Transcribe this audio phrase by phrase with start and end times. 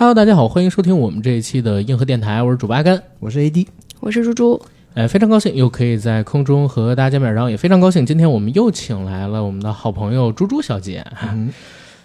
[0.00, 3.66] Hello，大家好，欢迎收听我们这一期的硬核电台，我是主八甘，我是 AD，
[4.00, 4.62] 我是猪猪。
[4.94, 11.06] 哎，非常高兴又可以在空中和大家见面，然后也非常高兴，今天我们又请来了我们的好朋友猪猪小姐。
[11.30, 11.52] 嗯，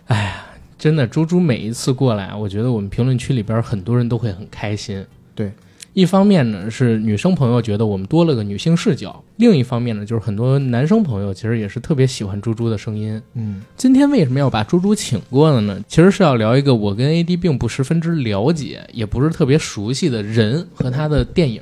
[0.07, 0.45] 哎呀，
[0.77, 5.05] 真的，猪猪每一次过来，我觉得我们评论区里边很多人都会很开心。
[5.33, 5.53] 对，
[5.95, 13.19] 一方面呢是女生朋友觉得我们多了个女性视角，另一方面呢就是很多男生朋友其实也是特别喜欢猪猪的声音。
[13.33, 15.81] 嗯，今天为什么要把猪猪请过来呢？
[15.87, 21.61] 其实是要聊一个我跟 AD 并不十分之了解，也不是特别熟悉的人和他的电影。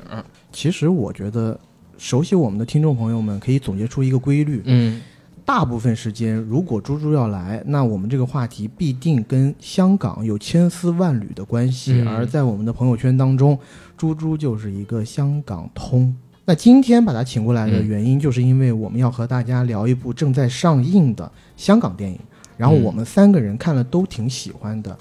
[0.52, 1.60] 其实我觉得，
[2.00, 5.00] 熟悉我们的听众朋友们可以总结出一个规律：嗯，
[5.46, 12.02] 大部分时间，如果猪猪要来，那我们这个话题必定跟香港有千丝万缕的关系。
[12.02, 13.60] 嗯而在我们的朋友圈当中，
[13.98, 16.16] 猪猪就是一个香港通。
[16.46, 22.20] 那今天把他请过来的嗯原因，就是因为我们要和大家聊一部正在上映的香港电影，
[22.56, 24.98] 然后嗯我们三个人看了都挺喜欢的，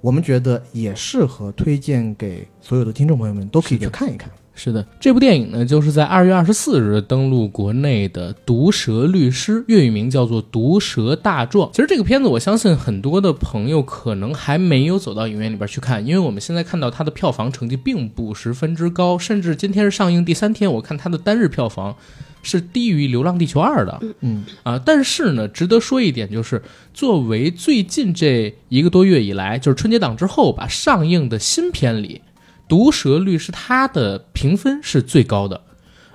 [0.00, 4.30] 我们觉得也适合推荐给所有的听众朋友们，都可以去看一看。
[4.62, 11.66] 是的，这部电影呢，就是在二月二十四日登陆国内的《毒舌律师》，粤语名叫做《毒舌大壮》。
[11.72, 21.96] 其实这个片子，我相信很多的朋友可能还没有走到影院里边去看，因为我们现在看到它的票房成绩并不十分之高，甚至今天是上映第三天，我看它的单日票房
[22.42, 23.98] 是低于《流浪地球二》的。
[24.20, 32.20] 嗯啊，但是呢，值得说一点就是，作为最近这一个多月以来，就是春节档之后吧上映的新片里，
[32.70, 35.60] 《毒舌律师》它的评分是最高的。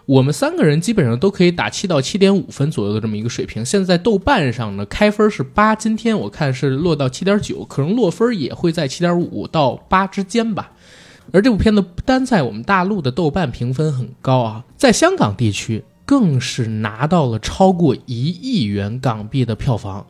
[0.06, 3.66] 我们三个人基本上都可以打七到七点五分左右的这么一个水平。
[3.66, 10.72] 现在豆瓣上呢，开分是八，今天我看是落到七点九，可能落分也会在七点五到八之间吧。
[11.34, 20.06] 而这部片子不单在我们大陆的豆瓣评分很高啊，在香港地区更是拿到了超过一亿元港币的票房，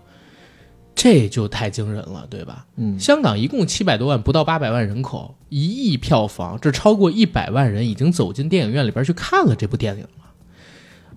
[0.95, 2.65] 这就太惊人了，对吧？
[2.77, 10.31] 嗯，香港一共七百多万，不到八百万人口，一亿票房，这超过一百万人已经走进电影院里边去看了这部电影了。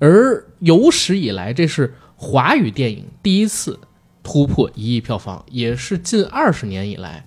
[0.00, 3.78] 而有史以来，这是华语电影第一次
[4.22, 7.26] 突破一亿票房，也是近二十年以来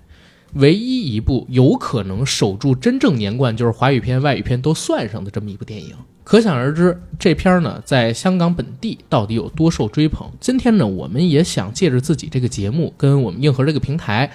[0.52, 5.96] 唯一一部有可能守住真正年冠，就是华语片、外语片都算上的这么一部电影。
[6.24, 10.30] 可想而知，这片呢，在香港本地到底有多受追捧。
[10.40, 14.30] 今天呢，我们也想借着自己这个节目，跟我们硬核这个平台，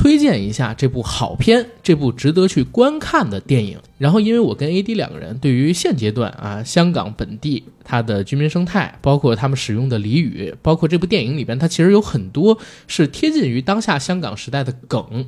[0.00, 3.76] 推荐一下这部好片，这部值得去观看的电影。
[3.98, 12.56] 然后，因为我跟 AD 两个人对于现阶段啊香港本地它的居民生态，包括他们使用的俚语，包括这部电影里边，它其实有很多
[12.86, 15.26] 是贴近于当下香港时代的梗，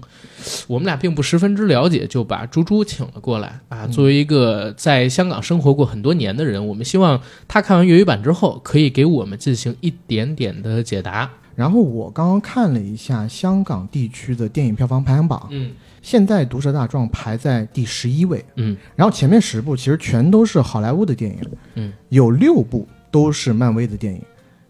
[0.66, 3.86] 我们俩并不十分之了解，就把猪猪请了过来啊。
[3.86, 11.30] 作为一个在香港生活过很多年的人，我们希望他看完粤语版之后，可以给我们进行一点点的解答。
[11.54, 15.70] 然后我刚刚看了一下香港地区的电影票房排行榜，嗯
[16.00, 21.40] 现在《毒舌大壮》排在第十一位，嗯然后前面十部其实全都是好莱坞的电影，
[21.74, 24.20] 嗯，有六部都是漫威的电影，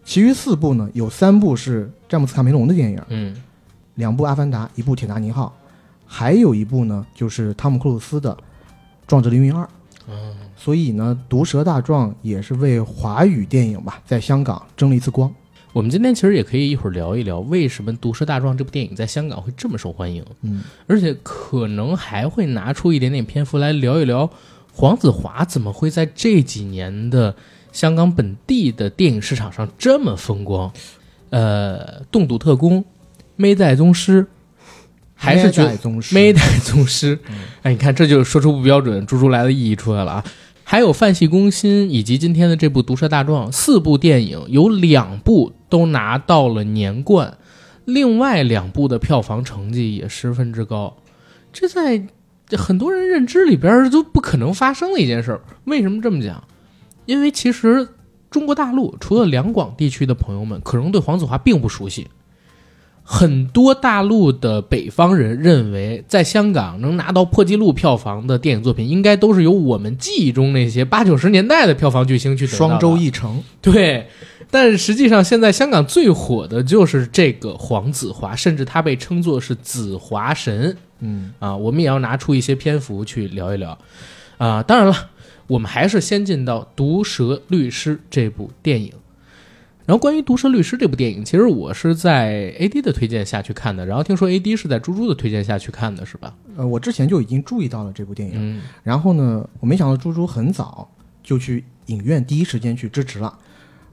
[0.03, 3.35] 其余四部呢有三部是詹姆斯卡梅隆的电影，嗯
[3.95, 5.55] 两部《阿凡达》，一部《铁达尼号》，
[6.05, 8.33] 还有一部呢就是汤姆克鲁斯的
[9.07, 9.63] 《壮志凌云二》。
[10.09, 15.33] 嗯，所以呢，《毒舌大壮》也是为华语电影吧，在香港争了一次光。
[15.73, 24.29] 我们今天其实也可以一会儿聊一聊，为什么《毒舌大壮》这部电影在香港会这么受欢迎，嗯，而且可能还会拿出一点点篇幅来聊一聊
[24.71, 27.35] 黄子华怎么会在这几年的
[27.71, 30.71] 香港本地的电影市场上这么风光。
[31.31, 32.79] 呃，《冻赌特工》
[33.35, 34.21] 《妹代宗师》，
[35.15, 35.99] 还是觉得代宗
[36.85, 37.17] 师。
[37.63, 40.23] 哎，你看这就是说出不标准，猪猪来的意义出来了啊！
[40.63, 47.37] 还有《范系攻心》以及今天的这部《毒舌大壮》，四部电影有两部都拿到了年冠，
[47.85, 50.97] 另外两部的票房成绩也十分之高，
[51.51, 52.07] 这在
[52.57, 55.39] 很多人认知里边都不可能发生的一件事。
[55.65, 56.43] 为什么这么讲？
[57.05, 57.87] 因为其实
[58.31, 62.07] 中国大陆除了两广地区的朋友们，可能对黄子华并不熟悉。
[63.05, 74.07] 很多大陆的北方人认为，在香港能拿到破纪录票房的电影作品，应该都是由我们记忆中那些八九十年代的票房巨星去双周一成，对，
[74.49, 81.53] 但实际上现在香港最火的就是这个黄子华，甚至他被称作是子华神嗯，啊。
[81.55, 83.77] 我们也要拿出一些篇幅去聊一聊
[84.37, 84.63] 啊。
[84.63, 84.95] 当然了，
[85.47, 88.93] 我们还是先进到《毒舌律师》这部电影。
[89.85, 96.33] 然后关于《毒舌律师》这部电影，其实我是在 A D 的推荐下去看的，然后听说 A D 是在猪猪的推荐下去看的，是吧？
[96.55, 98.61] 呃，我之前就已经注意到了这部电影，嗯。
[98.81, 100.89] 然后呢，我没想到猪猪很早
[101.21, 103.37] 就去影院第一时间去支持了。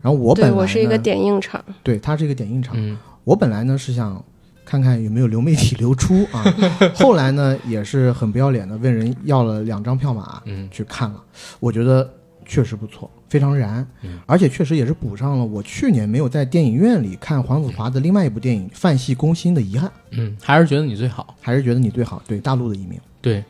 [0.01, 2.97] 然后我本来呢对我是一个点映场，对它是一个点映场，嗯。
[3.25, 4.25] 我本来呢是想
[4.65, 6.45] 看看有没有流媒体流出啊。
[6.95, 10.69] 后来呢，也是很不要脸的问人要了两张票码嗯。
[10.71, 11.21] 去看了，
[11.59, 12.09] 我觉得
[12.47, 21.37] 确实不错，非常燃，嗯而且确实也是补上了我去年没有在电影院里看黄子华的另外一部电影《范戏攻心》的遗憾，嗯，还是觉得你最好。
[21.41, 23.01] 还是觉得你最好，对大陆的一名。
[23.23, 23.45] 对，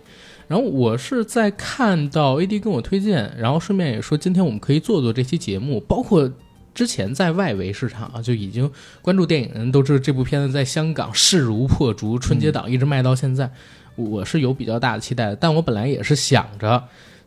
[0.47, 6.31] 然后我是在看到 AD 跟我推荐，然后顺便也说今天我们可以做做这期节目，包括
[6.75, 13.51] 之前在外围市场啊就已经关注电影的人都知道这部片子在香港势如破竹，春节档一直卖到现在，
[13.97, 15.37] 我是有比较大的期待的。
[15.37, 16.85] 但我本来也是想着。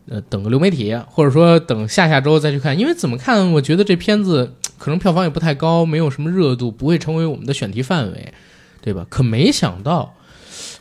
[0.10, 8.34] 呃，等个流媒体，或者说等下下周再去看，因为怎么看，我觉得这片子 可能票房也不太高，没有什么热度，不会成为我们的选题范围，
[8.82, 9.06] 对吧？
[9.10, 10.14] 可没想到，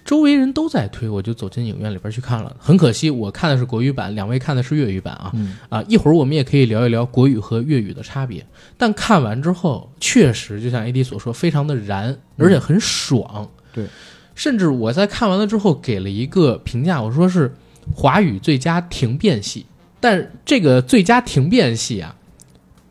[0.04, 2.56] 周围人都在推，我就走进影院里边去看了。
[2.58, 5.30] 很可惜，我看的是国语版，两位看的是粤语版啊。
[5.34, 8.44] 嗯啊，一会儿我们也可以聊一聊国语和粤语的差别。
[8.76, 13.48] 但看完之后，确实就像 AD 所说，非常的燃，而且很爽。
[13.72, 13.86] 对，
[14.34, 17.54] 甚至我在看完了之后给了一个评价，我说是
[17.94, 19.66] 华语最佳停变戏。
[20.00, 22.12] 但这个最佳停变戏啊，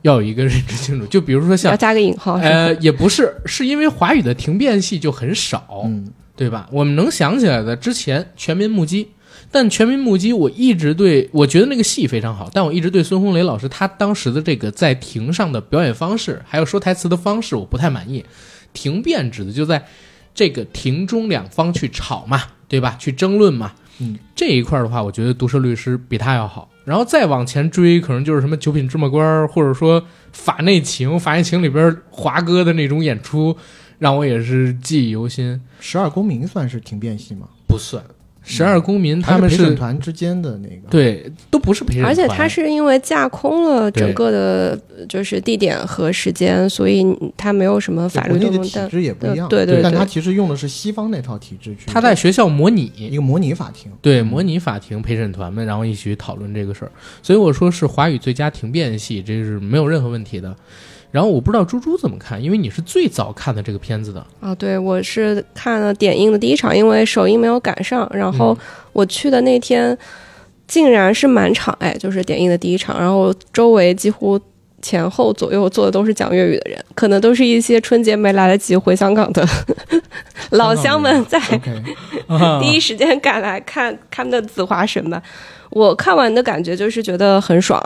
[0.01, 1.05] 要有一个认知清楚。
[1.07, 5.81] 就比如说像要加个引号，呃，也不是，是因为华语的停变戏就很少。
[5.83, 6.69] 嗯，对吧？
[6.71, 9.03] 我们能想起来的，之前《全民目击》，
[9.51, 18.23] 但《全民目击》我一直对我觉得那个戏非常好，但我一直对孙红雷老师他当时的这个在庭上的表演方式，还有说台词的方式，我不太满意。
[18.71, 19.85] 庭辩指的就在
[20.33, 22.95] 这个庭中两方去吵嘛，对吧？
[22.97, 23.73] 去争论嘛。
[24.01, 26.67] 嗯，这一块的话，我觉得毒舌律师比他要好。
[26.83, 30.03] 然后再往前追，可能就是什么九品芝麻官儿，或者说
[30.33, 33.55] 法内情，法内情里边华哥的那种演出，
[33.99, 35.61] 让我也是记忆犹新。
[35.79, 37.47] 十二公民算是停变戏吗？
[37.67, 38.03] 不算，
[38.51, 40.89] 十二公民他们还是陪审团之间的那个。
[40.89, 47.05] 对，都不是陪审团，而且他是因为架空了整个的，就是地点和时间，所以
[47.37, 56.91] 他没有什么法律的体制也不一样，对对对但他其实用的是西方那套体制去，他在学校模拟，一个模拟法庭，对，模拟法庭陪审团们，然后一起讨论这个事儿。
[57.23, 60.55] 所以我说是华语最佳庭辩戏，这是没有任何问题的。
[61.11, 68.57] 然后我不知道猪猪怎么看，因为你是最早看的这个片子的，啊，对我是看了点映的第一场，因为首映没有赶上，然后
[68.93, 69.97] 我去的那天
[70.67, 74.39] 竟然是满场，哎，就是点映的第一场，然后周围几乎
[74.81, 79.45] 前后左右坐的都是讲粤语的人，可能都是一些春节没来得及回香港的。
[80.51, 81.39] 老乡们在
[82.59, 85.21] 第一时间赶来看他们的紫华神吧。
[85.69, 87.81] 我看完的感觉就是觉得很爽，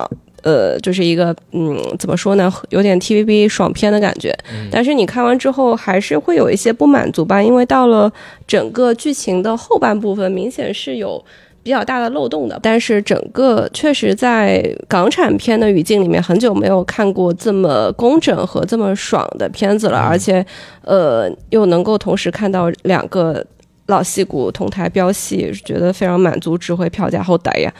[0.46, 4.32] 呃，就是一个嗯，怎么说呢，有点 TVB 爽片的感觉。
[4.54, 8.10] 嗯但是你看完之后还是会有一些不满足吧，因为到了
[8.48, 11.22] 整个剧情的后半部分，明显是有。
[11.66, 20.46] 比较大的漏洞的，但是整个确实在港产片的语境里面，很久没有看过这么工整和这么爽的片子了，而且，
[20.84, 23.44] 呃，又能够同时看到两个
[23.88, 27.74] 老戏骨同台飙戏，觉得非常满足，值回票价后代呀。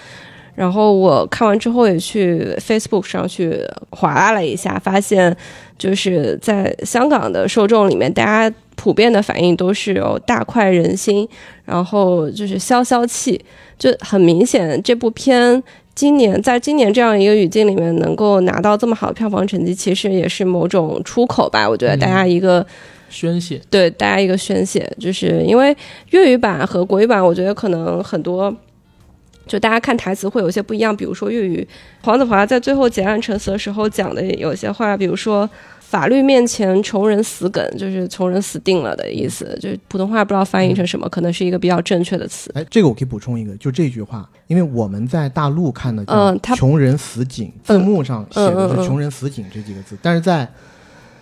[0.56, 3.60] 然后我看完之后也去 Facebook 上去
[3.90, 5.36] 划拉了一下，发现
[5.78, 11.28] 就是在香港的受众里面，大家普遍的反应都是有大快人心，
[11.66, 13.40] 然后就是消消气，
[13.78, 15.62] 就很明显这部片。
[15.94, 21.70] 今年在今年这样一个语境里面，能够拿到这么好的票房成绩，其实也是某种出口吧。
[21.70, 22.66] 我觉得大家一个、
[23.10, 23.62] 宣泄。
[23.70, 25.76] 对大家一个宣泄，就是因为
[26.12, 28.54] 粤语版和国语版，我觉得可能很多。
[29.48, 31.68] 就大家看台词会有些不一样，比如说粤语，
[32.02, 35.50] 黄子华在最后结案陈词的时候讲的有些话，比如说
[35.80, 42.52] 法律面前穷人死梗，就是穷人死定了的意思，就是普通话不知道翻译成什么，可能是一个比较正确的词。
[42.56, 50.52] 哎，这个我可以补充一个，就这句话，因为我们在大陆看的叫嗯他“穷人死井”，字幕上写的是“穷人死井”这几个字，但是在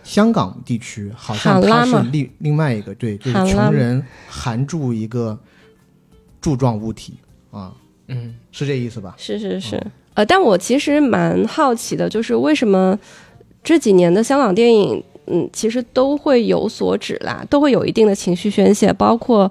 [0.04, 5.38] 香港地区好像它是另另外一个，对，就是穷人含住一个
[6.42, 7.16] 柱状物体
[7.52, 7.74] 啊，
[8.08, 9.16] 嗯，是这意思吧？
[9.18, 9.82] 是是是，
[10.14, 12.98] 呃，但我其实蛮好奇的，就是为什么
[13.64, 19.50] 这几年的香港电影，嗯，其实都会有所指啦，都会有一定的情绪宣泄，包括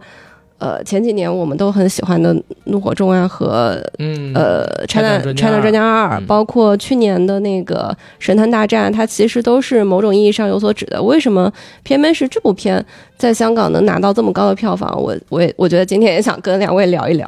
[0.59, 11.03] 呃前几年我们都很喜欢的《怒火中案》和嗯呃《拆 China 弹专家 China 专家二》嗯包括去年的那个《神探大战》，它其实都是某种意义上有所指的。
[11.03, 11.51] 为什么
[11.83, 12.85] 偏偏是这部片
[13.17, 15.03] 在香港能拿到这么高的票房？
[15.03, 17.27] 我我也我觉得今天也想跟两位聊一聊。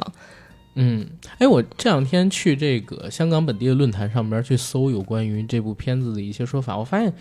[0.75, 7.13] 嗯，哎，我这两天去这个香港本地的论坛上边去搜有关于这部片子的一些说法，我发现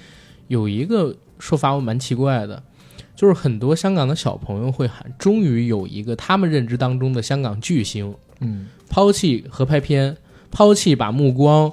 [0.48, 2.62] 有一个说法我蛮奇怪的，
[3.14, 10.16] 就是很多香港的小朋友会喊，终于有一个他们认知当中的香港巨星，嗯，抛弃合拍片，
[10.50, 11.72] 抛弃把目光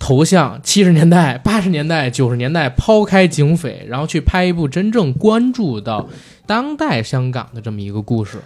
[0.00, 6.08] 投向七十年代、八十年代、九十年代，抛开警匪，然后去拍一部真正关注到
[6.46, 8.38] 当代香港的这么一个故事。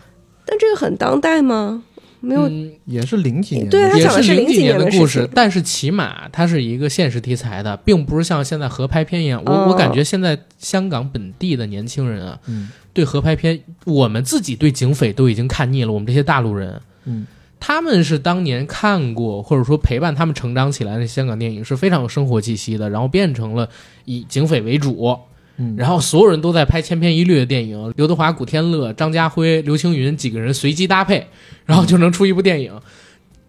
[0.44, 1.82] 但这个很当代吗？
[2.20, 9.42] 没有，嗯也是零几年的，对他也讲的是零几年年的故事但是起码它是一个现实题材的，并不是像现在合拍片一样。
[9.44, 15.92] 我、哦我感觉现在香港本地的年轻人啊，嗯对合拍片，我们自己对警匪都已经看腻了。
[15.92, 17.26] 我们这些大陆人，嗯，
[17.60, 23.68] 他们是当年看过或者说陪伴他们成长起来的香港电影是非常有生活气息的，然后变成了
[24.06, 25.14] 以警匪为主，
[25.56, 31.26] 嗯，然后所有人都在拍千篇一律的电影，刘德华、古天乐、张家辉、刘青云几个人随机搭配，
[31.64, 32.78] 然后就能出一部电影。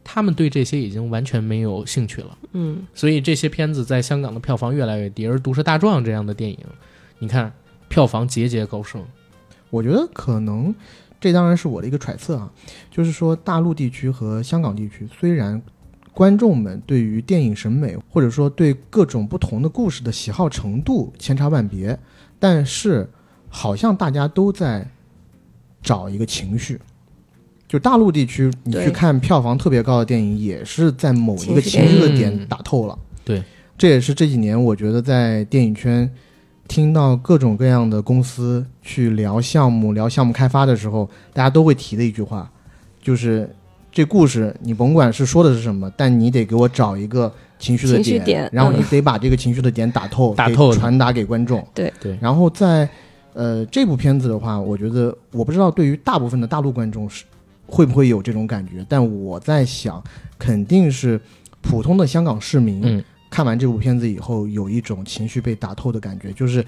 [0.09, 6.57] 他们对这些已经完全没有兴趣了，嗯，所以这些片子在香港的票房越来越低，而《毒舌大壮》这样的电影，
[7.19, 7.51] 你看
[7.89, 9.03] 票房节节高升。
[9.69, 10.73] 我觉得可能
[11.19, 12.49] 这当然是我的一个揣测啊，
[12.89, 15.61] 就是说大陆地区和香港地区虽然
[16.17, 21.95] 观众们对于电影审美或者说对各种不同的故事的喜好程度千差万别，
[22.39, 23.07] 但是
[23.49, 24.83] 好像大家都在
[25.79, 26.81] 找一个情绪。
[27.67, 32.97] 就大陆地区，你去看票房特别高的电影，也是在某一个情绪的点打透了。
[33.23, 33.43] 对，
[33.77, 36.11] 这也是这几年我觉得在电影圈
[36.67, 42.51] 听到各种各样的公司去聊项目、聊项目开发的时候，大家都会提的一句话，
[42.99, 43.47] 就是
[43.91, 51.65] 这故事你甭管是说的是什么，但你得给我找一个情绪的情绪点然后你嗯得把这个情绪的点打透，打透传达给观众。
[51.73, 51.91] 对。
[51.99, 52.17] 对。
[52.21, 52.87] 然后在
[53.33, 57.25] 呃这部片子的话，我觉得我不知道对于大部分的大陆观众是
[57.65, 60.03] 会不会有这种感觉，但我在想，
[60.37, 61.19] 肯定是
[61.61, 63.03] 普通的香港市民，嗯。
[63.29, 66.63] 看完这部片子以后，有一种情绪被打透的感觉，就是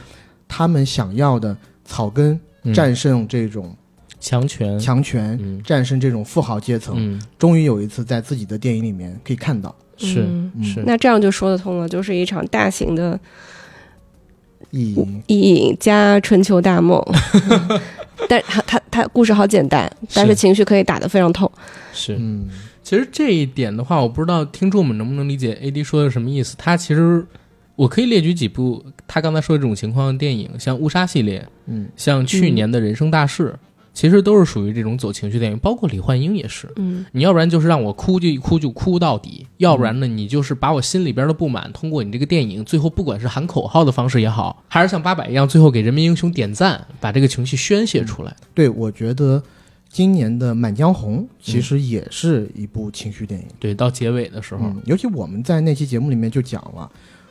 [0.46, 2.74] 他们想要的草根嗯。
[2.74, 3.74] 战胜这种
[4.20, 9.74] 强权，强权，嗯战胜这种富豪阶层，嗯终于有一次在自己的电影里面可以看到。
[9.98, 10.26] 是
[10.64, 13.20] 是，那这样就说得通了，就是一场大型的
[14.72, 17.04] 意淫，意淫加春秋大梦。
[18.28, 21.52] 但他他他故事好简单，但是是情绪可以打得非常透。
[21.94, 22.48] 是嗯，
[22.84, 26.56] 其实这一点的话，我不知道听众们能不能理解 AD 说的什么意思。
[26.58, 27.26] 他其实
[27.76, 33.54] 我可以列举几部他刚才说的这种情况的电影，像《误杀》系列，嗯，像去年的《人生大事》
[33.94, 36.72] 其实都是属于这种走情绪电影，包括李焕英也是。
[36.76, 48.36] 嗯你要不然就是让我哭就一哭就哭到底，要不然呢，你就是把我心里边的不满通过你这个电影，最后不管是喊口号的方式也好，还是像八佰一样，最后给人民英雄点赞，把这个情绪宣泄出来。
[48.54, 49.42] 对，我觉得
[49.90, 53.48] 今年的《满江红》其实也是一部情绪电影。
[53.60, 56.90] 对，到结尾的时候，嗯，尤其我们在那期节目里面就讲了，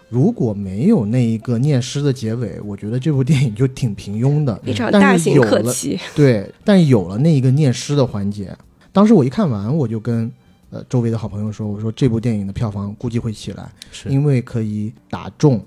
[0.09, 4.59] 如果没有那一个念诗的结尾，我觉得这部电影就挺平庸的。
[4.65, 5.99] 一场但大型是有了客气。
[6.17, 8.57] 对，但有了那一个念诗的环节，
[8.93, 10.31] 当时我一看完，我就跟
[10.71, 15.63] 呃周围的好朋友说，我说这部电影的票房估计会起来，是因为可以打中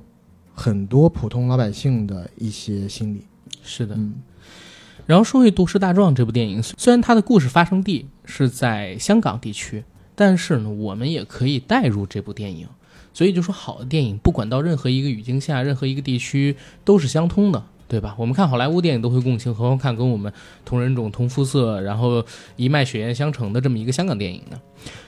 [0.53, 3.21] 很多普通老百姓的一些心理。
[3.63, 3.95] 是的。
[3.95, 4.15] 嗯
[5.07, 9.83] 然后说回《毒舌大壮》这部电影，虽然它的故事发生地是在香港地区，
[10.15, 12.67] 但是呢，我们也可以带入这部电影。
[13.13, 18.15] 所以就说，好的电影不管到任何一个语境下、任何一个地区都是相通的，对吧？
[18.17, 20.31] 我们看好莱坞电影都会共情，何况看跟我们
[20.63, 22.23] 同人种、同肤色，然后
[22.55, 24.59] 一脉血缘相承的这么一个香港电影呢？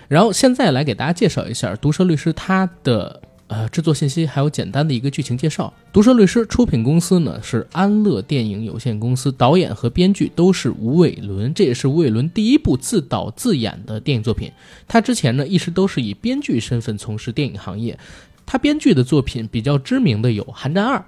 [0.10, 3.22] 然后现在来给大家介绍一下《毒舌律师》他的
[3.54, 5.72] 呃制作信息，还有简单的一个剧情介绍。
[5.94, 14.52] 《毒舌律师》出品公司呢是安乐电影有限公司，导演和编剧都是吴伟伦，这也是吴伟伦第一部自导自演的电影作品。
[14.88, 17.98] 他之前呢一直都是以编剧身份从事电影行业。
[18.44, 20.98] 他编剧的作品比较知名的有《寒战二》《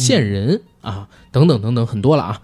[0.00, 0.56] 线人》
[0.88, 2.40] 啊等等等等很多了啊。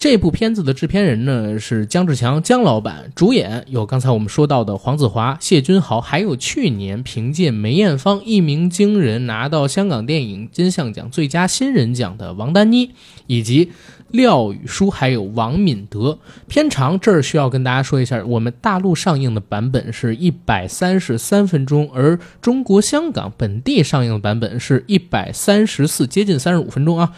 [0.00, 12.92] 这部片子的制片人呢是姜志强，姜老板，主演有刚才我们说到的黄子华、谢君豪，还有去年凭借梅艳芳一鸣惊人拿到香港电影金像奖最佳新人奖的王丹妮，
[13.26, 13.72] 以及
[14.08, 16.18] 廖宇舒，还有王敏德。
[16.48, 27.12] 片长这儿需要跟大家说一下，我们大陆上映的版本是一百三十三分钟，而中国香港本地上映的版本是一百三十四，接近三十五分钟啊。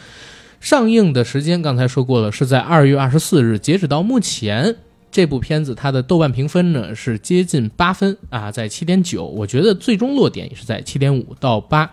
[0.63, 3.59] 上映的时间刚才说过了，是在二月二十四日。
[3.59, 4.77] 截止到目前，
[5.11, 9.25] 这部片子它的豆瓣评分呢是接近八分啊，在七点九。
[9.25, 11.91] 我觉得最终落点也是在七点五到八。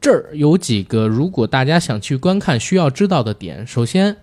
[0.00, 3.64] 这儿有几个，如果大家想去观看，需要知道的点。
[3.64, 4.16] 首先，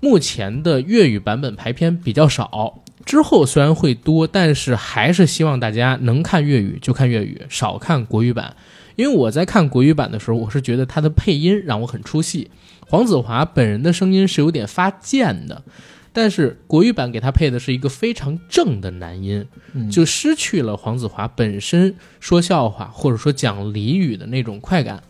[0.00, 8.56] 目前的粤语版本排片比较少，之后虽然会多，但是还是希望大家能看粤语就看粤语，少看国语版。
[8.96, 12.50] 因为我在看国语版的时候，我是觉得它的配音让我很出戏。
[12.88, 15.62] 黄子华本人的声音是有点发贱的，
[16.12, 25.02] 但是国语版给他配的是一个非常正的男音，嗯就失去了黄子华本身说笑话或者说讲俚语的那种快感。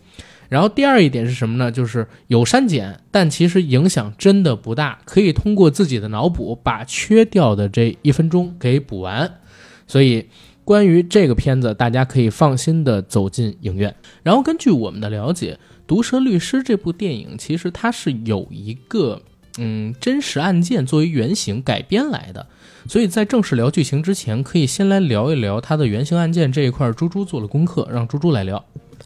[0.48, 1.70] 然后第二一点是什么呢？
[1.70, 9.40] 就是有删减，但其实影响真的不大，可以通过自己的脑补把缺掉的这一分钟给补完。
[9.86, 10.26] 所以
[10.64, 13.94] 关于这个片子，大家可以放心的走进影院。
[14.22, 15.54] 然后根据我们的了解，
[15.88, 19.20] 《毒舌律师》这部电影其实它是有一个
[19.58, 22.46] 嗯真实案件作为原型改编来的。
[22.86, 26.90] 所以在正式聊剧情之前，可以先来聊一聊它的原型案件这一块。
[26.92, 28.64] 猪猪做了功课，让猪猪来聊。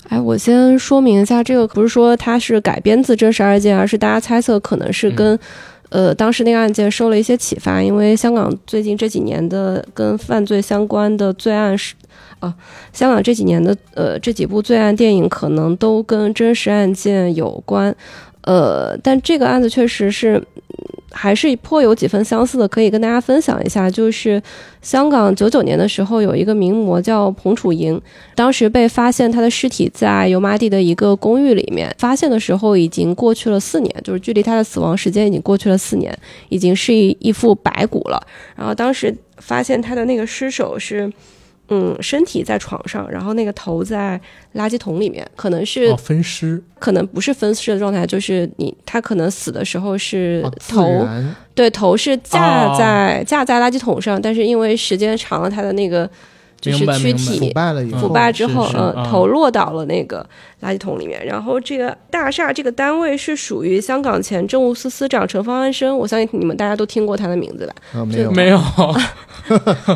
[0.08, 5.38] 哎，我先说明一下，这个不是说它是改编自真实案件，而是大家猜测可能是跟、
[5.88, 11.94] 呃当时那个案件受了一些启发，因为香港最近这几年的跟犯罪相关的罪案是
[12.42, 12.54] 啊，
[12.92, 17.94] 香港这几年的呃这几部罪案电影可能都跟真实案件有关，
[18.42, 20.42] 呃，但这个案子确实是。
[21.14, 23.90] 还是颇有几分相似的，可以跟大家分享一下。
[23.90, 24.42] 就是
[24.80, 28.00] 香港九九年的时候，有一个名模叫彭楚莹，
[28.34, 36.18] 当时被发现她的尸体在油麻地的一个公寓里面，发现的时候已经过去了四年，就是距离她的死亡时间已经过去了四年，
[36.48, 38.18] 已经是一一副白骨了。
[38.56, 41.12] 然后当时发现她的那个尸首是。
[41.74, 44.20] 嗯，身体在床上，然后那个头在
[44.56, 46.62] 垃圾桶里面，可能是、哦，分尸。
[46.78, 56.06] 可能不是分尸的状态，就是你他可能死的时候是头、然对，头是架哦在、架在垃圾桶上，但是因为时间长了，他的那个
[56.60, 60.28] 就是躯体腐败了以后，腐败之后，嗯，头落到了那个
[60.62, 61.24] 垃圾桶里面。
[61.26, 67.74] 然后这个大厦这个单位是属于香港前政务司司长陈方安生，我相信你们大家都听过他的名字吧？
[67.94, 68.60] 啊没有没有，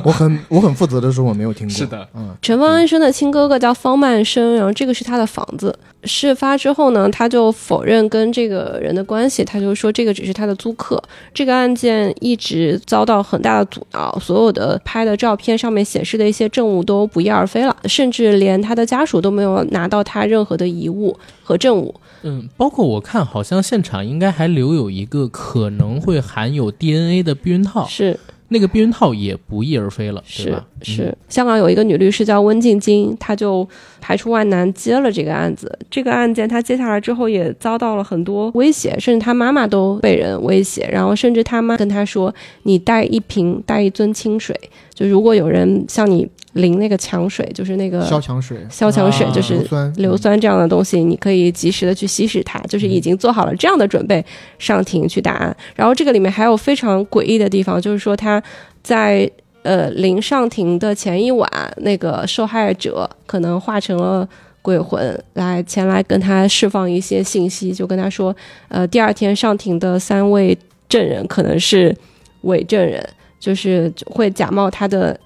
[0.04, 1.74] 我很我很负责的说我没有听过。
[1.74, 5.76] 是的，嗯，陈方安生的亲哥哥叫方曼生，然后这个是他的房子。
[6.04, 11.02] 事发之后呢，他就否认跟这个人的关系，他就说这个只是他的租客。
[11.34, 21.94] 这个案件一直遭到很大的阻挠，所有的拍的照片上面显示的一些证物都不翼而飞了，甚至连他的家属都没有拿到他任何的遗物和证物。
[22.22, 30.64] 嗯，包括我看，好像现场应该还留有一个可能会含有 DNA 的避孕套，是那个避孕套也不翼而飞了，是吧？
[30.80, 33.68] 嗯是，香港有一个女律师叫温静晶，她就
[34.00, 35.78] 排除万难接了这个案子。
[35.90, 44.58] 这个案件她接下来之后也遭到了很多威胁，甚至她妈妈都被人威胁，然后甚至她妈跟她说：“你带一瓶带一樽清水，
[44.96, 54.24] 就如果有人向你淋那个强水，就是那个消强水、消强水，啊就是硫酸、硫酸这样的东西，你可以及时的去稀释它，就是已经做好了这样的准备
[54.58, 55.56] 上庭去打案。
[55.74, 58.42] 然后这个里面还有非常诡异的地方，就是说他
[58.82, 59.30] 在
[59.62, 61.48] 呃临上庭的前一晚，
[61.82, 64.26] 那个受害者可能化成了。
[64.62, 68.34] 鬼魂来前来跟他释放一些信息，就跟他说，
[68.66, 71.96] 呃，第二天上庭的三位证人可能是
[72.40, 73.00] 伪证人，
[73.38, 75.18] 就是会假冒她的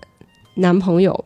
[0.55, 1.25] 男朋友，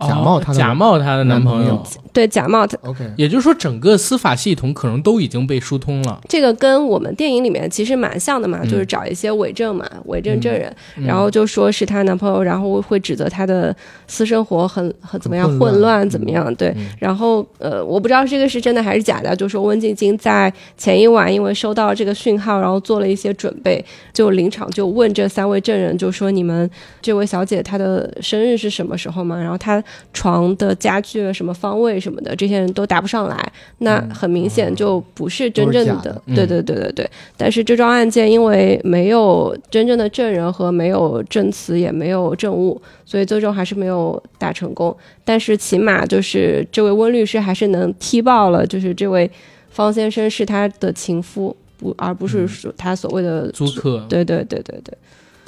[0.00, 6.20] 假冒她假冒她的男朋友，对，假冒的 OK，也就是说，整个司法系统可能都已经被疏通了。
[6.28, 8.68] 这个跟我们电影里面其实蛮像的嘛，嗯。
[8.70, 11.04] 就是找一些伪证嘛，伪证证人，嗯。
[11.04, 13.74] 然后就说是她男朋友，然后会指责她的
[14.06, 15.72] 私生活很很怎么样混乱。
[15.72, 16.10] 混乱嗯。
[16.10, 16.68] 怎么样，对。
[16.76, 26.68] 嗯，然后呃，我不知道这个是真的还是假的，就说温静晶在前一晚因为收到这个讯号，然后做了一些准备，就临场就问这三位证人，就说你们
[27.02, 29.38] 这位小姐她的生日是什么时候嘛？
[29.38, 37.10] 然后她床的家具什么方位什么的，这些人都答不上来，那嗯很明显就不是真正的，对对对对对。
[37.36, 44.96] 但是这桩案件因为没有真正的证人和没有证词，也没有证物，所以最终还是没有打成功。
[45.24, 49.30] 但是起码就是这位温律师还是能踢爆了，就是这位
[49.70, 54.96] 方先生是他的情夫，不而不是说他所谓的租客，对对对对对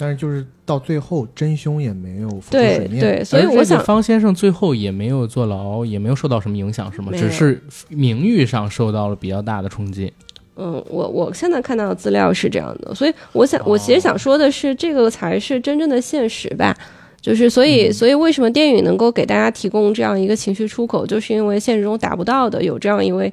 [0.02, 3.00] 但是就是到最后真凶也没有浮出对水面。
[3.00, 7.12] 对，所以我想方先生最后也没有坐牢，也没有受到什么影响，是吗？
[7.12, 10.12] 只是名誉上受到了比较大的冲击。
[10.56, 16.76] 嗯，我我现在看到的资料是这样的，所以我想，我其实想说的是，这个才是真正的现实吧。
[17.20, 23.32] 就是所以，所以为什么电影能够给大家提供这样一个情绪出口，就是因为现实中达不到的，有这样一位，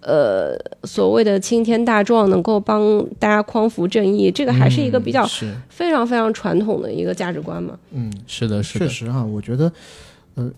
[0.00, 5.26] 呃，所谓的青天大壮，能够帮大家匡扶正义，这个还是一个比较
[5.68, 7.78] 非常非常传统的一个价值观嘛。
[7.92, 9.70] 嗯，是的，是的，确实哈，我觉得，
[10.36, 10.50] 呃，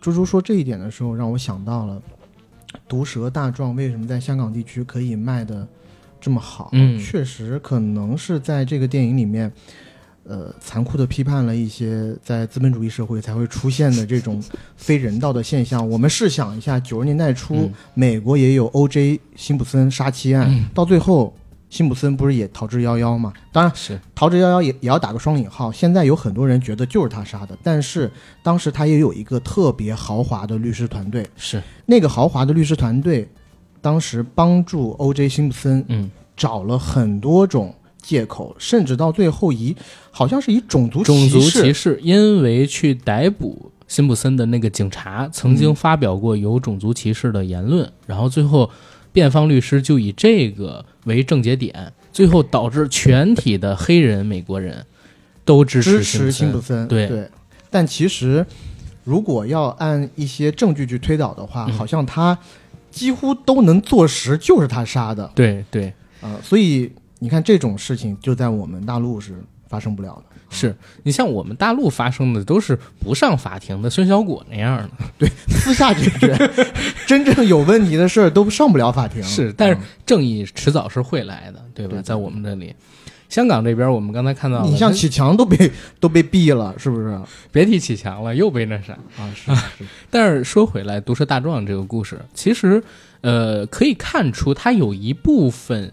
[0.00, 2.02] 猪猪说这一点的时候，让我想到了
[2.88, 5.66] 毒蛇大壮为什么在香港地区可以卖的
[6.20, 6.70] 这么好。
[6.72, 9.52] 嗯确实可能是在这个电影里面。
[10.28, 14.42] 呃，残酷的批判了一些在资本主义社会才会出现的这种
[14.76, 15.88] 非人道的现象。
[15.88, 19.18] 我们试想一下，九十年代初，嗯美国也有 O.J.
[19.34, 21.34] 辛普森杀妻案，嗯到最后
[21.70, 23.32] 辛普森不是也逃之夭夭吗？
[23.52, 25.72] 当然，是逃之夭夭也也要打个双引号。
[25.72, 28.10] 现在有很多人觉得就是他杀的，但是
[28.42, 33.26] 当时他也有一个特别豪华的律师团队，是，那个豪华的律师团队
[33.80, 35.28] 当时帮助 O.J.
[35.28, 37.74] 辛普森嗯，找了很多种
[38.08, 39.76] 借口，甚至到最后以
[40.10, 48.70] 好像是以种族种族歧视，因为去逮捕辛普森的那个警察曾经发表过有种族歧视的言论，然后最后
[49.12, 54.86] 辩方律师就以这个为症结点，最后导致全体的黑人美国人
[55.44, 56.78] 都支支持持辛普森。
[56.78, 56.88] 森。
[56.88, 57.30] 对对，
[57.68, 58.46] 但其实
[59.04, 62.38] 如果要按一些证据去推导的话，嗯好像他
[62.90, 65.30] 几乎都能坐实就是他杀的。
[65.34, 65.92] 对对，
[66.22, 70.36] 呃，所以你看这种事情就在我们大陆是发生不了的。
[70.50, 76.34] 是你像我们大陆发生的都是不上法庭的孙小果那样的，对私下解决，
[77.06, 79.22] 真正有问题的事儿都上不了法庭。
[79.22, 82.00] 是，但是嗯正义迟早是会来的，对吧？
[82.00, 82.74] 在我们这里，
[83.28, 87.20] 香港这边我们刚才看到你像启强都被都被毙了，是不是？
[87.52, 88.94] 别提启强了，又被那啥。
[89.18, 92.82] 啊，是是，但是说回来，《毒舌大壮》这个故事，其实
[93.20, 95.92] 呃可以看出它有一部分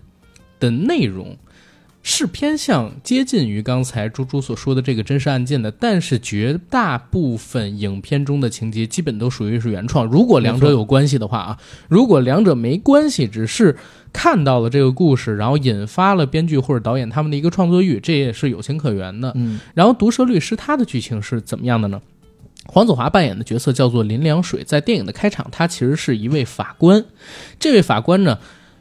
[0.65, 1.37] 的内容
[2.01, 10.05] 是偏向接近于刚才猪猪所说的这个真实案件的，但是绝大部分影片中的情节基本都属于是原创。
[10.05, 13.75] 如果两者有关系的话啊，如果两者没关系，只是
[14.13, 19.31] 看到了这个故事，然后引发了编剧或者导演他们的一个创作欲，这也是有情可原的。
[19.35, 21.99] 嗯然后《毒舌律师》他的剧情是怎么样的呢？
[22.67, 27.03] 黄子华扮演的角色叫做林良水，在电影的开场，他其实是一位法官。
[27.59, 28.39] 这位法官呢，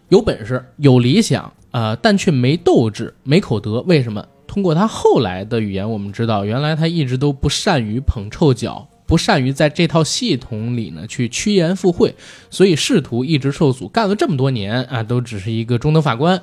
[0.09, 3.80] 有本事、有理想，呃，但却没斗志、没口德。
[3.80, 4.24] 为什么？
[4.46, 12.14] 通过他后来的语言，我们知道，原来他一直都不善于捧臭脚，不善于在这套系统里呢去趋炎附会，
[12.48, 13.88] 所以仕途一直受阻。
[13.88, 16.40] 干了这么多年啊，都只是一个中等法官。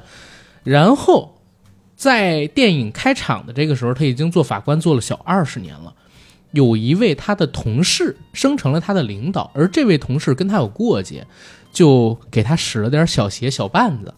[0.65, 1.39] 然后
[1.95, 5.93] 在电影开场的这个时候，他已经做法官做了小二十年了。
[6.51, 11.25] 有一位他的同事升成了他的领导，而这位同事跟他有过节，
[11.71, 14.13] 就给他使了点小鞋小绊子。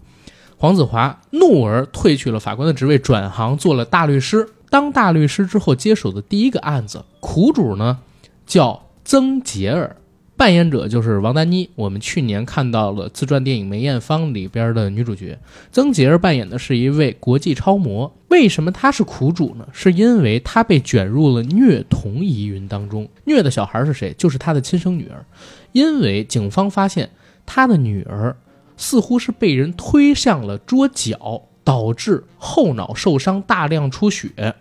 [0.63, 4.47] 黄子华怒而退去了法官的职位，转行做了大律师。
[4.69, 7.99] 当大律师之后，接手的第一个案子，苦主呢
[8.45, 9.97] 叫曾杰尔，
[10.37, 11.69] 扮演者就是王丹妮。
[11.75, 15.37] 我们去年看到了自传电影《梅艳芳》里边的女主角
[15.73, 18.15] 曾杰尔扮演的是一位国际超模。
[18.29, 19.67] 为什么她是苦主呢？
[19.73, 23.09] 是因为她被卷入了虐童疑云当中。
[23.25, 24.15] 虐的小孩是谁？
[24.17, 25.25] 就是她的亲生女儿。
[25.73, 27.09] 因为警方发现
[27.45, 28.37] 她的女儿
[28.77, 34.55] 似乎是被人推向了桌角，导致后脑受伤、大量出血，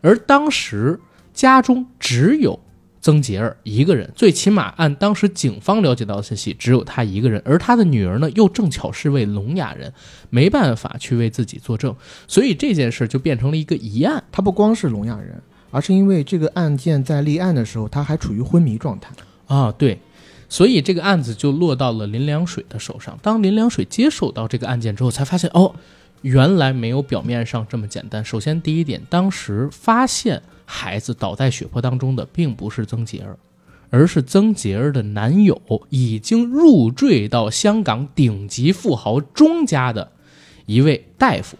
[0.00, 1.00] 而当时
[1.32, 2.60] 家中只有
[3.00, 9.92] 曾杰儿一个人，最起码按当时警方了解到的信息，只有他一个人，而他的女儿呢，又正巧是位聋哑人，
[10.30, 11.94] 没办法去为自己作证，
[12.26, 14.22] 所以这件事就变成了一个疑案。
[14.32, 19.10] 他不光是聋哑人，而是因为这个案件在立案的时候，他还处于昏迷状态。
[19.46, 20.00] 啊，对，
[20.48, 23.18] 所以这个案子就落到了林良水的手上。
[23.22, 25.74] 当林良水接手到这个案件之后，才发现哦，
[26.22, 28.24] 原来没有表面上这么简单。
[28.24, 33.36] 首先，第一点，当时发现孩子倒在血泊当中的并不是曾杰儿，
[33.90, 40.10] 而是曾杰儿的男友已经入赘到香港顶级富豪钟家的
[40.66, 41.56] 一位大夫。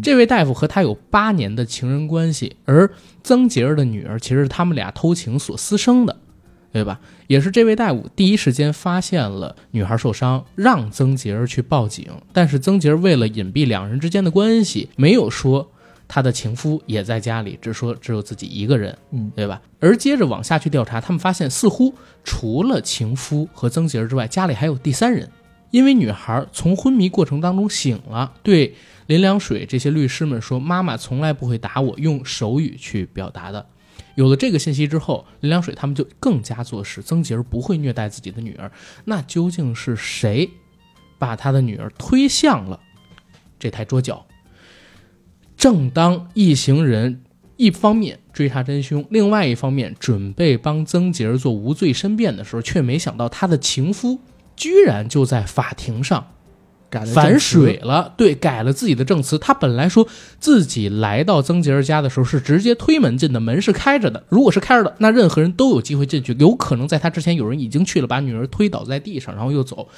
[0.00, 2.88] 这位大夫和他有八年的情人关系，而
[3.24, 6.16] 曾杰儿的女儿其实是他们俩偷情所私生的。
[6.72, 6.98] 对吧？
[7.26, 12.06] 也是这位大夫第一时间发现了女孩受伤，让曾杰儿去报警。
[12.32, 15.70] 但是曾杰儿为了隐蔽两人之间的关系，没有说
[16.08, 19.60] 他的情夫也在家里，只说只有自己一个人，嗯，对吧？
[19.80, 25.28] 而接着往下去调查，他们发现似乎除了情夫和曾杰儿之外，家里还有第三人。
[25.70, 28.74] 因为女孩从昏迷过程当中醒了，对
[29.06, 33.64] 林良水这些律师们说：“妈妈从来不会打我，用手语去表达的。”
[34.14, 38.70] 有了这个信息之后，林良水他们就更加坐实曾杰儿不会虐待自己的女儿。
[39.04, 40.50] 那究竟是谁
[41.18, 42.80] 把他的女儿推向了
[43.58, 44.26] 这台桌角？
[45.56, 47.22] 正当一行人
[47.56, 54.18] 一方面追查真凶，另外一方面准备帮曾杰儿做无罪申辩的时候，却没想到他的情夫
[54.56, 56.32] 居然就在法庭上
[56.92, 59.38] 改了反水了，对，改了自己的证词。
[59.38, 60.06] 他本来说
[60.38, 64.22] 自己来到曾杰儿家的时候是直接推门进的，门是开着的。
[64.28, 66.36] 如果是开着的，那任何人都有机会进去。
[66.38, 69.88] 有可能在他之前有人已经去了，把女儿推倒在地上，然后又走。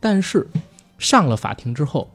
[0.00, 0.48] 但是
[0.96, 2.10] 上了法庭之后，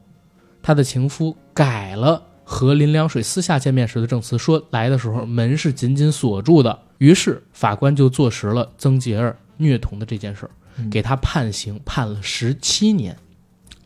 [0.64, 6.80] 他的情夫改了和林良水私下见面时的证词，说来的时候门是紧紧锁住的。
[6.98, 10.52] 于是法官就坐实了曾杰儿虐童的这件事儿，
[10.90, 13.16] 给他判刑，判了十七年。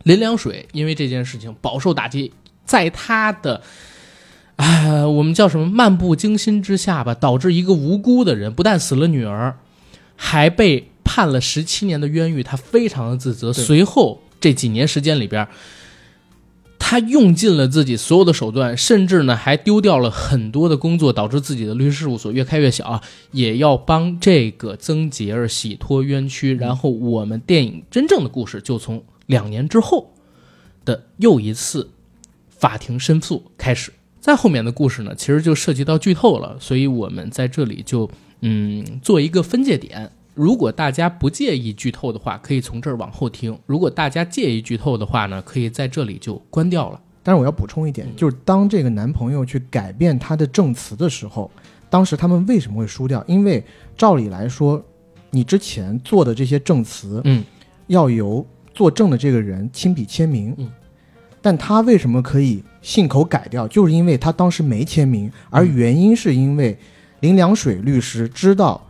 [0.04, 2.32] 林良水因为这件事情饱受打击，
[2.64, 3.62] 在他的，
[4.56, 9.58] 啊，我们叫什么漫不经心之下吧，导致一个无辜的人不但死了女儿，
[10.16, 13.52] 还被判了十七年的冤狱，他非常的自责。
[13.52, 15.46] 随后这几年时间里边，
[16.78, 26.54] 他用尽了自己所有的手段，甚至呢还丢掉了很多的工作，导致自己的律师事务所越开越小啊，也要帮这个曾洁儿洗脱冤屈。
[26.54, 30.12] 然后我们电影真正的故事就从两年之后
[30.84, 31.88] 的又一次
[32.50, 33.92] 法庭申诉开始。
[34.20, 38.10] 再后面的故事呢，其实就涉及到剧透了，所以我们在这里就
[38.40, 40.10] 嗯做一个分界点。
[40.34, 47.00] 如果大家不介意剧透的话，可以从这儿往后听；如果大家介意剧透的话呢，可以在这里就关掉了。
[47.22, 51.50] 但是我要补充一点，就是当这个男朋友去改变他的证词的时候，
[51.90, 53.22] 当时他们为什么会输掉？
[53.26, 53.64] 因为
[53.96, 54.82] 照理来说，
[55.30, 57.44] 你之前做的这些证词，嗯，
[57.88, 58.44] 要由
[58.78, 60.70] 作证的这个人亲笔签名，嗯，
[61.42, 63.66] 但他为什么可以信口改掉？
[63.66, 66.78] 就是因为他当时没签名，而原因是因为
[67.18, 68.80] 林良水律师知道。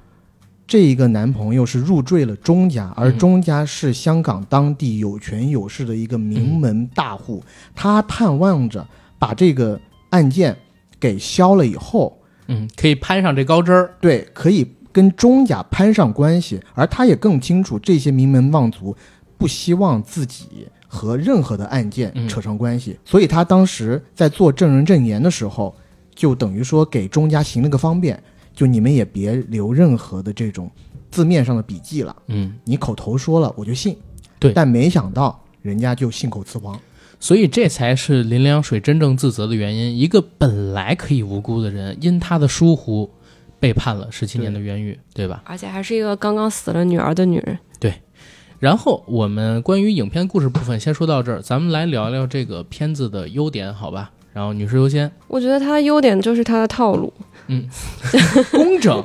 [0.67, 7.43] 这一个男朋友是入赘了钟家，而钟家是香港当地有权有势的一个名门大户，
[7.75, 8.87] 他盼望着
[9.19, 10.55] 把这个案件
[11.01, 13.95] 给消了以后，嗯，可以攀上这高枝儿。
[13.99, 18.95] 对，可以跟钟家攀上关系，而他也更清楚这些名门望族
[19.39, 25.75] 不希望自己和任何的案件扯上关系，所以他当时在做证人证言的时候，
[26.15, 28.23] 就等于说给钟家行了个方便。
[28.55, 30.69] 就你们也别留任何的这种
[31.13, 33.97] 字面上的笔记了，嗯，你口头说了我就信，
[34.41, 36.77] 对，但没想到人家就信口雌黄，
[37.21, 39.97] 所以这才是林良水真正自责的原因。
[39.97, 43.09] 一个本来可以无辜的人，因他的疏忽，
[43.61, 45.41] 被判了十七年的冤狱，对吧？
[45.47, 47.57] 而且还是一个刚刚死了女儿的女人。
[48.61, 48.67] 对。
[48.67, 54.11] 然后我们关于影片故事部分先说到这儿，咱们来聊聊这个片子的优点，好吧？
[54.35, 55.11] 然后女士优先。
[55.27, 57.13] 我觉得它的优点就是它的套路。
[57.51, 57.67] 嗯，
[58.53, 59.03] 工整，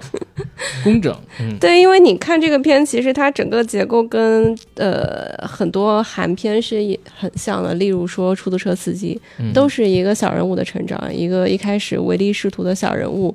[0.84, 1.18] 工整。
[1.39, 6.76] 嗯，对，因为你看这个片，其实它整个结构跟呃很多韩片是
[7.18, 7.74] 很像的。
[7.76, 9.20] 例如说出租车司机，
[9.54, 13.34] 都是一个小人物的成长，一个一开始唯利是图的小人物。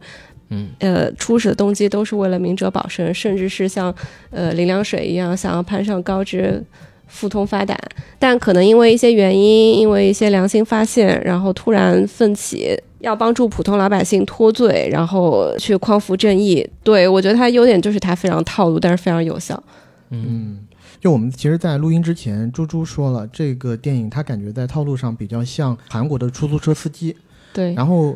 [0.50, 3.94] 嗯，呃，初始的动机都是为了明哲保身，甚至是像
[4.30, 6.64] 呃林良水一样想要攀上高枝。
[7.10, 7.74] 富通发达，
[8.18, 16.68] 但可能因为一些原因，因为一些良心发现，然后突然奋起要帮助普通老百姓脱罪，然后去匡扶正义。
[16.84, 19.58] 对我觉得他优点就是他非常套路，但是非常有效。
[20.10, 20.58] 嗯，
[21.00, 27.16] 就我们其实，在录音之前，猪猪说了，这个电影他感觉在套路上比较像韩国的出租车司机。
[27.54, 28.14] 对，然后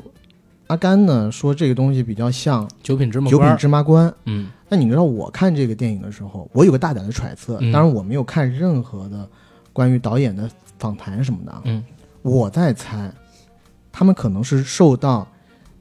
[0.72, 4.12] 阿甘呢说这个东西比较像九品芝麻九品芝麻官。
[4.24, 4.50] 嗯。
[4.70, 9.28] 那你知道我看这个电影的时候，我有个大胆的揣测，当然我没有看任何的
[9.70, 11.54] 关于导演的访谈什么的。
[11.64, 11.84] 嗯，
[12.22, 13.12] 我在猜，
[13.92, 15.28] 他们可能是受到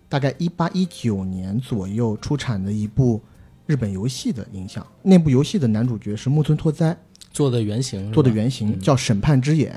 [0.10, 3.22] 大概一八一九年左右出产的一部
[3.66, 4.86] 日本游戏的影响。
[5.02, 6.98] 那部游戏的男主角是木村拓哉
[7.32, 9.72] 做的原型，做的原型叫《审判之眼》。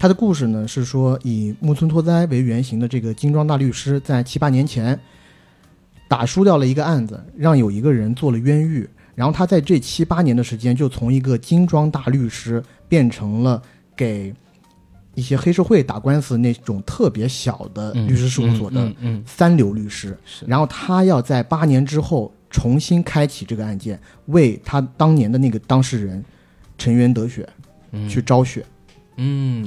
[0.00, 4.98] 他的故事呢是说，以木村拓哉为原型的这个精装大律师，在七八年前。
[6.08, 13.62] 打输掉了一个案子，让有一个人做了冤狱，然后他在这七八年的时间，就从一个精装大律师变成了
[13.94, 14.34] 给
[15.14, 18.92] 一些黑社会打官司那种特别小的律师事务所的
[19.24, 20.18] 三流律师。
[20.48, 26.24] 然后他要在八年之后重新开启这个案件，为他当年的那个当事人
[26.76, 27.48] 沉冤得雪
[28.08, 28.62] 去昭雪。
[28.62, 28.79] 嗯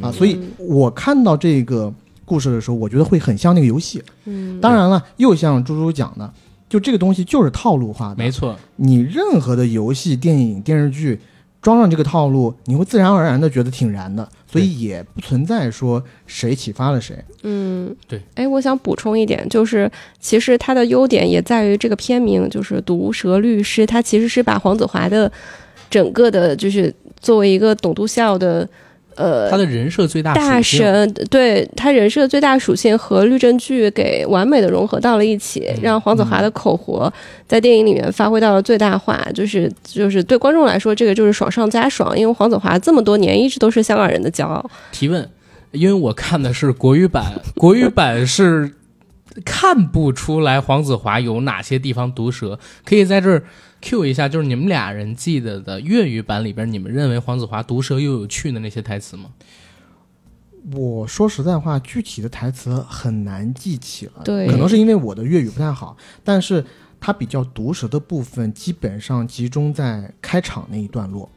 [0.02, 1.94] 啊，所以我看到这个。
[2.26, 4.02] 故事的时候，我觉得会很像那个游戏。
[4.24, 6.34] 嗯，当然了，又像猪猪讲的，
[6.70, 8.16] 就这个东西就是套路化的。
[8.16, 11.20] 没错，你任何的游戏、电影、电视剧
[11.62, 14.28] 装上这个套路，你会自然而然的觉得挺燃的。
[14.48, 17.22] 所以也不存在说谁启发了谁。
[17.44, 18.22] 嗯，对。
[18.36, 25.30] 哎，我想补充一点，就是其实它的优点也在于这个片名，就是《毒蛇律师》，它其实是把黄子华的
[25.90, 28.68] 整个的，就是作为一个董督校的。
[29.16, 37.12] 呃，他的人设最大大神，对他人设最大属性和律政剧给完美的融合到了一起，让黄子华的口活
[37.48, 39.24] 在电影里面发挥到了最大化。
[39.34, 44.70] 就是就是对观众来说，这个就是爽上加爽，因为黄子华这么多年一直都是香港人的骄傲。
[44.92, 45.30] 提问，
[45.72, 48.74] 因为我看的是国语版， 国语版是
[49.46, 53.44] 看不出来黄子华有哪些地方毒舌，可以在这儿。
[53.84, 59.26] Q 一下，就是你们俩人记得的粤语版里边，你们认为黄子华毒舌又有趣的那些台词吗？
[60.72, 64.22] 我说实在话，具体的台词很难记起了。
[64.24, 66.64] 对，可能是因为我的粤语不太好，但是
[67.02, 71.30] 他比较毒舌的部分，基本上集中在开场那一段落，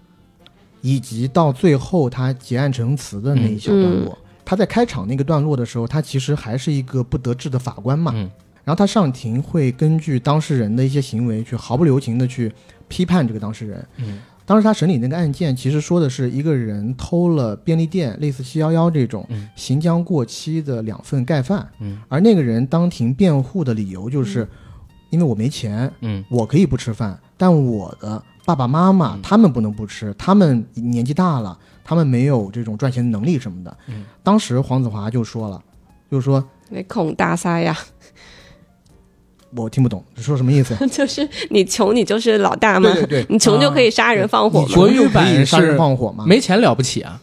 [0.81, 8.13] 以及到最后他结案陈词的那一小段落，他在开场那个段落的时候，他其实还是一个不得志的法官嘛。
[8.15, 8.31] 嗯
[8.67, 12.53] 然后他上庭会根据当事人的一些行为去毫不留情的去
[12.89, 13.87] 批判这个当事人。
[13.99, 19.49] 嗯当时他审理那个案件，其实说的是一个人偷了便利店类似七幺幺这种嗯。
[19.57, 21.99] 行将过期的两份盖饭，嗯。
[22.09, 24.49] 而那个人当庭辩护的理由就是，
[25.11, 26.25] 因为我没钱，嗯。
[26.29, 29.23] 我可以不吃饭，但我的爸爸妈妈嗯。
[29.23, 33.77] 他们不能不吃，他们年纪大了，他们没有这种赚钱能力什么的。
[33.89, 34.05] 嗯。
[34.23, 35.61] 当时黄子华就说了，
[36.09, 37.77] 就说那孔大塞呀，
[39.55, 40.75] 我听不懂，你说什么意思？
[40.89, 42.91] 就是你穷，你就是老大吗。
[42.93, 44.67] 对对对你穷就可以杀人放火嘛。
[44.67, 46.25] 你穷就可国语版以杀人放火吗？
[46.27, 47.21] 没钱了不起啊！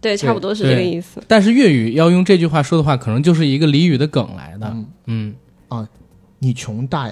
[0.00, 1.20] 对，差不多是这个意思。
[1.26, 4.76] 但是粤语要用这句话说的话，可能就是一个俚语的梗来的。
[5.06, 5.34] 嗯
[5.68, 5.86] 啊，
[6.38, 7.10] 你穷大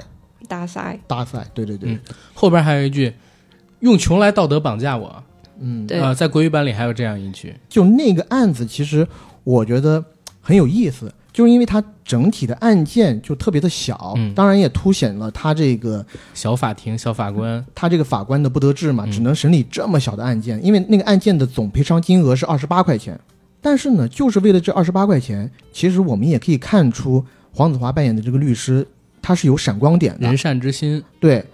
[0.49, 2.01] 大塞，大赛，对对对，嗯
[2.33, 3.12] 后边还有一句
[3.81, 5.23] “用穷来道德绑架我”，
[5.61, 7.55] 嗯，对啊，在国语版里还有这样一句。
[7.69, 9.07] 就那个案子，其实
[9.42, 10.03] 我觉得
[10.40, 23.20] 很有意思，就是因为它整体的案件就特别的小，嗯当然也凸显了他这个小法庭、小法官，他这个法官的不得志嘛，嗯只能审理这么小的案件，因为那个案件的总赔偿金额是二十八块钱。
[23.61, 27.22] 但是呢，就是为了这二十八块钱，其实我们也可以看出
[27.53, 28.87] 黄子华扮演的这个律师，
[29.20, 30.35] 他是有闪光点的人。
[30.38, 31.05] 善之心。
[31.20, 31.44] 对，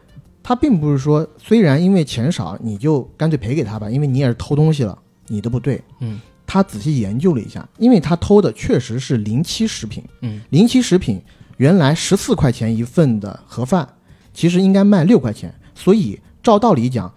[0.44, 5.82] 他并不是说虽然因为钱少你就干脆赔给他吧，因为你也是偷东西了，你的不对。
[5.98, 6.20] 嗯，
[6.52, 10.04] 他仔细研究了一下，因为他偷的确实是临期食品。
[10.20, 11.18] 嗯，临期食品
[11.56, 13.88] 原来十四块钱一份的盒饭，
[14.34, 17.10] 其实应该卖六块钱，所以照道理讲，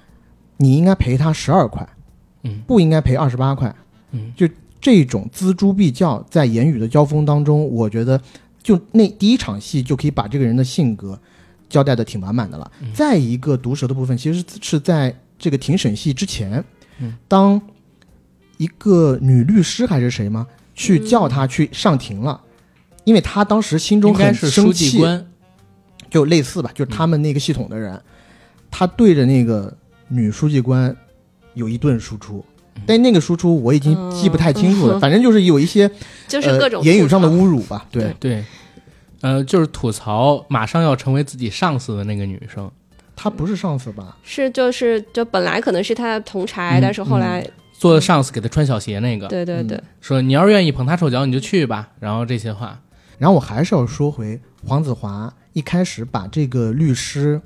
[0.56, 1.86] 你应该赔他十二块，
[2.44, 3.76] 嗯不应该赔二十八块。
[4.12, 4.48] 嗯，就
[4.80, 8.18] 这种锱铢必较，在言语的交锋当中，我觉得
[8.64, 11.20] 就那第一场戏就可以把这个人的性格
[11.68, 12.72] 交代的挺完满的了。
[12.80, 16.64] 嗯再一个毒舌的部分，其实是在这个庭审戏之前，
[17.00, 17.62] 嗯当
[18.58, 22.42] 一个女律师还是谁吗，去叫他去上庭了。
[23.04, 25.00] 因为他当时心中应该很生气，
[26.10, 28.02] 就类似吧，就是他们那个系统的人，
[28.72, 29.72] 他对着那个
[30.08, 30.96] 女书记官
[31.54, 32.44] 有一顿输出，
[32.86, 35.88] 但那个输出我已经记不太清楚了，嗯反正就是有一些
[36.28, 38.16] 就是各种呃、言语上的侮辱吧，对。
[38.20, 38.44] 对，
[39.22, 42.72] 呃，就是吐槽马上要成为自己上司的那个女生。
[43.16, 44.18] 她不是上司吧？
[44.24, 51.90] 是就是就本来可能是她的同柴，嗯但是后来做上司给他穿小鞋那个，对对对，说你要是愿意捧他臭脚，你就去吧。
[52.00, 52.80] 然后这些话，
[53.18, 57.40] 然后我还是要说回黄子华一开始把这个律师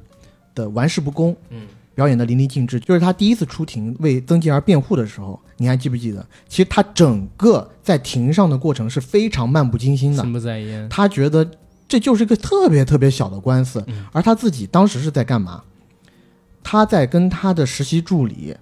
[0.53, 1.63] 的玩世不恭，嗯，
[1.95, 2.79] 表演的淋漓尽致。
[2.79, 6.25] 就是他第一次出庭为曾静儿辩护的时候，你还记不记得？
[6.47, 10.87] 其实他整个在庭上的过程是非常漫不经心的心，不在焉。
[10.89, 11.49] 他觉得
[11.87, 15.63] 这就是一个特别特别小的官司，嗯而他自己当时是在干嘛？
[16.63, 18.57] 他在跟他的实习助理，嗯，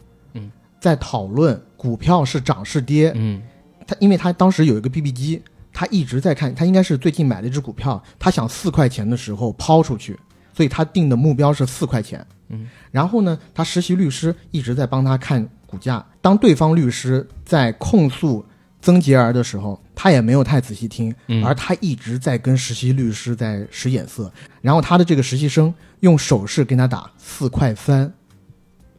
[0.79, 3.11] 在讨论股票是涨是跌。
[3.15, 3.41] 嗯
[3.85, 10.19] 他因为他当时有一个 BB 机，他一直在看，他应该是最近买了一只股票，他想四块钱的时候抛出去，
[10.53, 12.25] 所以他定的目标是四块钱。
[12.49, 16.05] 嗯，然后呢，他实习律师一直在帮他看股价。
[16.21, 18.45] 当对方律师在控诉
[18.81, 24.29] 曾洁儿的时候，他也没有太仔细听，嗯而他一直在跟实习律师在使眼色。
[24.61, 28.11] 然后他的这个实习生用手势跟他打四块三，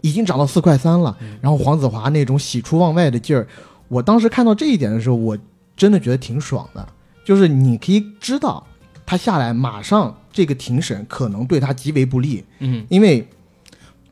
[0.01, 1.17] 已经涨到四块三了。
[1.41, 3.47] 然后黄子华那种喜出望外的劲儿，
[3.89, 5.37] 我当时看到这一点的时候，我
[5.77, 6.87] 真的觉得挺爽的。
[7.25, 8.67] 就是你可以知道，
[9.05, 13.27] 他下来马上这个庭审可能对他极为不利，嗯，因为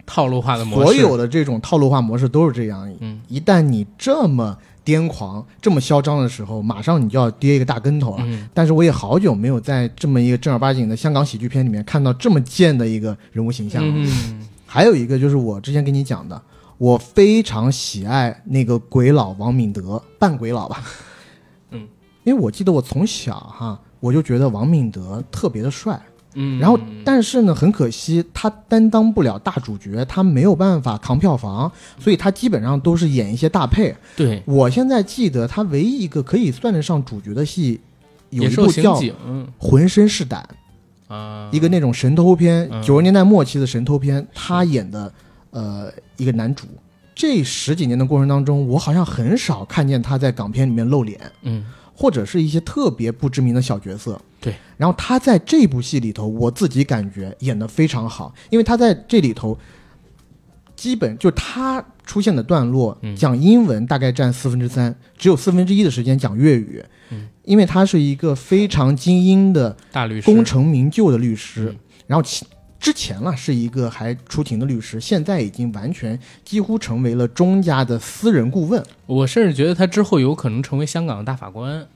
[0.04, 2.88] 套路化的模式，所有的这种套路化模式都是这样。
[3.00, 8.24] 嗯，一旦你这么癫狂、这么嚣张的时候，马上你就要跌一个大跟头了。
[8.26, 13.92] 嗯但是我也好久没有在这么一个正儿八经的香港喜剧片里面看到这么贱的一个人物形象了。
[13.96, 14.45] 嗯
[14.76, 16.38] 还有一个就是我之前跟你讲的，
[16.76, 20.84] 我非常喜爱那个鬼佬王敏德，扮鬼佬吧。
[21.72, 21.88] 嗯，
[22.24, 25.98] 因为我记得我从小哈，我就觉得王敏德特别的帅。
[26.34, 33.96] 嗯，然后，但是呢，很可惜，他担当不了大主角，他没有办法扛票房，所以他基本上都是演一些大配。
[34.14, 37.80] 对我现在记得他唯一一个可以算得上主角的戏，
[38.28, 39.00] 有野一部叫
[39.56, 40.46] 《浑身是胆》，
[41.08, 45.12] 啊，一个那种神偷片，嗯九十年代末期的神偷片，他演的
[45.50, 46.66] 呃一个男主。
[47.14, 54.20] 这十几年的过程当中，我好像很少看见他在港片里面露脸，嗯或者是一些特别不知名的小角色。
[54.38, 59.58] 对，然后他在这部戏里头，我自己感觉演得非常好，因为他在这里头，
[60.76, 66.84] 基本就他出现的段落嗯讲英文大概占四分之三，只有四分之一的时间讲粤语。
[67.08, 71.76] 嗯，因为他是一个非常精英的大律师功成名就的律师，嗯
[72.06, 72.44] 然后其
[72.78, 78.84] 之前了是一个还出庭的律师，现在已经完全几乎成为了钟家的私人顾问。
[79.06, 81.86] 我甚至觉得他之后有可能成为香港的大法官。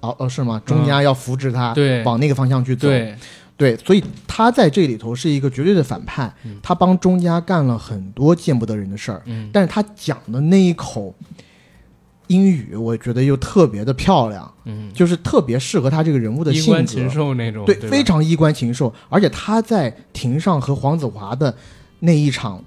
[0.00, 0.60] 哦哦，是吗？
[0.66, 2.88] 钟家要扶持他，对往那个方向去走。
[2.88, 3.16] 对，
[3.56, 11.14] 对，所以他在这里头是一个绝对的反派，嗯他帮钟家干了很多见不得人的事儿，嗯，但是他讲的那一口
[12.28, 18.92] 英语，我觉得又特别的漂亮，嗯，就是特别适合他这个人物的性格，冠禽兽那种，对，吧非常衣冠禽兽。
[19.08, 21.54] 而且他在庭上和黄子华的
[22.00, 22.62] 那一场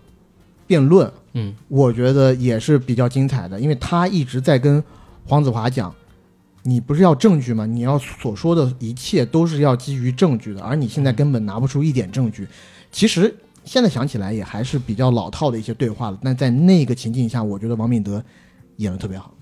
[0.68, 4.84] 辩论，嗯我觉得也是比较精彩的，因为他一直在跟
[5.26, 5.93] 黄子华讲，
[6.64, 7.66] 你不是要证据吗？
[7.66, 12.47] 你要所说的一切都是要基于证据的，而你现在根本拿不出一点证据。
[12.91, 18.24] 其实现在想起来也还是比较老套的一些对话了，但在那个情境下，我觉得王敏德
[18.78, 19.34] 演的特别好，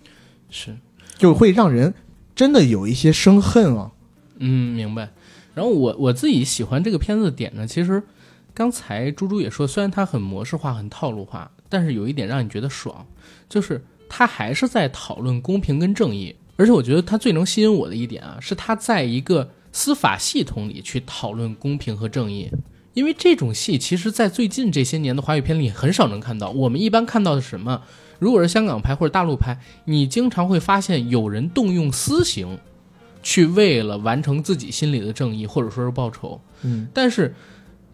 [0.56, 0.78] 是，
[1.18, 1.95] 就会让人
[2.36, 3.91] 真的有一些生恨啊。
[4.38, 5.10] 嗯，明白。
[5.56, 8.04] 然后我我自己喜欢这个片子的点呢，其实
[8.54, 13.06] 刚才猪猪也说，虽然它很模式化、很套路化，但是有一点让你觉得爽，
[13.49, 16.36] 就是它还是在讨论公平跟正义。
[16.56, 22.51] 而且我觉得它最能吸引我的一点啊，是它在一个司法系统里去讨论公平和正义。
[22.93, 26.51] 因为这种戏，其实，在最近这些年的华语片里很少能看到。
[26.51, 27.82] 我们一般看到的是什么？
[28.24, 32.57] 如果是香港拍或者大陆拍，你经常会发现有人动用私刑，
[33.21, 36.39] 去为了完成自己心里的正义，或者说是报仇。
[36.61, 37.30] 嗯，但是《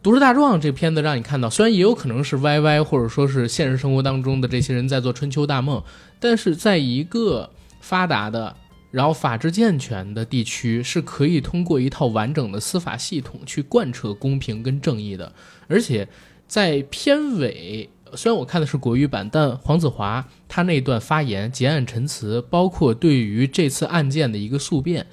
[0.04, 5.84] 毒舌大壮》这片子让你看到，虽然也有可能是 YY 或者说是现实生活当中的这些人在做春秋大梦，
[6.20, 7.50] 但是在一个
[7.82, 8.56] 发达的。
[8.92, 15.32] 然后法治健全的地区是可以通过一套完整的司法系统去贯彻公平跟正义的，
[15.68, 16.08] 而且
[16.48, 25.06] 在片尾，虽然我看的是国语版，但黄子华他那段发言、结案陈词，包括对于这次案件的一个诉辩，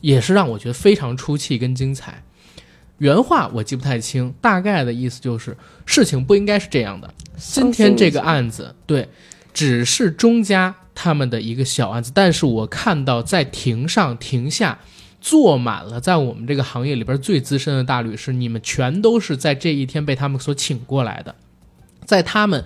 [0.00, 2.22] 也是让我觉得非常出气跟精彩。
[2.98, 7.12] 原话我记不太清，大概的意思就是事情不应该是这样的。
[7.36, 9.08] 今天这个案子，对，
[9.52, 14.78] 只是钟家他们的一个小案子，但是我看到在庭上庭下
[15.20, 21.34] 坐满了在我们这个行业里边最资深的大律师，你们全都是在这一天被他们所请过来的，
[22.06, 22.64] 在他们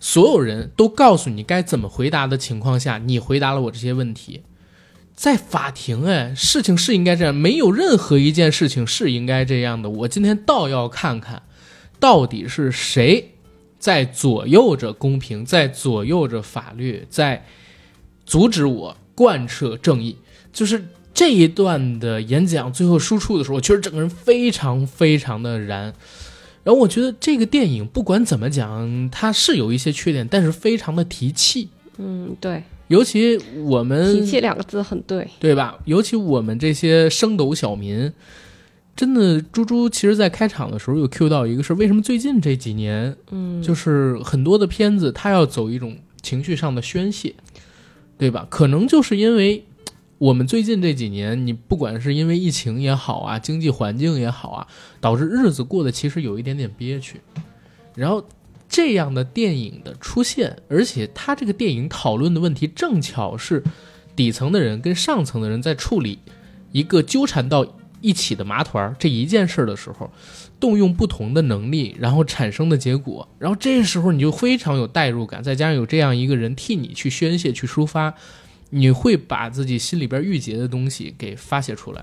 [0.00, 4.42] 所有人都告诉你该怎么回答的情况下，你回答了我这些问题。
[5.14, 9.88] 在法庭，哎，事情是应该这样，没有任何一件事情是应该这样的。
[9.88, 11.42] 我今天倒要看看，
[12.00, 13.34] 到底是谁
[13.78, 17.44] 在左右着公平，在左右着法律，在
[18.24, 20.16] 阻止我贯彻正义。
[20.52, 25.94] 就是这一段的演讲最后输出的时候，我确实整个人非常非常的燃。
[26.64, 31.68] 然后我觉得这个电影不管怎么讲，它是有一些缺点，但是非常的提气。
[31.98, 35.28] 嗯，对，尤其我们提气两个字很对。
[35.40, 35.78] 对吧？
[35.84, 38.12] 尤其我们这些升斗小民，
[38.94, 47.34] 真的，猪猪其实在开场的时候有 Q 到一个是为什么最近这几年，嗯，就是很多的片子它要走一种情绪上的宣泄，
[48.16, 48.46] 对吧？
[48.48, 49.64] 可能就是因为
[50.22, 54.68] 我们最近这几年，你不管是因为疫情也好啊，经济环境也好啊，
[55.00, 57.20] 导致日子过得其实有一点点憋屈，
[57.96, 58.24] 然后。
[58.68, 63.62] 这样的电影的出现，而且他这个电影讨论的问题正巧是
[64.16, 66.18] 底层的人跟上层的人在处理
[66.70, 67.66] 一个纠缠到
[68.00, 70.10] 一起的麻团儿这一件事的时候，
[70.58, 78.14] 动用不同的能力，然后产生的结果，然后这时候你就非常有代入感，再加上有这样一个人替你去宣泄、去抒发，
[78.74, 82.02] 你会把自己心里边郁结的东西给发泄出来，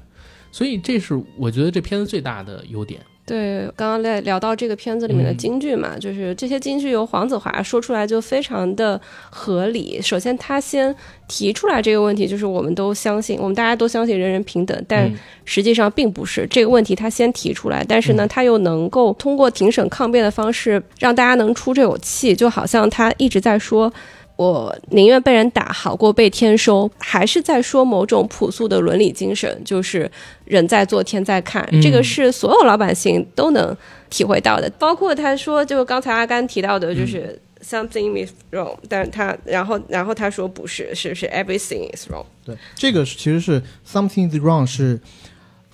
[0.51, 3.01] 所以这是我觉得这片子最大的优点。
[3.25, 8.99] 对，刚刚在聊到这个片子里面的嗯金句嘛，就是这些京剧由黄子华说出来就非常的
[9.29, 9.99] 合理。
[10.01, 10.95] 首先，他先
[11.27, 15.15] 提出来这个问题，就是我们都相信，我们大家都相信人人平等，但嗯
[15.45, 16.95] 实际上并不是这个问题。
[16.95, 23.91] 他先提出来，但是呢，嗯他又能够通过庭审抗辩的方式让大家能出这口气，就好像他一直在说。
[24.39, 30.09] 我宁愿被人打，好过被天收，还是在说某种朴素的伦理精神，就是
[30.45, 33.75] 人在做天在看，嗯这个是所有老百姓都能
[34.09, 34.69] 体会到的。
[34.79, 37.37] 包括他说，就刚才阿甘提到的，就是。
[37.61, 42.23] Something is wrong，但是他然后然后他说不是，是是 everything is wrong。
[42.45, 44.97] 对，这个其实是 something is wrong 是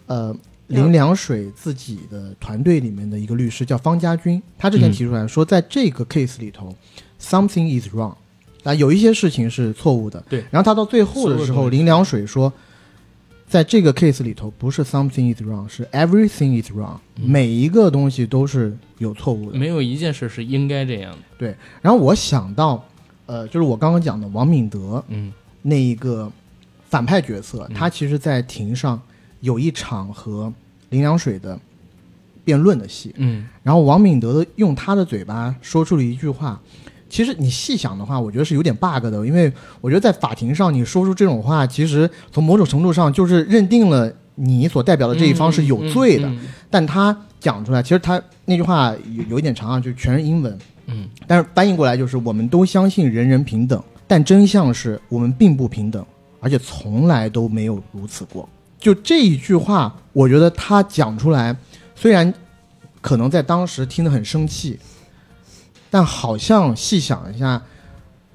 [0.08, 0.36] 呃
[0.66, 6.76] 林良水自己的团队里面的一个律师叫方家军，他之前嗯提出来说，在这个 case 里头、
[7.22, 8.16] something is wrong，
[8.66, 10.22] 啊有一些事情是错误的。
[10.28, 12.52] 对然后他到最后的时候，林良水说，
[13.48, 19.58] 在这个 case 里头不是 something is wrong，是 everything is wrong，、嗯每一个东西都是有错误的。
[19.58, 21.20] 没有一件事是应该这样的。
[21.38, 22.84] 对然后我想到，
[23.28, 26.32] 呃，就是我刚刚讲的王敏德，嗯那一个
[26.90, 29.00] 反派角色，嗯他其实，在庭上
[29.42, 30.52] 有一场和
[30.90, 31.60] 林良水的
[32.44, 33.14] 辩论的戏。
[33.18, 36.60] 嗯然后王敏德的用他的嘴巴说出了一句话，
[37.10, 39.52] 其实你细想的话，我觉得是有点 bug 的，因为
[39.82, 46.28] 我觉得在法庭上你说出这种话，其实从某种程度上就是认定了你所代表的这一方是有罪的。
[46.28, 46.40] 嗯
[46.70, 56.06] 但他讲出来，其实他那句话有有一点长啊，就全是英文，嗯但是翻译过来就是我们都相信人人平等，但真相是我们并不平等，
[56.42, 58.50] 而且从来都没有如此过。
[58.78, 61.56] 就这一句话，我觉得他讲出来，
[61.96, 62.34] 虽然
[63.00, 64.78] 可能在当时听得很生气，
[65.96, 67.64] 但好像细想一下，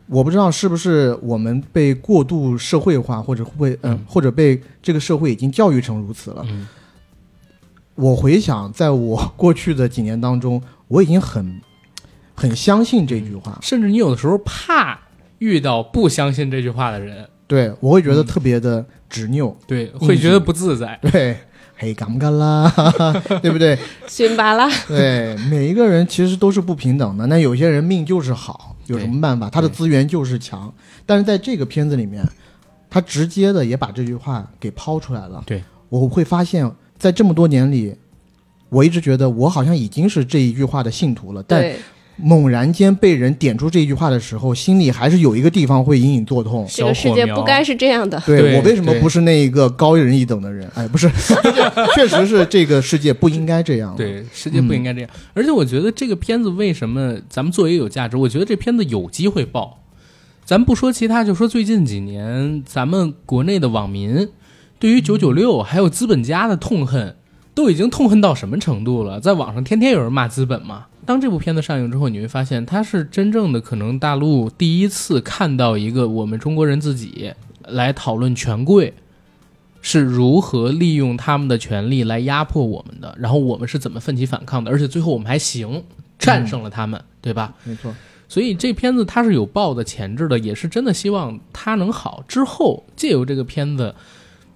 [0.06, 4.00] 我不知道是不是我们被过度社会化，或者会嗯、嗯。
[4.08, 6.42] 或者被这个社会已经教育成如此了。
[6.48, 6.66] 嗯。
[7.96, 11.60] 我回想，在我过去的几年当中，我已经很
[12.34, 14.98] 很相信这句话，甚至你有的时候怕
[15.36, 20.98] 遇到不相信这句话的人，对我会觉得特别的执拗，对，会觉得不自在。
[21.02, 21.36] 对，
[21.82, 22.70] 嘿，干不干啦，
[23.40, 23.78] 对不对？
[24.06, 27.26] 熏巴拉，对，每一个人其实都是不平等的。
[27.26, 29.48] 那有些人命就是好，有什么办法？
[29.48, 30.70] 他的资源就是强。
[31.06, 32.22] 但是在这个片子里面，
[32.90, 35.42] 他直接的也把这句话给抛出来了。
[35.46, 37.96] 对，我会发现，在这么多年里，
[38.68, 41.64] 我一直觉得我好像已经是这一句话的信徒了，但，
[42.22, 46.66] 猛然间被人点出这句话的时候，心里还是有一个地方会隐隐作痛。
[46.68, 48.22] 这个世界不该是这样的。
[48.26, 50.70] 对对我为什么不是那一个高人一等的人？
[50.74, 51.10] 哎，不是，
[51.94, 55.10] 确实是这个世界不应该这样。，对，世界不应该这样。
[55.34, 58.16] 而且我觉得这个片子为什么咱们做也有价值？
[58.16, 59.78] 我觉得这片子有机会爆。
[60.44, 64.28] 咱不说其他，就说最近几年咱们国内的网民
[64.78, 67.16] 对于九九六还有资本家的痛恨，
[67.54, 69.20] 都已经痛恨到什么程度了？
[69.20, 70.86] 在网上天天有人骂资本嘛。
[71.06, 77.32] 当这部片子上映之后，你会发现它是真正的可能大陆第一次看到一个我们中国人自己
[77.66, 78.94] 来讨论权贵
[79.82, 85.82] 是如何利用他们的权利来压迫我们的，然后我们是怎么奋起反抗的，而且最后我们还行，
[86.18, 87.54] 战胜了他们，对吧？
[87.64, 87.94] 没错。
[88.28, 92.22] 所以这片子它是有爆的潜质的，也是真的希望它能好。
[92.28, 93.94] 之后借由这个片子，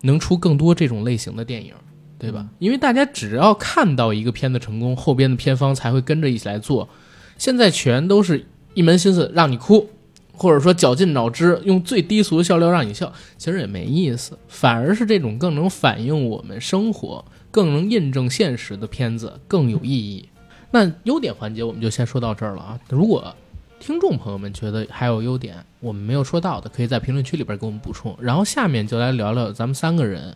[0.02, 1.72] 能出更多这种类型的电影，
[2.18, 2.46] 对吧？
[2.58, 6.88] 因为大家只要看到一个片子成功，后边的片方才会跟着一起来做。
[7.36, 9.88] 现在全都是一门心思让你哭，
[10.32, 14.38] 或者说绞尽脑汁用最低俗的笑料让你笑，其实也没意思。
[14.48, 20.28] 反而是这种更能反映我们生活、更能印证现实的片子更有意义。
[20.70, 22.80] 那优点环节我们就先说到这儿了啊。
[22.88, 23.34] 如果
[23.78, 28.16] 听众朋友们觉得还有优点我们没有说到的，可以在评论区里边给我们补充。
[28.20, 30.34] 然后下面就来聊聊咱们三个人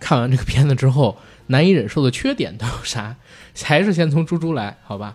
[0.00, 3.14] 看完这个片子之后难以忍受的缺点都有啥？
[3.62, 5.14] 还是先从猪猪来，好吧？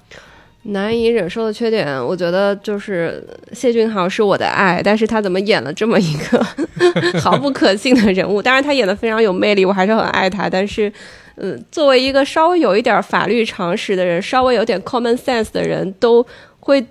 [0.68, 3.24] 难以忍受的缺点，我觉得就是
[3.54, 6.44] 谢俊豪是我的爱，但是他怎么演了这么一个
[7.22, 8.42] 毫不可信的人物？
[8.42, 10.50] 当然他演的非常有魅力，我还是很爱他。
[10.50, 10.92] 但是，
[11.36, 16.26] 嗯，作为一个稍微有一点法律常识的人，稍微有点 common sense 的人，都
[16.60, 16.84] 会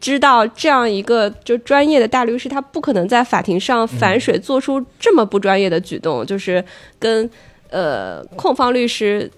[0.00, 6.64] 知道这样一个就专业的大律师，他不可能在法庭上反水做出这么不专业的举动，就是
[6.98, 7.30] 跟
[7.70, 9.30] 呃控方律师。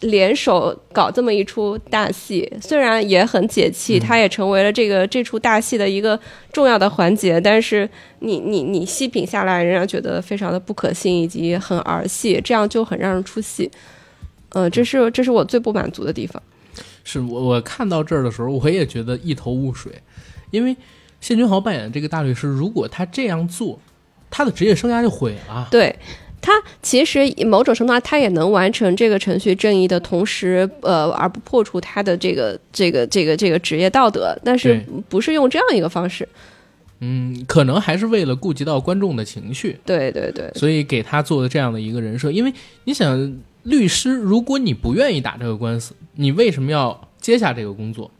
[0.00, 6.18] 联手搞这么一出大戏，虽然也很解气，他也成为了这个这出大戏的一个
[6.52, 13.70] 重要的环节，但是你你你细品下来，仍然觉得非常的不可信以及很儿戏，这样就很让人出戏。
[14.50, 16.42] 呃，这是这是我最不满足的地方。
[17.08, 19.92] 是我我看到这儿的时候，我也觉得一头雾水，
[20.50, 20.76] 因为
[21.20, 23.78] 谢君豪扮演的这个大律师，如果他这样做，
[24.28, 25.68] 他的职业生涯就毁了。
[25.70, 25.94] 对
[26.42, 26.52] 他
[26.82, 36.28] 其实某种程度上，他也能完成这个程序正义的同时，呃，而不破除他的这个这个这个这个职业道德，但是不是用这样一个方式。
[37.00, 42.30] 嗯，可能还是为了顾及到观众的情绪，对对对，所以给他做的这样的一个人设。
[42.30, 42.52] 因为
[42.84, 48.10] 你想，律师，如果你不愿意打这个官司，你为什么要接下这个工作？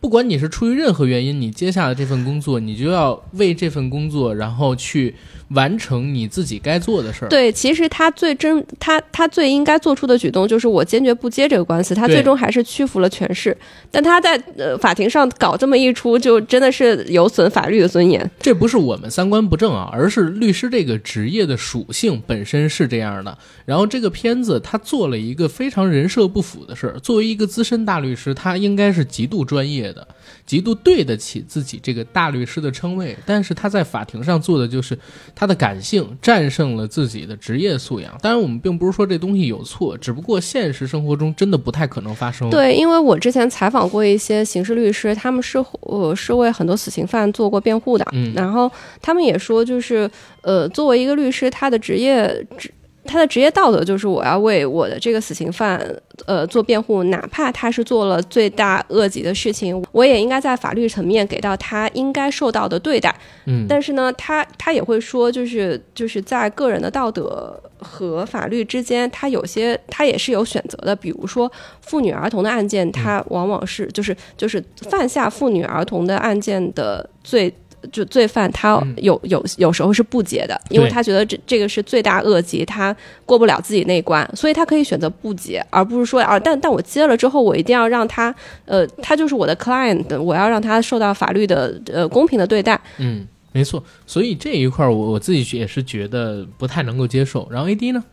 [0.00, 5.14] 不管你是出于任何原因，你接下了这份工作，你就要为这份工作，然后去
[5.50, 7.28] 完成你自己该做的事儿。
[7.28, 11.94] 对，其实他最真，他他最应该做出的举动就是我坚决不接这个官司。
[11.94, 13.56] 他最终还是屈服了权势，
[13.90, 18.28] 但他在呃法庭上搞这么一出，就真的是有损法律的尊严。
[18.40, 23.36] 这不是我们三观不正啊，而是律师这个职业的属性本身是这样的。
[23.64, 26.98] 然后这个片子他做了一个非常人设不符的事儿。
[27.00, 30.06] 作为一个资深大律师，他应该是极度专业的，
[30.46, 33.16] 极度对得起自己这个大律师的称谓。
[33.26, 34.98] 但是他在法庭上做的就是
[35.40, 38.14] 他的感性战胜了自己的职业素养。
[38.20, 42.50] 当然，我们并不是说这东西有错，只不过现实生活中真的不太可能发生。
[42.50, 48.70] 对，因为我之前采访过一些刑事律师，他们是呃是为很多死刑犯做过辩护的，嗯然后
[49.00, 50.10] 他们也说，就是
[50.42, 52.70] 呃，作为一个律师，他的职业职
[53.04, 55.80] 他的职业道德就是我要为我的这个死刑犯
[56.26, 63.14] 呃做辩护，哪怕他是做了罪大恶极的事情，我也应该在法律层面给到他应该受到的对待。
[63.46, 70.94] 嗯，但是呢，他他也会说，就是就是在个人的道德和法律之间，他有些他也是有选择的。
[70.94, 77.52] 比如说妇女儿童的案件，他往往是就是就是犯下妇女儿童的案件的罪。
[77.92, 92.80] 就罪犯他嗯有有有时候是不结的，因为他觉得这这个是罪大恶极，他过不了自己那一关，所以他可以选择不结，而不是说啊，但但我结了之后，我一定要让他呃，他就是我的 client，我要让他受到法律的呃公平的对待。
[92.98, 93.82] 嗯，没错。
[94.06, 97.48] 所以这一块儿我我自己也是觉得不太能够接受。
[97.50, 98.04] 然后 AD 呢？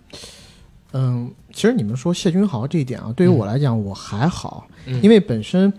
[0.94, 5.72] 嗯，其实你们说谢君豪这一点啊，对于我来讲我还好，嗯因为本身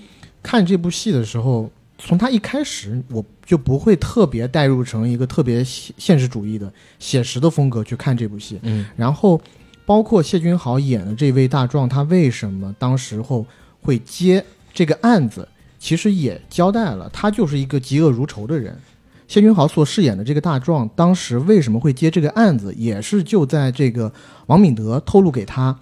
[0.42, 1.68] 看这部戏的时候，
[1.98, 8.58] 从他一开始我就不会特别带入成一个特别现现实主义的写实的风格去看这部戏。
[8.62, 9.40] 嗯然后
[9.84, 13.44] 包括谢君豪演的这位大壮，他为什么当时候
[13.80, 18.78] 会接这个案子，其实也交代了，他就是一个嫉恶如仇的人。
[19.26, 24.12] 谢君豪所饰演的这个大壮，当时为什么会接这个案子，也是就在这个
[24.46, 25.78] 王敏德透露给他，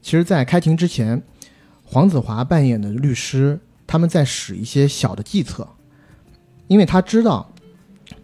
[0.00, 1.22] 其实，在开庭之前，
[1.82, 5.66] 黄子华扮演的律师他们在使一些小的计策，
[6.66, 7.50] 因为他知道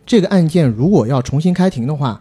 [0.04, 2.20] 这个案件如果要重新开庭的话，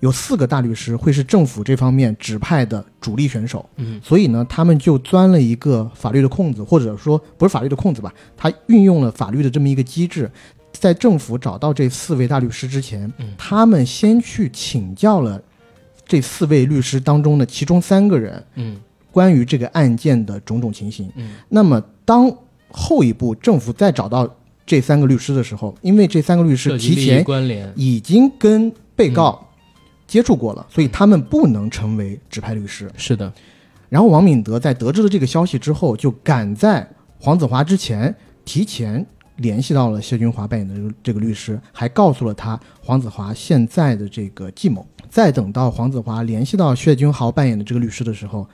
[0.00, 3.98] 有四个大律师会是政府这方面指派的主力选手，嗯。
[4.02, 10.30] 所以呢，他们就钻了一个法律的空子，或者说不是法律的空子吧，他运用了法律的这么一个机制，
[10.72, 13.32] 在政府找到这四位大律师之前，嗯。
[13.38, 15.42] 他们先去请教了
[16.06, 18.76] 这四位律师当中的其中三个人嗯。
[19.10, 21.10] 关于这个案件的种种情形。
[21.14, 21.36] 嗯。
[21.48, 22.30] 那么当
[22.76, 24.28] 后一步政府再找到
[24.66, 27.72] 这三个律师的时候，因为这三个律师提前关联。
[27.76, 29.46] 已经跟被告
[30.08, 32.90] 接触过了，所以他们不能成为指派律师。
[32.96, 33.32] 是的，
[33.88, 36.88] 然后王敏德在得知了这个消息之后，就赶在
[37.20, 38.12] 黄子华之前
[38.44, 39.06] 提前
[39.36, 44.84] 联系到了谢军华扮演的这个这个律师，还告诉了他黄子华现在的这个计谋。
[45.08, 48.44] 再等到黄子华联系到谢军豪扮演的这个律师的时候，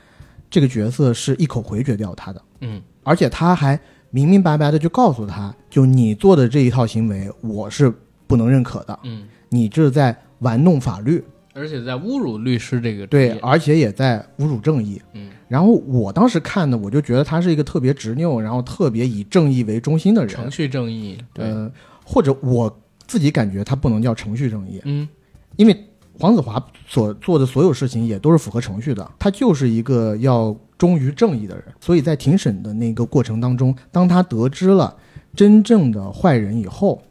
[0.50, 3.80] 这个角色是一口回绝掉他的，嗯而且他还
[4.10, 7.92] 明明白白的就告诉他，就你做的这一套行为，我是
[8.26, 11.24] 不能认可的，嗯，你这是在玩弄法律。
[11.52, 15.02] 而且在侮辱律师这个职对，而且也在侮辱正义。
[15.14, 20.30] 嗯，然后我当时看的，我就觉得他是一个特别执拗，然后特别以正义为中心的人。
[20.34, 21.70] 程序正义，对，呃，
[22.04, 25.08] 或者我自己感觉他不能叫程序正义，嗯。
[25.56, 25.76] 因为
[26.18, 31.64] 黄子华所做的所有事情也都是符合程序的，他就是一个要忠于正义的人。
[31.78, 34.96] 所以在庭审的那个过程当中，当他得知了
[35.36, 37.02] 真正的坏人以后，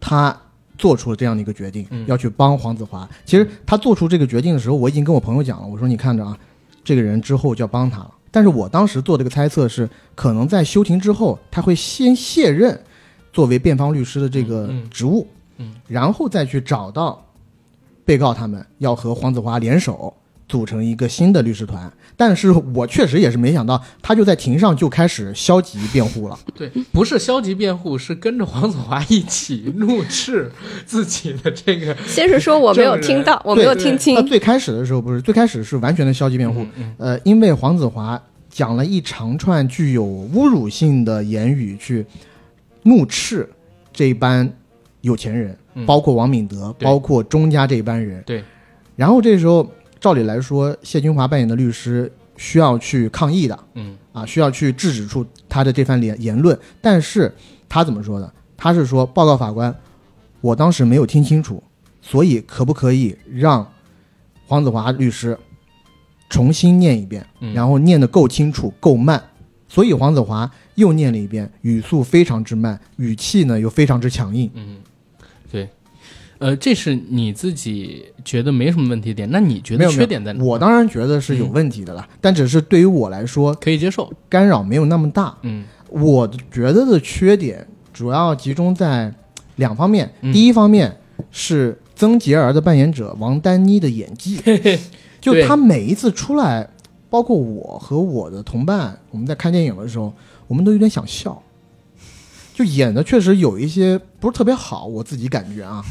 [0.00, 0.34] 他
[0.78, 3.06] 做出了这样的一个决定，嗯要去帮黄子华。
[3.26, 6.36] 其实他做出这个决定的时候，我已经跟我朋友讲了，我说你看着啊，
[6.82, 8.10] 这个人之后就要帮他了。
[8.30, 12.80] 但是我当时做这个猜测是，可能在休庭之后，他会先卸任
[13.32, 17.24] 作为辩方律师的这个职务，嗯然后再去找到
[18.04, 20.12] 被告他们要和黄子华联手
[20.54, 21.92] 组成一个新的律师团。
[22.16, 26.38] 但是我确实也是没想到，他就在庭上就开始消极辩护了。
[26.54, 30.48] 对，不是消极辩护，是跟着黄子华一起怒斥
[30.86, 34.14] 自己的这个， 先是说我没有听到，我没有听清。
[34.14, 42.06] 他，最开始的时候不是，最开始是完全的消极辩护，嗯呃，因为黄子华讲了一长串具有侮辱性的言语去
[42.84, 43.48] 怒斥
[43.92, 44.48] 这班
[45.00, 45.84] 有钱人，嗯。
[45.84, 48.22] 包括王敏德，包括钟家这班人。
[48.24, 48.44] 对，
[48.94, 49.68] 然后这时候
[50.04, 57.34] 照理来说，谢军华扮演的律师需要去抗议的嗯啊，需要去制止出他的这番言言论，但是
[57.70, 58.30] 他怎么说的？
[58.54, 59.74] 他是说，报告法官，
[60.42, 61.62] 我当时没有听清楚，
[62.02, 63.66] 所以可不可以让
[64.46, 65.38] 黄子华律师
[66.28, 69.24] 重新念一遍，嗯然后念得够清楚、够慢。
[69.70, 74.50] 所以黄子华又念了一遍，语速非常之慢，语气呢又非常之强硬。
[76.44, 80.44] 呃，这是你自己觉得没什么问题点，那你觉得缺点在哪？
[80.44, 85.34] 我当然觉得是有问题的啦，但只是对于我来说，可以接受，干扰没有那么大。
[85.40, 89.10] 嗯我觉得的缺点主要集中在
[89.56, 90.12] 两方面。
[90.20, 90.94] 嗯第一方面
[91.30, 94.38] 是曾洁儿的扮演者王丹妮的演技，
[95.22, 96.68] 就对她每一次出来，
[97.08, 100.12] 包括我和我的同伴，我们在看电影的时候，
[100.46, 101.42] 我们都有点想笑。
[102.54, 105.84] 就演的确实有一些不是特别好，我自己感觉啊，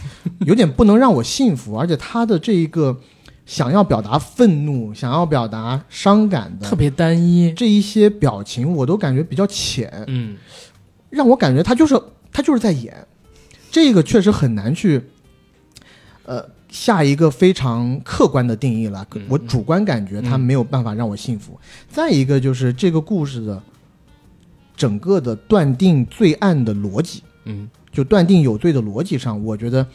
[0.45, 2.97] 有点不能让我信服，而且他的这一个
[3.45, 10.37] 想要表达愤怒、想要表达伤感的特别单一，这一些表情，我都感觉比较浅，嗯
[11.09, 12.01] 让我感觉他就是
[12.31, 13.05] 他就是在演，
[13.69, 15.03] 这个确实很难去，
[16.23, 21.59] 呃，下一个非常客观的定义了，嗯我主观感觉他没有办法让我信服。
[21.89, 23.61] 再一个就是这个故事的
[24.75, 29.85] 整个的断定罪案的逻辑，嗯就断定有罪的逻辑上，我觉得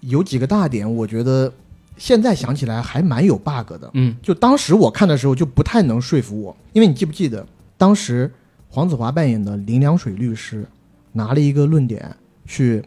[0.00, 1.52] 有几个大点，我觉得
[1.96, 3.90] 现在想起来还蛮有 bug 的。
[3.94, 7.46] 嗯就当时我看的时候就不太能说服我，因为你记不记得
[7.76, 8.32] 当时
[8.68, 10.66] 黄子华扮演的林良水律师
[11.12, 12.82] 拿了一个论点去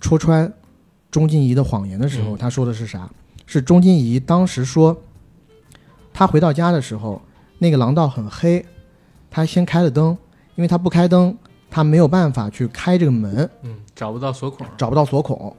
[0.00, 0.52] 戳穿
[1.10, 3.10] 钟金怡的谎言的时候，嗯他说的是啥？
[3.46, 4.96] 是钟金怡当时说，
[6.14, 7.20] 他回到家的时候，
[7.58, 8.64] 那个廊道很黑，
[9.30, 10.16] 他先开了灯，
[10.56, 11.36] 因为他不开灯，
[11.70, 15.54] 他没有办法去开这个门，嗯，找不到锁孔，找不到锁孔。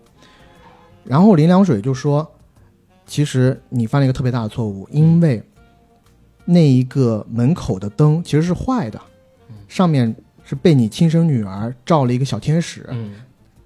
[1.03, 2.27] 然后林良水就说
[3.05, 5.43] ：“其实你犯了一个特别大的错误，因为
[6.45, 8.99] 那一个门口的灯其实是坏的，
[9.67, 12.85] 上面是被你亲生女儿照了一个小天使。
[12.89, 13.13] 嗯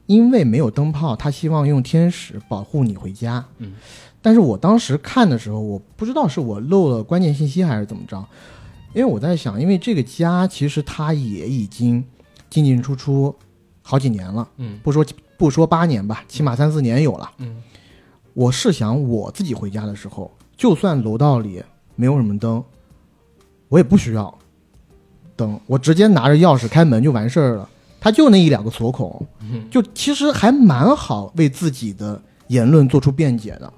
[0.09, 3.45] 因为没有灯泡，他希望用天使保护你回家。
[3.59, 3.73] 嗯，
[4.23, 8.25] 但是我当时看的时候，我不知道是我漏了关键信息还是怎么着，
[8.93, 12.03] 因为我在想，因为这个家其实它也已经
[12.49, 13.35] 进进出出
[13.81, 15.05] 好几年了。”嗯不说
[15.37, 17.29] 不说八年吧，起码三四年有了。
[17.37, 17.61] 嗯
[18.33, 21.61] 我试想我自己回家的时候，就算楼道里
[21.95, 22.63] 没有什么灯，
[23.67, 24.33] 我也不需要
[25.35, 27.69] 灯，我直接拿着钥匙开门就完事儿了。
[27.99, 33.73] 它就那一两个锁孔，嗯就其实还蛮好为自己的言论做出辩解的，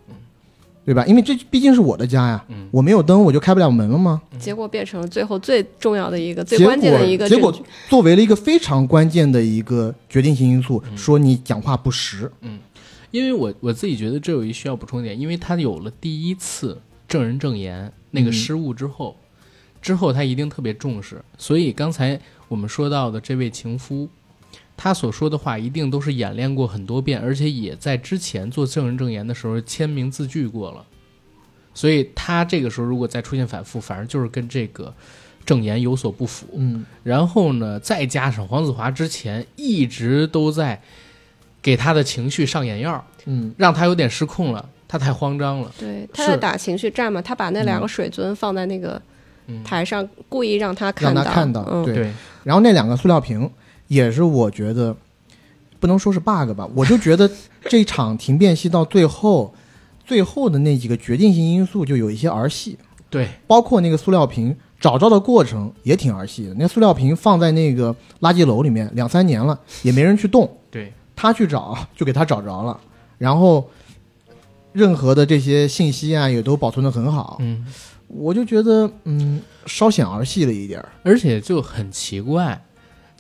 [0.84, 1.06] 对吧？
[1.06, 4.22] 因为这毕竟是我的家呀，嗯我没有灯我就开不了门了吗？
[4.40, 7.54] 结果变成了最后最重要的一个、最关键的一个结果。
[7.88, 12.32] 作为了一个非常关键的一个决定性因素，说你讲话不实。
[12.42, 12.60] 嗯
[13.12, 19.18] 因为我我自己觉得这有一需要补充一点，因为他有了第一次证人证言那个嗯失误之后，
[19.82, 22.18] 之后他一定特别重视，所以刚才
[22.48, 24.08] 我们说到的这位情夫，
[24.84, 30.84] 他所说的话一定都是演练过很多遍，而且也在之前做证人证言的时候签名字据过了，
[31.72, 34.92] 所以他这个时候如果再出现反复，反而就是跟这个
[35.46, 36.48] 证言有所不符。
[36.56, 36.84] 嗯。
[37.04, 40.82] 然后呢，再加上黄子华之前一直都在
[41.62, 43.54] 给他的情绪上眼药，嗯。
[43.58, 45.72] 让他有点失控了，他太慌张了。
[45.78, 46.32] 对，他是。
[46.32, 49.00] 在打情绪战嘛，他把那两个水樽放在那个
[49.46, 51.22] 嗯，台上，故意让他看到。
[51.22, 52.12] 让他看到嗯，对对，
[52.44, 53.48] 然后那两个塑料瓶
[53.92, 54.96] 也是我觉得
[55.78, 57.30] 不能说是 bug 吧，我就觉得
[57.66, 59.54] 这场停辩戏到最后，
[60.06, 62.78] 最后的那几个决定性因素就有一些儿戏，
[63.10, 66.54] 对，包括那个塑料瓶找着的过程也挺儿戏的。
[66.54, 72.80] 那塑料瓶放在那个垃圾楼里面两三年了，也没人去动，对，他去找就给他找着了，
[73.18, 73.70] 然后
[74.72, 77.66] 任何的这些信息啊也都保存的很好，嗯，
[78.08, 80.88] 我就觉得嗯稍显儿戏了一点儿。
[81.04, 82.64] 而且就很奇怪，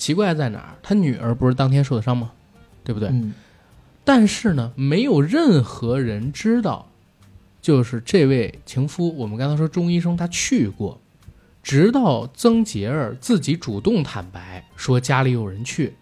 [0.01, 0.73] 奇怪在哪儿？
[0.81, 2.31] 他女儿不是当天受的伤吗？
[2.83, 3.09] 对不对？
[3.09, 3.31] 嗯
[4.03, 6.87] 但是呢，没有任何人知道，
[7.61, 10.99] 就是这位情夫，我们刚才说钟医生他去过，
[11.61, 15.93] 直到曾杰儿自己主动坦白说家里有人去，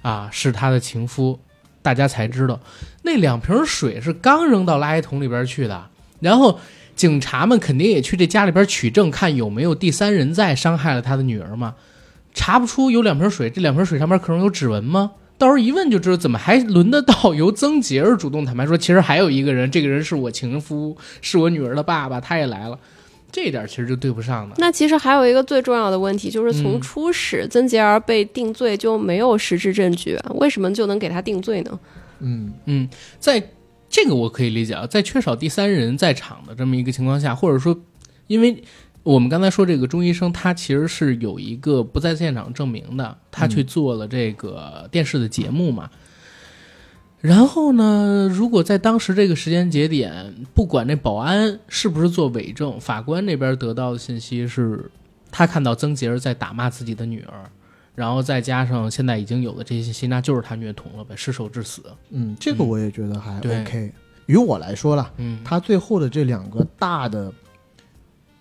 [0.00, 1.38] 啊，是他的情夫，
[1.82, 2.58] 大家才知道
[3.02, 5.90] 那两瓶水是刚扔到垃圾桶里边去的，
[6.20, 6.58] 然后。
[6.96, 11.74] 警察们肯定也去这家里边取证，看有没有第三人在伤害了他的女儿嘛。
[12.34, 15.12] 查不出有两瓶水，这两瓶水上面可能有指纹吗？
[15.38, 22.78] 到时候一问就知道，怎么还轮得到由曾杰儿主动坦白说，其实还有一个人，这个人是我情夫，是我女儿的爸爸，他也来了，
[23.32, 24.54] 这一点其实就对不上了。
[24.58, 31.78] 那其实还有一个最重要的问题，就是从嗯初始曾杰儿被定罪就没有实质证据，为什么就能给他定罪呢？
[32.20, 33.42] 嗯嗯，在
[33.88, 37.76] 这个我可以理解啊，在缺少第三人在场的这么一个情况下，或者说，
[38.28, 38.62] 因为
[39.04, 45.88] 我们刚才说这个钟医生，他其实是有一个不在现场证明的，他去做了这个电视的节目嘛。
[47.20, 54.90] 然后呢，如果在当时这个时间节点，不管那保安是不是做伪证，法官那边得到的信息是，
[55.30, 57.50] 他看到曾杰儿在打骂自己的女儿，
[57.94, 61.82] 然后再加上现在已经有了这些信息，那就是他虐童了呗，失手致死。
[62.10, 63.92] 嗯，这个我也觉得还对 OK。
[64.26, 67.30] 于我来说啦，嗯他最后的这两个大的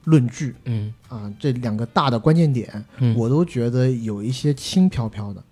[0.05, 5.43] 论据嗯啊，这两个大的关键点，嗯，我都觉得有一些轻飘飘的，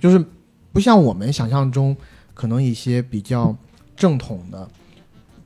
[0.00, 0.24] 就是
[0.72, 1.96] 不像我们想象中
[2.34, 3.56] 可能一些比较
[3.96, 4.68] 正统的、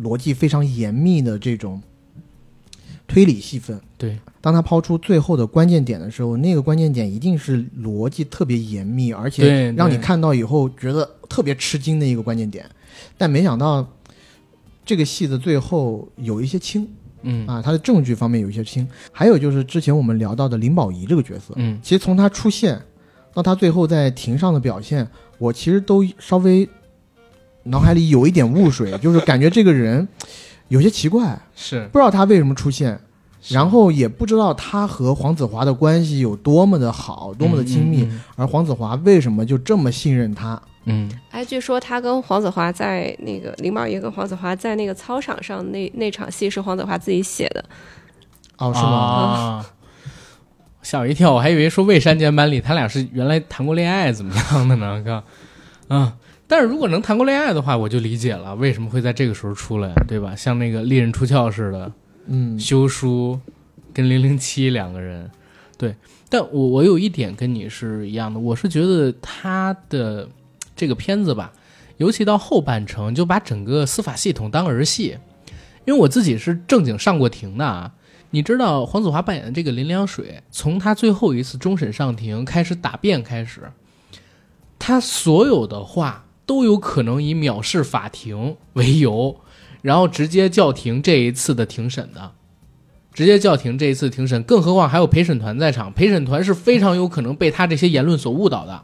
[0.01, 1.83] 逻辑非常严密的这种
[3.07, 3.81] 推理戏份。
[3.99, 12.65] 对，当他抛出最后的关键点的时候，那个关键点一定是逻辑特别严密，而且，让你看到以后觉得特别吃惊的一个关键点。
[13.17, 13.87] 但没想到
[14.85, 16.89] 这个戏的最后有一些轻
[17.23, 18.87] 嗯啊，他的证据方面有一些轻。
[19.11, 22.81] 还有就是之前我们聊到的林保怡这个角色，嗯其实从他出现
[23.35, 25.07] 到他最后在庭上的表现，
[25.39, 26.69] 我其实都稍微
[27.65, 30.07] 脑海里有一点雾水，就是感觉这个人
[30.69, 32.99] 有些奇怪， 是不知道他为什么出现，
[33.49, 40.61] 然后也不知道他和黄子华的关系有多么的好，多么的亲密，嗯而黄子华为什么就这么信任他？
[40.85, 47.65] 嗯哎，据说他跟黄子华在那个林茂爷跟黄子华在那个操场上那那场戏是黄子华自己写的，
[48.59, 48.89] 哦，是吗？
[48.91, 49.67] 啊
[50.83, 55.01] 吓我一跳，我还以为说未删减版里他俩是原来谈过恋爱怎么样的呢？
[55.05, 55.23] 哥，
[55.89, 56.13] 嗯，
[56.49, 60.35] 但是如果能谈过恋爱的话，我就理解了为什么会在这个时候出来，对吧？
[60.35, 61.93] 像那个利刃出鞘似的，
[62.27, 63.39] 嗯修书
[63.95, 65.31] 跟零零七两个人，
[65.79, 65.95] 对，
[66.29, 70.29] 但我我有一点跟你是一样的，我是觉得他的
[70.83, 71.53] 这个片子吧，
[71.99, 75.17] 尤其到后半程就把整个司法系统当儿戏，
[75.85, 77.93] 因为我自己是正经上过庭的啊。
[78.31, 83.71] 你知道黄子华扮演的这个林良水，从他最后一次终审上庭开始答辩开始，
[84.77, 89.37] 他所有的话都有可能以藐视法庭为由，
[89.83, 92.33] 然后直接叫停这一次的庭审的。
[93.13, 98.83] 直接叫停这一次庭审，更何况还有陪审团在场，陪审团是非常有可能被他这些言论所误导的。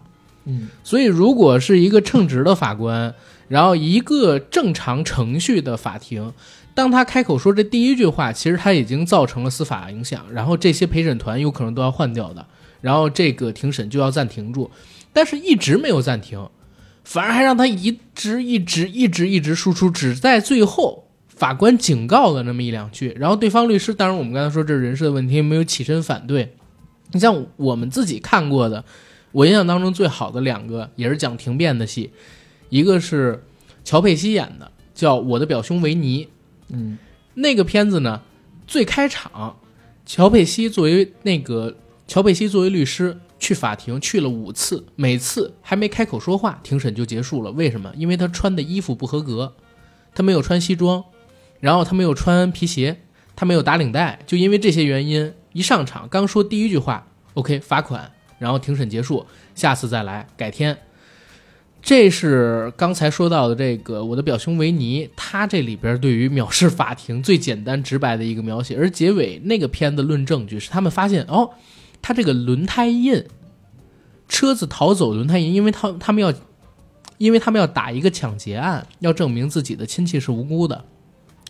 [0.82, 3.14] 所以如果是一个称职的法官，
[3.48, 6.32] 然后一个正常程序的法庭，
[6.74, 12.46] 当他开口说这第一句话，其实他已经造成了司法影响，然后这些陪审团有可能都要换掉的，
[12.80, 14.70] 然后这个庭审就要暂停住，
[15.12, 16.48] 但是一直没有暂停，
[17.04, 26.54] 反而还让他一直一直一直一直输出，只在最后法官警告了那么一两句，然后对方律师，当然我们刚才说这是人事的问题，没有起身反对。
[27.12, 28.84] 你像我们自己看过的，
[29.32, 32.10] 我印象当中最好的两个也是讲庭辩的戏，
[32.68, 33.44] 一个是
[33.84, 36.24] 乔佩西演的，叫《我的表兄维尼》。
[36.68, 36.98] 嗯，
[37.34, 38.22] 那个片子呢，
[38.66, 39.58] 最开场，
[40.04, 41.76] 乔佩西作为那个
[42.06, 47.50] 乔佩西作为律师去法庭去了五次，每次还没开口说话，庭审就结束了。
[47.52, 47.92] 为什么？
[47.96, 49.54] 因为他穿的衣服不合格，
[50.14, 51.04] 他没有穿西装，
[51.60, 53.02] 然后他没有穿皮鞋，
[53.36, 60.78] 他没有打领带，就因为这些原因，一上场刚说第一句话，OK 罚款，然后庭审结束，下次再来，改天。
[61.80, 71.50] 这是刚才说到的这个我的表兄维尼，他这里边对于藐视法庭最简单直白的一个描写，而结尾那个片子论证据是他们发现哦，
[72.02, 73.24] 他这个轮胎印，
[74.28, 76.32] 车子逃走轮胎印，因为他他们要，
[77.16, 80.84] 因为他们要打一个抢劫案，要证明自己的亲戚是无辜的，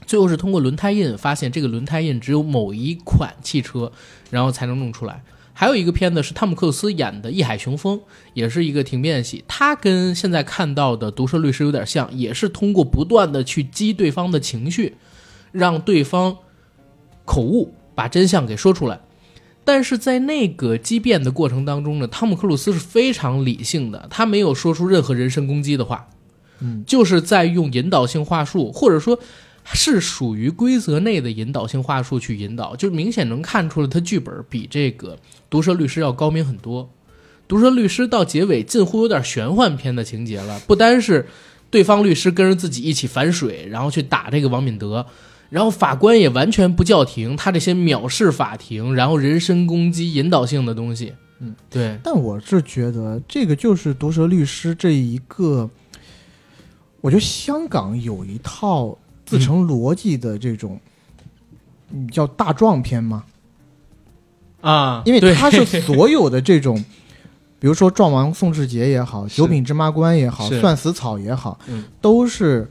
[0.06, 3.90] 最后是通过轮胎印发现这个轮胎印只有某一款汽车，
[4.30, 5.22] 然后才能弄出来。
[5.60, 7.98] 还有一个片子是汤姆克鲁斯演的《义海雄风》，
[8.32, 9.42] 也是一个庭辩戏。
[9.48, 14.94] 他跟现在看到的《毒舌律师》有点像，也是通过不断的去激对方的情绪，
[15.50, 16.36] 让对方
[17.24, 19.00] 口误，把真相给说出来。
[19.64, 26.08] 但是在那个激辩的过程当中呢，汤姆克鲁斯是非常理性的，他没有说出任何人身攻击的话，
[26.60, 29.18] 嗯，就是在用引导性话术，或者说
[29.64, 35.18] 是属于规则内的引导性话术去引导，就明显能看出来他剧本比这个
[35.50, 36.90] 毒舌律师要高明很多。
[37.46, 41.26] 毒舌律师到结尾近乎有点玄幻片的情节了，不单是
[41.70, 45.06] 对方律师跟着自己一起反水，然后去打这个王敏德，
[45.48, 55.70] 然后法官也完全不叫停，他这些藐视法庭，然后人身攻击、引导性的东西，嗯，对，但我是觉得这个就是毒舌律师这一个，
[57.00, 58.94] 我觉得香港有一套
[59.24, 60.78] 自成逻辑的这种，
[61.92, 63.24] 嗯，叫大壮片吗？
[64.60, 66.76] 啊，因为他是所有的这种，
[67.60, 72.70] 比如说《壮王宋志杰》也好，《九品芝麻官》也好，《算死草》也好，嗯都是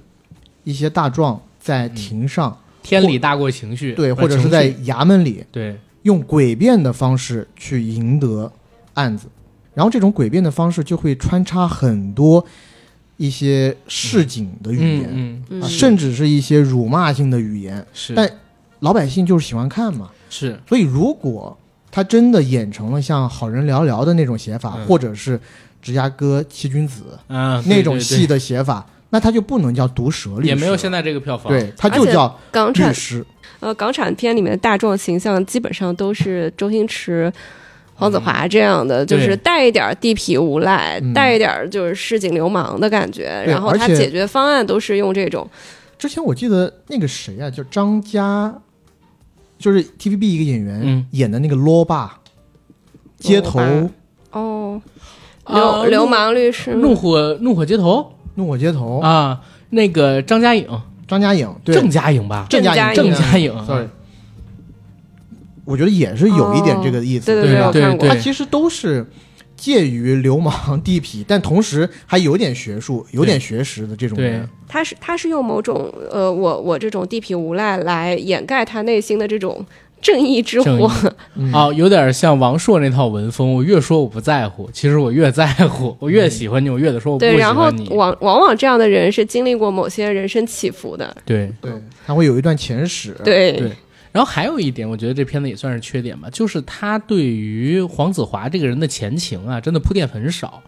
[0.63, 8.51] 一些大壮在庭上，天理大过情绪，对，呃或者是在衙门里对，用诡辩的方式去赢得
[8.95, 9.27] 案子，
[9.73, 12.45] 然后这种诡辩的方式就会穿插很多
[13.15, 15.61] 一些市井的语言，嗯嗯。
[15.61, 18.29] 啊，甚至是一些辱骂性的语言，是，但
[18.79, 20.09] 老百姓就是喜欢看嘛。
[20.29, 20.59] 是。
[20.67, 21.57] 所以如果
[21.97, 24.85] 他真的演成了像《好人寥寥》的那种写法，嗯。
[24.85, 25.35] 或者是
[25.81, 33.25] 《芝加哥七君子》啊那种戏的，写法，那他就不能叫毒舌律师，也没有现在这个票房，对，他就叫港产律师。
[33.61, 37.33] 呃港产片里面的大壮形象基本上都是周星驰。
[37.95, 41.11] 黄子华这样的，就是带一点地痞无赖，嗯。
[41.15, 45.49] 带一点就是市井流氓的感觉，然后他解决方案都是用这种，
[45.97, 48.53] 之前我记得那个谁啊，叫张嘉，
[49.57, 51.05] 就是 TVB 一个演员、嗯。
[51.11, 52.19] 演的那个罗爸，
[53.17, 53.59] 街头。
[54.31, 54.81] 哦，
[55.47, 56.73] 流、啊流氓律师。
[56.75, 59.41] 怒火怒火街头怒火街头，啊，
[59.71, 60.67] 那个张嘉颖，
[61.07, 61.73] 张嘉颖对。
[61.73, 63.87] 郑嘉颖吧，郑嘉颖郑嘉颖，sorry，
[65.65, 67.25] 我觉得也是有一点这个意思。
[67.25, 69.05] 对对对我看过对它其实都是
[69.57, 74.47] 介于流氓地痞，但同时还有点学术、有点学识的这种对人。
[74.67, 79.65] 他是他是用某种呃，我我这种地痞无赖来掩盖他内心的这种
[79.99, 80.91] 正义之火。
[81.35, 83.55] 嗯哦，有点像王朔那套文风。
[83.55, 85.95] 我越说我不在乎，其实我越在乎。
[85.99, 87.71] 我越喜欢你，我越得说我不喜对，然后。
[87.89, 91.15] 往往往这样的人是经历过某些人生起伏的。
[91.25, 91.71] 对对，
[92.05, 93.15] 他会有一段前史。
[93.23, 93.71] 对对
[94.11, 100.61] 然后还有一点，我觉得这片子也算是缺点吧，就是他对于黄子华这个人的前情啊，真的铺垫很少。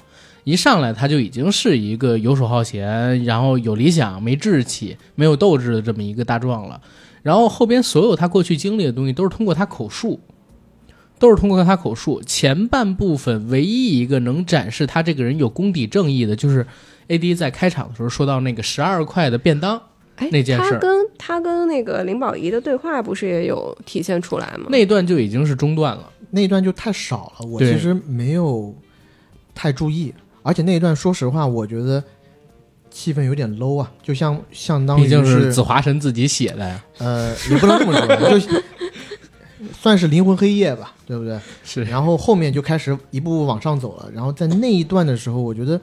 [0.46, 6.82] 一上来他就已经是一个游手好闲，然后有理想没志气、没有斗志的这么一个大壮了。
[7.22, 10.20] 然后后边所有他过去经历的东西都是通过他口述，
[11.20, 12.22] 都是通过他口述。
[12.26, 16.66] 前半部分唯一一个能展示他这个人有功底正义的，就是
[17.10, 19.82] A D 在开场的时候说到那个十二块的便当，
[20.32, 20.72] 那件事儿。
[20.72, 24.68] 他跟他跟那个林保怡的对话不是也有体现出来吗？
[24.70, 26.12] 那段就已经是中断了。
[26.32, 28.76] 那一段就太少了，我其实没有
[29.56, 30.14] 太注意，
[30.44, 32.04] 而且那一段说实话，我觉得
[32.92, 38.48] 气氛有点 low 啊，就像相当于毕竟是是子华神自己写的呀，呃，也不能这么说，就
[39.74, 41.40] 算是灵魂黑夜吧，对不对？
[41.64, 41.84] 是。
[41.84, 45.82] 然后后面就开始一步步往上走了，然后在那一段的时候，我觉得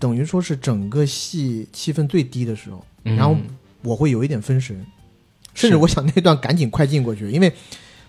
[0.00, 3.36] 等于说是整个戏气氛最低的时候，然后
[3.82, 4.86] 我会有一点分神，
[5.54, 7.52] 甚至我想那段赶紧快进过去，因为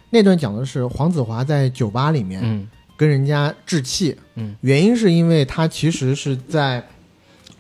[0.10, 2.68] 那段讲的是黄子华在酒吧里面嗯。
[2.98, 6.86] 跟人家置气，嗯，原因是因为他其实是在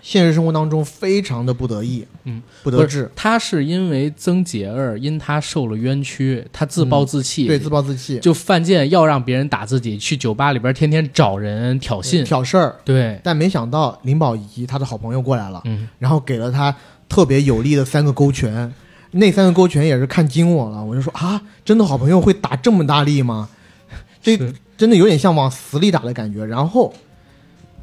[0.01, 7.47] 现实生活当中非常的不得意，嗯，不得志，他是因为曾洁儿因他受了冤屈，他自暴自弃，嗯。
[7.47, 16.75] 对，自暴自弃，就犯贱要让别人打自己，去酒吧里边天天找人挑衅，挑事儿，对，但没想到林保怡他的好朋友过来了，嗯，然后给了他
[17.09, 18.71] 特别有力的三个勾拳，
[19.11, 23.49] 那三个勾拳也是看惊我了，我就说啊，真的好朋友会打这么大力吗？
[24.21, 26.45] 这是真的有点像往死里打的感觉。
[26.45, 26.93] 然后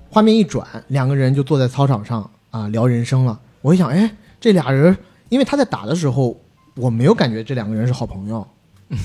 [0.09, 3.39] 画面一转，两个人就坐在操场上啊聊人生了。
[3.61, 4.97] 我一想，哎，这俩人，
[5.29, 6.41] 因为他在打的时候，
[6.77, 8.47] 我没有感觉这两个人是好朋友。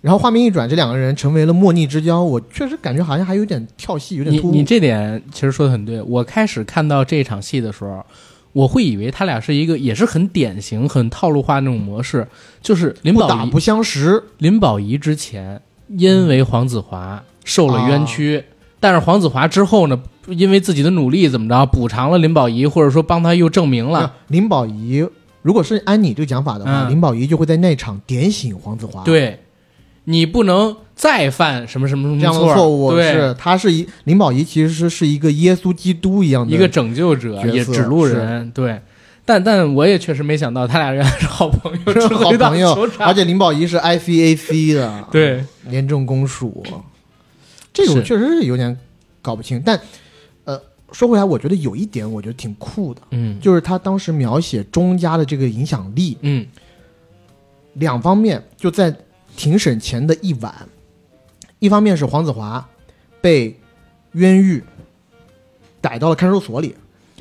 [0.00, 4.52] 然后画面一转，这两个人成为了莫逆之交，我确实感觉好像还有点跳戏，有点突兀。
[4.52, 6.00] 你你这点其实说的很对。
[6.02, 8.04] 我开始看到这场戏的时候，
[8.52, 12.26] 我会以为他俩是一个也是很典型、很套路化那种模式，
[12.62, 12.94] 就是
[13.28, 18.44] 打不相识，林保怡之前因为黄子华受了冤屈，
[18.80, 24.14] 但是黄子华之后呢，因为自己的努力怎么着补偿了林保怡，或者说帮他又证明了。
[24.28, 25.06] 林保怡，
[25.42, 29.02] 如果是按你这个讲法的话，嗯林保怡就会在那场点醒黄子华。
[29.04, 29.38] 对，
[30.10, 38.50] 你不能再犯什么什么什么这样的错错误对，是他是一林保怡其实是是一个耶稣基督一样的一个拯救者，也指路人。
[38.52, 38.80] 对，
[39.26, 46.64] 但但我也确实没想到他俩原来是好朋友，是好朋友而且林保怡是 ICAC 的， 对，廉政公署，
[47.72, 48.74] 这个我确实是有点
[49.20, 49.62] 搞不清。
[49.62, 49.78] 但
[50.44, 50.58] 呃，
[50.90, 53.38] 说回来，我觉得有一点我觉得挺酷的，嗯。
[53.40, 56.46] 就是他当时描写钟家的这个影响力，嗯。
[57.74, 58.92] 两方面就在
[59.38, 60.52] 庭审前的一晚，
[61.60, 62.68] 一方面是黄子华
[63.20, 63.56] 被
[64.12, 64.60] 冤狱
[65.80, 66.74] 逮到了看守所里，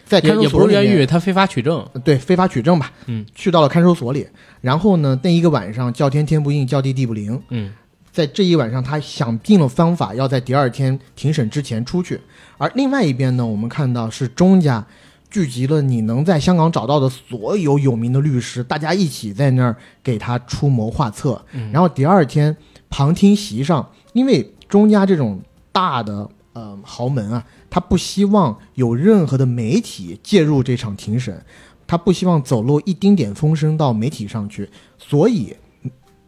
[0.03, 1.87] 在看守也不是冤狱，他非法取证。
[2.03, 4.27] 对非法取证吧，嗯，去到了看守所里，
[4.61, 7.71] 然后呢，那一个晚上叫天天不应，叫地地不灵，嗯。
[8.11, 12.19] 在这一晚上，他想尽了方法，要在第二天庭审之前出去。
[12.57, 14.83] 而另外一边呢，我们看到是钟家
[15.29, 21.43] 聚集了你能在香港找到的所有有名的律师，大家一起在那儿给他出谋划策。
[21.53, 22.55] 嗯然后第二天
[22.89, 31.43] 旁听席上，因为钟家这种大的呃豪门啊，他不希望有任何的媒体介入这场庭审，
[31.85, 35.55] 他不希望走漏一丁点风声到媒体上去，所以。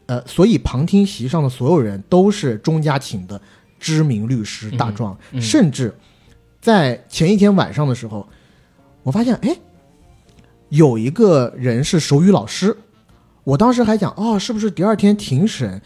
[0.06, 3.40] 呃，所以旁听席上的所有人都是钟家请的
[3.80, 5.94] 知名律师大壮，嗯甚至
[6.60, 8.28] 在前一天晚上的时候，
[9.04, 9.58] 我发现哎，
[10.70, 12.76] 有一个人是手语老师，
[13.44, 15.82] 我当时还讲哦，是不是第二天庭审，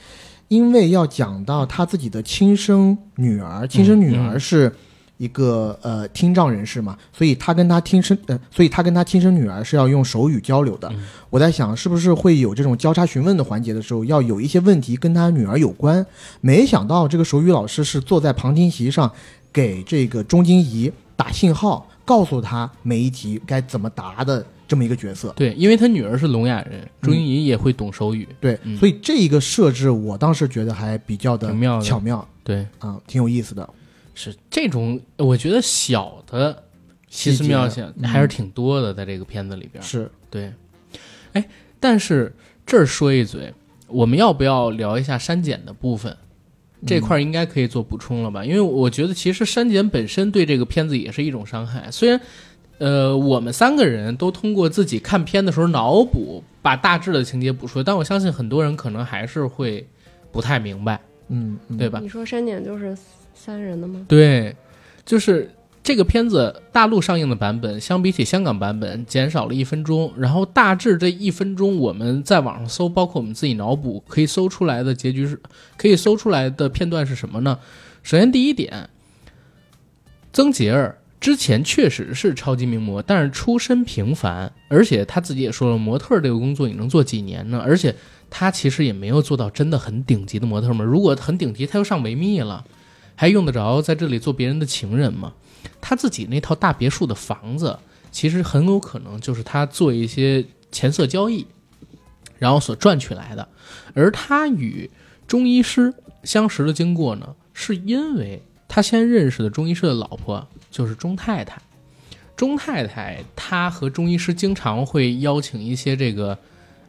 [0.47, 4.73] 因为要讲到他自己的亲生女儿，亲生女儿是
[5.17, 10.89] 一个、呃听障人士嘛，所以他跟他亲生呃，所以他跟他亲生女儿是要用手语交流的。
[10.89, 10.99] 嗯
[11.29, 16.05] 我在想，是不是会有这种交叉询问的环节的时候，要有一些问题跟他女儿有关？
[16.41, 19.09] 没想到这个手语老师是坐在旁听席上，
[19.51, 25.33] 给这个钟金怡打信号，告诉他每一题该怎么答的这么一个角色。
[25.35, 28.27] 对，因为他女儿是聋哑人，朱茵怡也会懂手语。
[28.39, 31.47] 对，嗯所以这一个设置，我当时觉得还比较的
[31.81, 33.67] 巧妙对，啊、挺有意思的。
[34.15, 36.63] 是这种，我觉得小的
[37.09, 39.83] 奇思妙想嗯还是挺多的，在这个片子里边。
[39.83, 40.53] 是，对，
[41.31, 41.43] 哎，
[41.79, 42.35] 但是
[42.65, 43.53] 这儿说一嘴，
[43.87, 46.15] 我们要不要聊一下删减的部分？
[46.85, 48.43] 这块儿应该可以做补充了吧？
[48.43, 51.89] 因为我觉得其实删减本身对这个片子也是一种伤害。
[51.91, 52.19] 虽然，
[52.79, 59.85] 呃，我们三个人都通过自己看片的时候脑补，把大致的情节补出来，但我相信很多人可能还是会
[60.31, 61.99] 不太明白，嗯，嗯对吧？
[62.01, 62.97] 你说删减就是
[63.33, 64.05] 三人的吗？
[64.09, 64.55] 对，
[65.05, 65.49] 就是
[65.83, 70.13] 这个片子大陆上映的版本，相比起香港版本减少了一分钟。
[70.17, 75.37] 然后大致这一分钟，我们在网上搜，包括我们自己脑补，可以搜出来的结局是，
[75.75, 77.59] 可以搜出来的片段是什么呢？
[78.01, 78.89] 首先第一点，
[80.31, 87.61] 曾洁儿之前确实是超级名模，但是出身平凡，而且她自己也说了，模特这个工作你能做几年呢？
[87.65, 87.93] 而且
[88.29, 90.85] 她其实也没有做到真的很顶级的模特嘛。
[90.85, 92.63] 如果很顶级，她就上维密了。
[93.15, 95.33] 还用得着在这里做别人的情人吗？
[95.81, 97.77] 他自己那套大别墅的房子，
[98.11, 101.45] 其实很有可能就是他做一些钱色交易，
[102.37, 103.47] 然后所赚取来的。
[103.93, 104.89] 而他与
[105.27, 105.93] 中医师
[106.23, 111.61] 相识的经过呢，是因为他先认识的中医师的老婆就是钟太太。
[112.35, 116.37] 钟太太她和中医师经常会邀请一些这个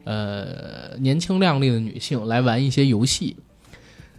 [0.03, 3.37] 呃年轻靓丽的女性来玩一些游戏，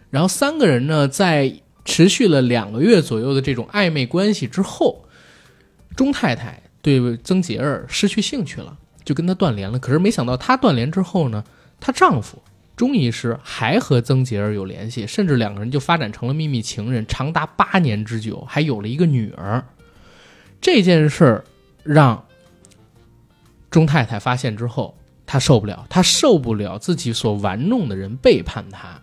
[0.08, 1.52] 然后三个人呢在
[1.86, 5.06] 持续了两个月左右的这种暧昧关系之后，
[5.96, 9.78] 钟太太对曾洁儿失去兴趣了，就跟她断联了。
[9.78, 11.42] 可是没想到她断联之后呢，
[11.80, 12.42] 她丈夫
[12.76, 19.64] 钟医师还和曾洁儿有联系，甚至两个人就发展成了秘密情人，长达八年之久，还有了一个女儿。
[20.60, 21.44] 这件事儿
[21.84, 22.26] 让
[23.70, 29.00] 钟太太发现之后，她受不了，她受不了自己所玩弄的人背叛她，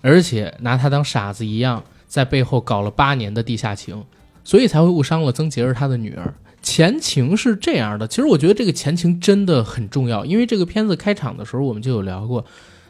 [0.00, 1.84] 而且拿她当傻子一样。
[2.16, 4.02] 在背后搞了八年的地下情，
[4.42, 6.32] 所以才会误伤了曾杰是他的女儿。
[6.62, 12.42] 前情是这样的，其实我觉得这个前情真的很重要，因为这个片子开场的时候我们就有聊过，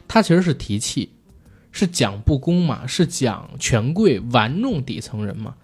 [0.07, 1.11] 它其实是提气，
[1.72, 5.57] 是讲不公嘛，是讲权贵玩弄底层人嘛。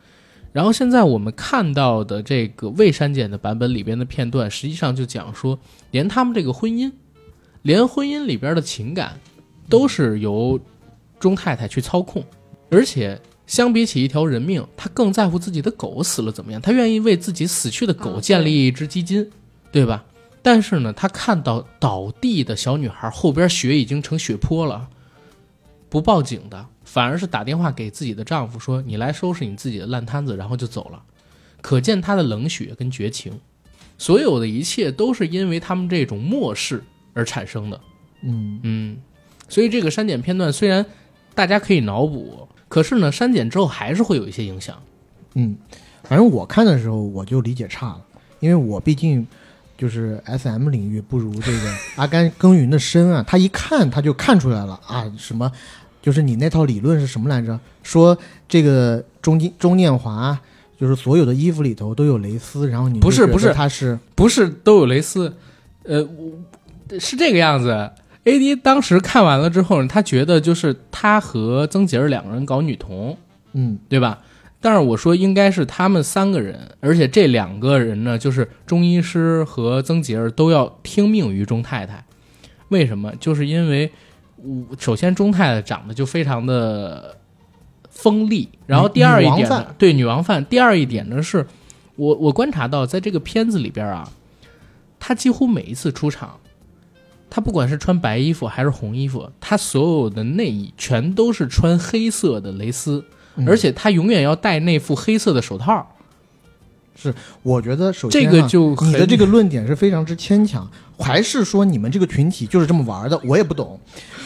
[0.53, 5.57] 然后现在我们看到的这个未删减的版本里边的片段，实际上就讲说，
[5.93, 6.91] 连他们这个婚姻，
[7.63, 9.21] 连婚姻里边的情感，
[9.69, 10.59] 都是由
[11.21, 12.25] 钟太太去操控，
[12.69, 13.21] 而且。
[13.47, 16.61] 相比起一条人命，他更在乎自己的狗死了怎么样？
[16.61, 19.31] 他愿意为自己死去的狗建立一支基金，
[19.71, 20.05] 对吧？
[20.41, 24.89] 但是呢，他看到倒地的小女孩后边血已经成血泊了，
[25.89, 31.03] 不报警的，反而是打电话给自己的丈夫说：“你来收拾你自己的烂摊子。”然后就走了。
[31.61, 33.39] 可见他的冷血跟绝情，
[33.99, 36.83] 所有的一切都是因为他们这种漠视
[37.13, 37.81] 而产生的。
[38.25, 38.97] 嗯嗯，
[39.49, 40.85] 所以这个删减片段虽然
[41.35, 42.49] 大家可以脑补。
[42.73, 44.75] 可是呢，删减之后还是会有一些影响。
[45.35, 45.55] 嗯，
[46.05, 48.01] 反正我看的时候我就理解差了，
[48.41, 49.27] 因为我毕竟
[49.77, 53.23] 就是 S M 领域不如这个阿甘耕耘的深啊。
[53.29, 55.53] 他一看他就看出来了啊，什么
[56.01, 57.61] 就是你那套理论是什么来着？
[57.83, 58.17] 说
[58.49, 60.41] 这个钟金钟念华
[60.81, 65.37] 就是所有的衣服里头都有蕾丝，然后你不是不是他是不是都有蕾丝？
[65.83, 66.09] 呃，
[66.99, 67.91] 是这个样子。
[68.25, 73.17] A D 当时看完了之后，他觉得就是他和曾洁儿两个人搞女同，
[73.53, 74.21] 嗯，对吧？
[74.61, 82.05] 但是我说应该是他们三个人，而且这两个人呢，就是钟医师和曾洁儿都要听命于钟太太。
[82.69, 83.13] 为什么？
[83.19, 83.91] 就是因为，
[84.79, 87.17] 首先钟太太长得就非常的
[87.91, 90.45] 锋利，然后第二一点呢，对女王范。
[90.45, 91.45] 第二一点呢，是
[91.97, 94.09] 我我观察到，在这个片子里边啊，
[95.01, 96.39] 他几乎每一次出场。
[97.35, 103.03] 他不管是穿白衣服还是红衣服，他所有的内衣全都是穿黑色的蕾丝，
[103.47, 105.97] 而且他永远要戴那副黑色的手套。
[106.95, 113.19] 是，我觉得首先这个就你的这个论点是非常之牵强，还是说你们这个群体就是这么玩的？
[113.25, 113.81] 我也不懂。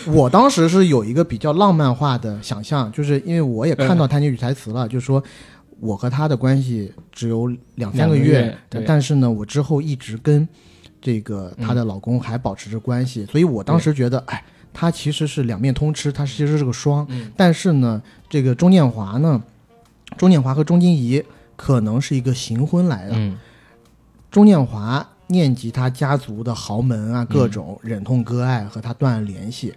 [0.07, 5.23] 我当时是有一个比较浪漫化的想象，就是因为我也看到台女语台词了，就是说
[5.79, 10.49] 我和他的关系只有两三个月，但是呢，我之后一直跟。
[11.01, 14.43] 这个她的老公还保持着关系，所以我当时觉得，哎，
[14.73, 17.07] 她其实是两面通吃，她其实是个双。
[17.37, 19.41] 但是呢，这个钟念华呢，
[20.17, 21.23] 钟念华和钟金怡
[21.55, 23.33] 可能是一个行婚来的。
[24.31, 29.73] 钟念华念及他家族的豪门啊，各种忍痛割爱，和他断了联系。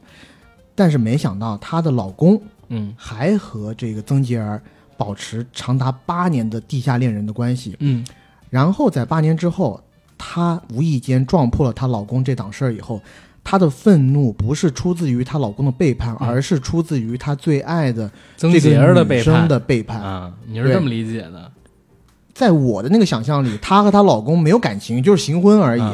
[0.73, 4.61] 但是没想到她的老公，嗯，还和这个曾洁儿
[4.97, 7.75] 保持长达八年的地下恋人的关系。
[7.79, 8.05] 嗯，
[8.49, 9.79] 然后在八年之后。
[10.19, 13.01] 她无意间撞破了她老公这档事儿以后，
[13.43, 20.33] 她的愤怒不是出自于她老公的背叛，而是出自于她最爱的曾洁儿的背叛的背叛啊！
[20.45, 21.51] 你是这么理解的？
[22.33, 25.93] 在我的那个想象里，她和她老公没有感情，就是行婚而已，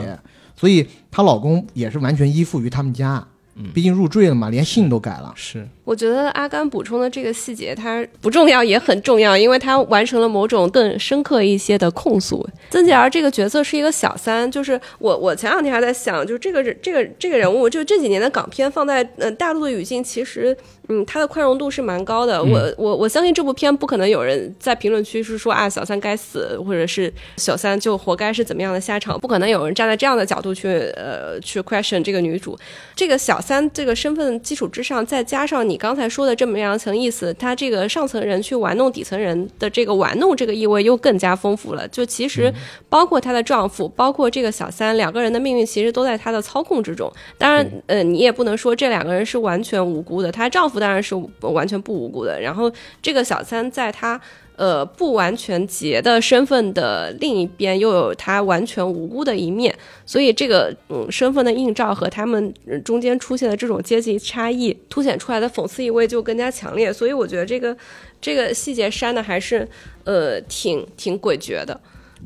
[0.56, 3.26] 所以她老公也是完全依附于他们家。
[3.58, 5.32] 嗯毕竟入赘了嘛，连姓都改了。
[5.36, 12.46] 是我觉得阿甘补充的这个细节，它不重要也很重要，因为它完成了某种更深刻一些的控诉。
[12.72, 20.58] 曾洁儿这个角色是一个小三，就是我我前两天还在想，就这个人这个这个人物，就这几年的港片放在呃大陆的语境，其实
[20.90, 22.44] 嗯它的宽容度是蛮高的。
[22.44, 32.58] 我我我相信这部片不可能有人在评论区是说啊小三该死，或者是小三就活该是怎么样的下场，不可能有人站在这样的角度去呃去 question 这个女主。
[32.96, 41.88] 这个小三这个身份基础之上，再加上你刚才说的这么样层意思，他这个上层人去玩弄底层人的这个玩弄这个意味又更加丰富了。
[41.88, 42.54] 就其实
[42.90, 47.12] 包括她的丈夫，包括这个小三两个人的命运，其实都在她的操控之中。
[47.38, 52.40] 当然，呃，你也不能说这两个人是完全无辜的，她丈夫当然是完全不无辜的。
[52.40, 52.72] 然后
[53.02, 54.20] 这个小三在她。
[54.58, 59.76] 呃，不完全结的身份的另一边，又有他完全无辜的一面，
[60.06, 67.76] 所以这个嗯身份的映照和他们呃中间出现的这种阶级差异凸显出来的讽刺意味就更加强烈，所以我觉得这个
[68.22, 69.68] 这个细节删的还是
[70.04, 71.80] 呃挺挺诡谲的。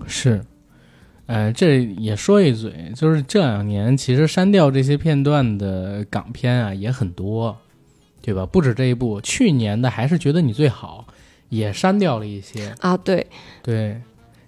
[0.08, 0.42] 是，
[1.26, 7.58] 呃，这也说一嘴，就是这两年其实删掉这些片段的港片啊也很多，
[8.22, 8.46] 对吧？
[8.46, 11.06] 不止这一部，去年的还是觉得你最好，
[11.50, 12.74] 也删掉了一些。
[12.80, 13.28] 啊，对，
[13.62, 14.02] 对，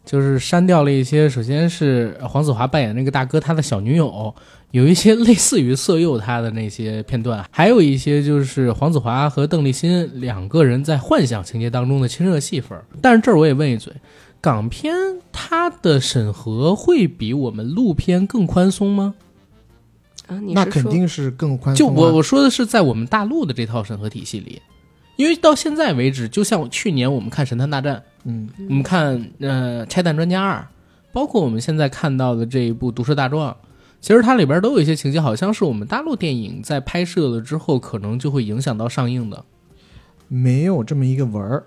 [0.06, 1.28] 就是删掉了一些。
[1.28, 4.34] 首先是黄子华扮演那个大哥他的小女友，
[4.72, 12.80] 有一些类似于色诱他的那些片段，还有一些就是黄子华和邓丽欣两个人在幻想情节当中的亲热戏份。
[13.02, 13.94] 但是这儿我也问一嘴，
[14.40, 14.96] 港片
[15.32, 19.16] 它的审核会比我们陆片更宽松吗？
[20.28, 21.94] 啊，你那肯定是更宽松、啊。
[21.94, 24.62] 我我说的是在我们大陆的这套审核体系里，
[25.22, 27.96] 因为到现在为止，就像去年我们看《神探大战》。
[28.24, 30.58] 嗯，我们看呃《拆弹专家二》，
[31.12, 33.52] 包括我们现在看到的这一部《毒舌大壮》，
[34.00, 39.46] 其实它里边都有一些情节，好像是我们大陆电影在拍摄了之后，可能就会影响到上映的。
[40.28, 41.64] 没有这么一个文儿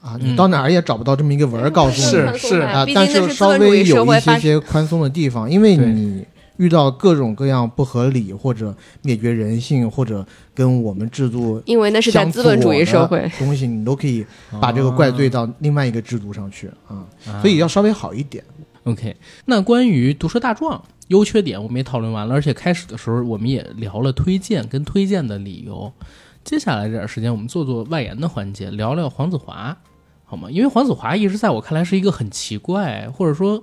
[0.00, 2.08] 啊，嗯你到哪儿也找不到这么一个文儿告诉你。
[2.08, 6.26] 是是，啊但是稍微有一些些宽松的地方，因为你
[6.56, 14.24] 遇到各种各样不合理或者灭绝人性或者跟我们制度因为那是在资本主义社会，东西，你都可以
[14.60, 18.42] 把这个怪罪到另外一个制度上去啊，啊所以要稍微好一点。
[18.84, 19.16] OK，
[19.46, 20.78] 那关于《毒舌大壮》
[21.08, 25.92] 优缺点我们也讨论完了，而且开始的时候我们也聊了推荐跟推荐的理由。
[26.44, 29.76] 接下来这点时间，我们做做外延的环节，聊聊黄子华，
[30.24, 30.48] 好吗？
[30.48, 33.60] 因为黄子华一直在我看来是一个很奇怪，或者说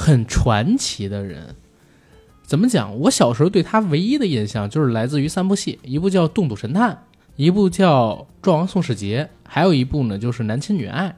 [0.00, 1.54] 很传奇的人。
[2.42, 2.98] 怎么讲？
[3.00, 6.92] 我小时候对他唯一的印象就是来自于三部戏，一部叫《动赌神探》，
[7.36, 11.08] 一部叫《壮王宋世杰》，还有一部呢就是《男亲女爱》。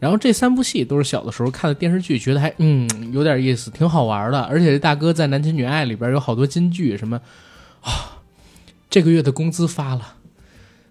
[0.00, 4.40] 然后这三部戏都是小的时候看的电视剧，觉得还嗯有点意思，挺好玩的。
[4.42, 7.20] 而且这大哥在《男亲女爱》里边有好多金句，什么
[7.80, 8.20] 啊，
[8.90, 10.16] 这个月的工资发了，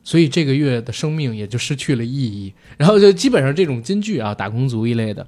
[0.06, 2.54] 所以这个月的生命也就失去了意义。
[2.78, 5.28] 然后就基本上这种金句啊，打工族一类的。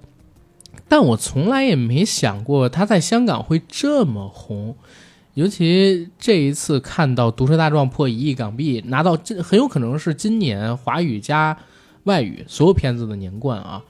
[0.88, 4.76] 但我从来也没想过他在香港会这么红，
[5.34, 11.58] 尤其这一次看到《毒舌大壮》破一亿港币，拿到这很有可能是今年华语加
[12.04, 13.84] 外语所有片子的年冠啊。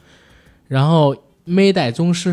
[0.67, 1.15] 然后
[1.45, 2.31] 《妹代宗师》，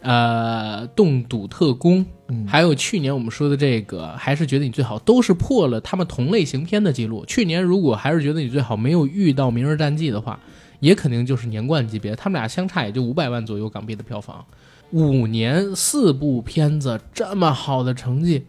[0.00, 7.24] 呃，《冻赌特工》，嗯，还有去年我们说的这个，还是觉得你最好，都是破了他们同类型片的记录。
[7.26, 10.40] 去年如果还是觉得你最好没有遇到《明日战记》的话，
[10.80, 14.44] 也肯定就是年冠级别，他们俩相差也就五百万左右港币的票房。
[14.90, 18.44] 五年四部片子这么好的成绩，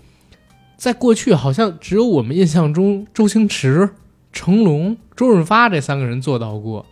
[0.76, 3.92] 在过去好像只有我们印象中周星驰、
[4.34, 6.86] 成龙、周润发这三个人做到过，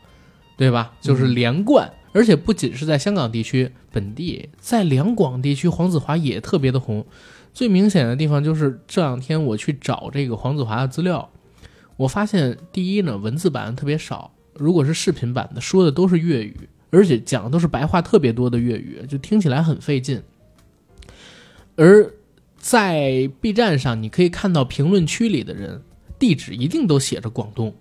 [0.55, 0.93] 对吧？
[1.01, 7.03] 就是连冠，而且不仅是在香港地区本地，在两广地区，黄子华也特别的红。
[7.51, 11.27] 最明显的地方就是这两天我去找这个黄子华的资料，
[11.97, 20.21] 我发现第一呢，文字版特别少，如果是视频版的，说的都是粤语，而且讲的都是白话特别多的粤语，就听起来很费劲。
[21.75, 22.13] 而
[22.57, 25.81] 在 B 站上，你可以看到评论区里的人
[26.19, 27.73] 地址一定都写着广东，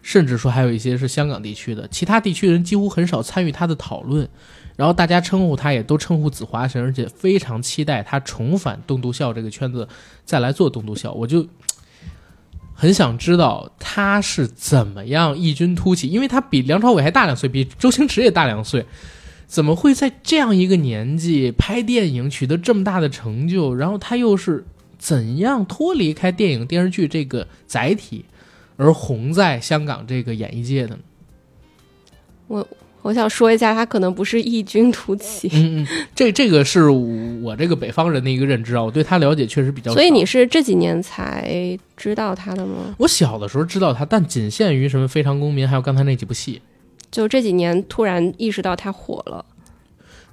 [0.00, 4.28] 甚至说还有一些是香港地区的，其他地区人几乎很少参与他的讨论。
[4.76, 9.86] 然后大家称呼他也都称呼子华神，而且非常期待他重返东毒校这个圈子，
[10.24, 11.12] 再来做东毒校。
[11.12, 11.46] 我就
[12.80, 18.86] 很想知道他是怎么样异军突起，因为他比梁朝伟还大两岁，比周星驰也大两岁，
[19.46, 23.74] 怎么会在这样一个年纪拍电影取得这么大的成就？
[23.74, 24.64] 然后他又是
[24.98, 28.24] 怎样脱离开电影电视剧这个载体，
[28.78, 31.02] 而红在香港这个演艺界的呢？
[32.46, 32.66] 我
[33.14, 35.48] 想说一下，他可能不是异军突起。
[35.54, 39.94] 嗯嗯，这这个是我这个北方人的一个认知啊，我对他了解确实比较少。
[39.94, 42.94] 所以你是这几年才知道他的吗？
[42.98, 46.60] 我小的时候知道他，但仅限于什么《非常公民》还有刚才那几部戏。
[47.10, 49.44] 就这几年突然意识到他火了。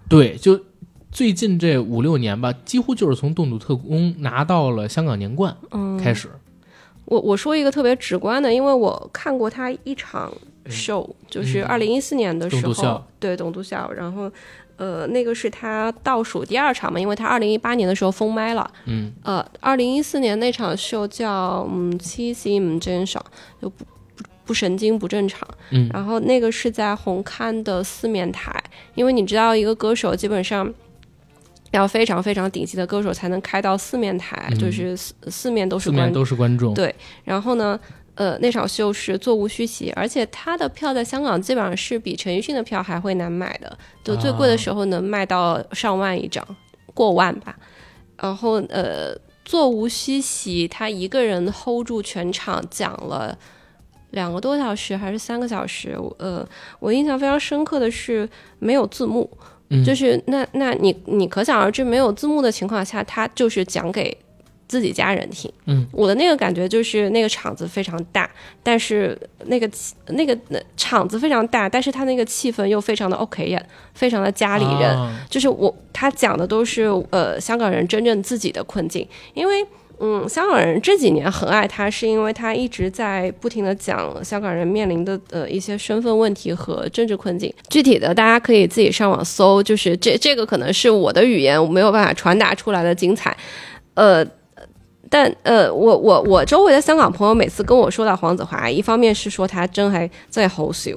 [0.10, 0.60] 对，就
[1.11, 6.27] 最近这五六年吧，几乎就是从《洞笃特工》拿到了香港年冠嗯，开始。
[7.08, 10.32] 我我说一个特别直观的，因为我看过他一场
[10.66, 14.30] show，、就是二零一四年的时候，对董都校，然后
[14.76, 19.14] 呃那个是他倒数第二场嘛，因为他二零一八年的时候封麦了，嗯。
[19.24, 23.24] 呃二零一四年那场秀叫嗯七夕唔正常，
[23.62, 23.86] 就不
[24.16, 25.90] 不不神经不正常，嗯。
[25.94, 28.52] 然后那个是在红磡的四面台，
[28.96, 30.74] 因为你知道一个歌手基本上。
[31.78, 36.74] 要非常非常顶级的歌手才能开到四面台，嗯就是四四面都是四面观都是观众。
[36.74, 36.94] 对
[37.24, 37.80] 然后呢，
[38.16, 46.45] 呃，那场秀是座无虚席，而且他的票在香港基本上是比陈奕迅的票还会难买的，就最贵的时候能卖到上万一张，
[46.94, 47.56] 过万吧。
[48.20, 53.38] 然后呃，座无虚席，他一个人 hold 住全场讲了。
[54.12, 55.95] 两个多小时还是三个小时？
[55.99, 56.48] 我呃，
[56.80, 58.28] 我印象非常深刻的是
[58.58, 59.30] 没有字幕，
[59.69, 64.15] 嗯就是那那你你可想而知，没有字幕的情况下，他就是讲给
[64.68, 65.52] 自己家人听。
[65.65, 68.30] 嗯，我的那个感觉就是那个场子非常大，
[68.61, 69.69] 但是那个
[70.07, 73.61] 那个那场子非常大，但是他那个气氛又非常的 OK 呀，
[73.94, 74.89] 非常的家里人。
[74.89, 79.65] 啊就是我他讲的都是呃香港人真正自己的困境，因为
[79.99, 87.53] 嗯香港人这几年很爱他，是因为他一直在不停的讲香港人面临的呃一些身份问题和政治困境。
[87.69, 93.36] 具体的大家可以自己上网搜，就是这这个可能是我的语言我没有办法传达出来的精彩，
[93.95, 94.26] 呃。
[95.10, 100.91] 但呃，我我我周围的香港朋友每次跟我说到黄子华，一方面是说他真还真係好笑，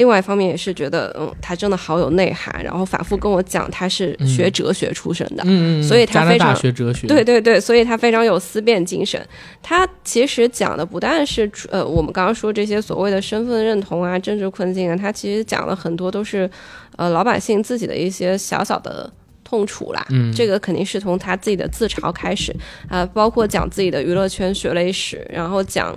[0.00, 7.06] 另外一方面也是觉得嗯他真的好有内涵，然后反复跟我讲他是学哲学出身的，嗯嗯，所以他非常学哲学。
[7.06, 9.20] 对对对，所以他非常有思辨精神。
[9.62, 16.50] 他其实讲的不但是呃我们刚刚说这些所谓的身份认同啊、政治困境啊，他其实讲了很多都是
[16.96, 19.12] 呃老百姓自己的一些小小的。
[19.42, 22.54] 痛楚啦，嗯这个肯定是从他自己的自嘲开始
[22.88, 25.92] 啊、包括讲自己的娱乐圈血泪史，然后讲，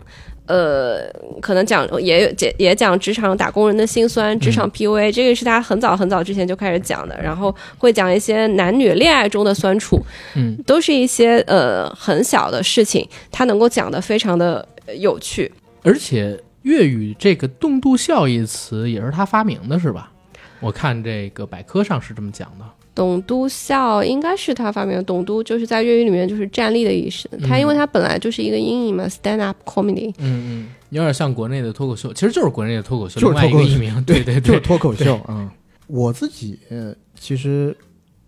[0.45, 1.09] 呃，
[1.41, 10.01] 可能讲也也也讲职场打工人的辛酸，职场 PUA，、这个是他很早很早之前就开始讲的，然后会讲一些男女恋爱中的酸楚，
[10.35, 15.51] 嗯，都是一些呃很小的事情，他能够讲的非常的呃有趣。
[15.83, 20.11] 而且粤语这个“动度效”一词也是他发明的，是吧？
[20.59, 22.65] 我看这个百科上是这么讲的。
[22.95, 27.29] 董都笑应该是他发明的，董都就是在粤语里面就是站立的意思。
[27.47, 30.13] 他因为他本来就是一个音译嘛，stand up comedy。
[30.19, 34.03] 嗯嗯，有点像国内的脱口秀，其实就是国内的脱口秀，就是另外一脱口秀个译名。
[34.03, 35.51] 对对对，就是脱口秀啊、
[35.87, 37.75] 我自己呃其实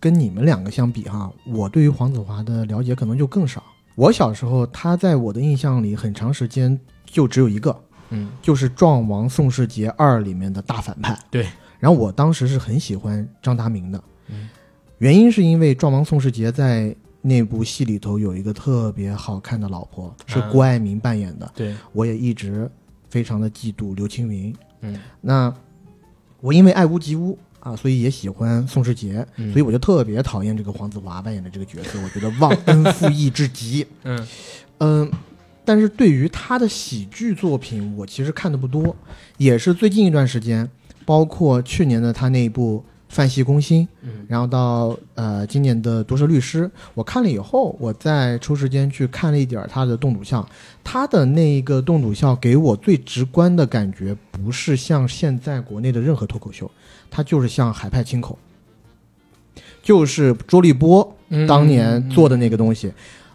[0.00, 3.62] 跟你们两个相比哈，我对于黄子华的了解可能就更少。
[3.94, 7.74] 我小时候，他在我的印象里很长时间就只有一个，
[8.10, 11.18] 嗯就是《壮王宋世杰二》里面的大反派。
[11.30, 11.46] 对，
[11.78, 14.02] 然后我当时是很喜欢张达明的，嗯
[14.98, 21.52] 原因是因为《壮王宋世杰》在那部戏里头有一个特别好看的老婆，是嗯郭爱民扮演的。
[21.54, 22.70] 对，我也一直
[23.10, 24.54] 非常的嫉妒刘青云。
[24.80, 25.52] 嗯，那
[26.40, 33.86] 我因为爱屋及乌啊，所以也喜欢宋世杰，嗯所以我就特别讨厌这个黄子华扮演的这个角色，我觉得忘恩负义至极。
[34.04, 34.26] 嗯
[34.78, 35.10] 嗯，
[35.64, 38.94] 但是对于他的喜剧作品，我其实看的不多，
[39.36, 40.70] 也是最近一段时间，
[41.04, 42.78] 包括去年的他那一部
[43.08, 46.64] 《范系攻心》，嗯然后到呃今年的《毒舌律师》，
[46.94, 50.46] 我看了以后，我再抽时间去看了一点他的动笃笑。
[50.82, 56.70] 他的那一个动笃笑给我最直观的感觉，不是像现在国内的任何脱口秀，
[57.10, 58.38] 他就是像海派清口，
[59.82, 62.92] 就是周立波嗯当年做的那个东西。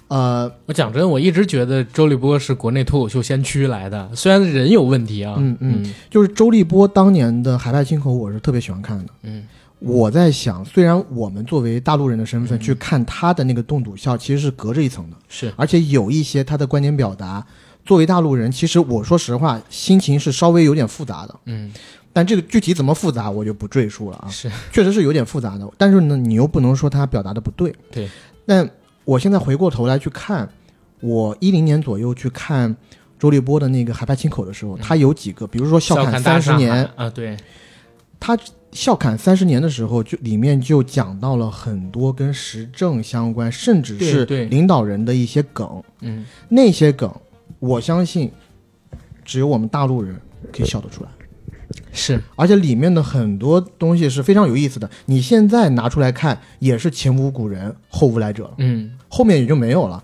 [0.08, 5.36] 呃，我讲真，我一直觉得周立波是国内脱口秀先驱来的，虽然人有问题啊。
[5.38, 9.06] 嗯嗯嗯就是周立波当年的海派清口，我是特别喜欢看的。
[9.24, 9.48] 嗯
[9.82, 17.44] 我在想，虽然我们作为大陆人的身份嗯去看他的那个动笃笑，其实是隔着一层的，是而且有一些他的观点表达，
[17.84, 21.36] 作为大陆人，其实我说实话，心情是稍微有点复杂的。
[21.46, 21.72] 嗯
[22.14, 24.28] 但这个具体怎么复杂，我就不赘述了啊。
[24.28, 27.74] 是确实是有点复杂的，但是呢，你又不能说他表达的不对。
[27.90, 28.10] 对。
[28.46, 28.70] 但
[29.06, 30.48] 我现在回过头来去看，
[31.00, 32.76] 我一零年左右去看
[33.18, 37.38] 周立波的那个《海派清口》的时候，他有几个，比如说笑笑侃三十年，啊，对，
[38.20, 38.38] 他
[38.72, 45.84] 笑侃三十年的时候，就里面就讲到了很多跟时政相关，甚至是领导人的一些梗。
[46.02, 47.14] 嗯那些梗，
[47.60, 48.32] 我相信
[49.26, 50.16] 只有我们大陆人
[50.52, 51.10] 可以笑得出来。
[51.94, 54.90] 是而且里面的很多东西是非常有意思的。
[55.06, 60.02] 你现在拿出来看，也是前无古人后无来者了，嗯后面也就没有了。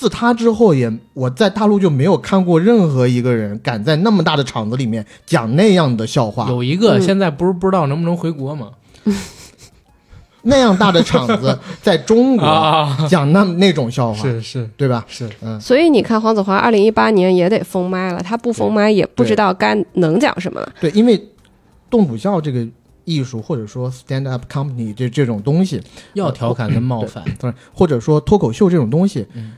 [0.00, 6.48] 自他之后也，我在大陆就没有看过任何一个人敢在那么大的场子里面讲那样的笑话。
[6.48, 8.70] 有一个嗯现在不是不知道能不能回国吗？
[10.44, 15.04] 那样大的场子， 在中国啊，讲那那种笑话，是是对吧？
[15.06, 20.72] 是，嗯，所以你看，黄子华二零一八年也得封麦了，他不封麦也不知道该能讲什么了。
[20.80, 21.22] 对，因为
[21.90, 22.66] 动笃笑这个
[23.04, 25.78] 艺术，或者说 stand up company 这这种东西，
[26.14, 29.52] 要调侃跟冒犯，不是或者说脱口秀这种东西，嗯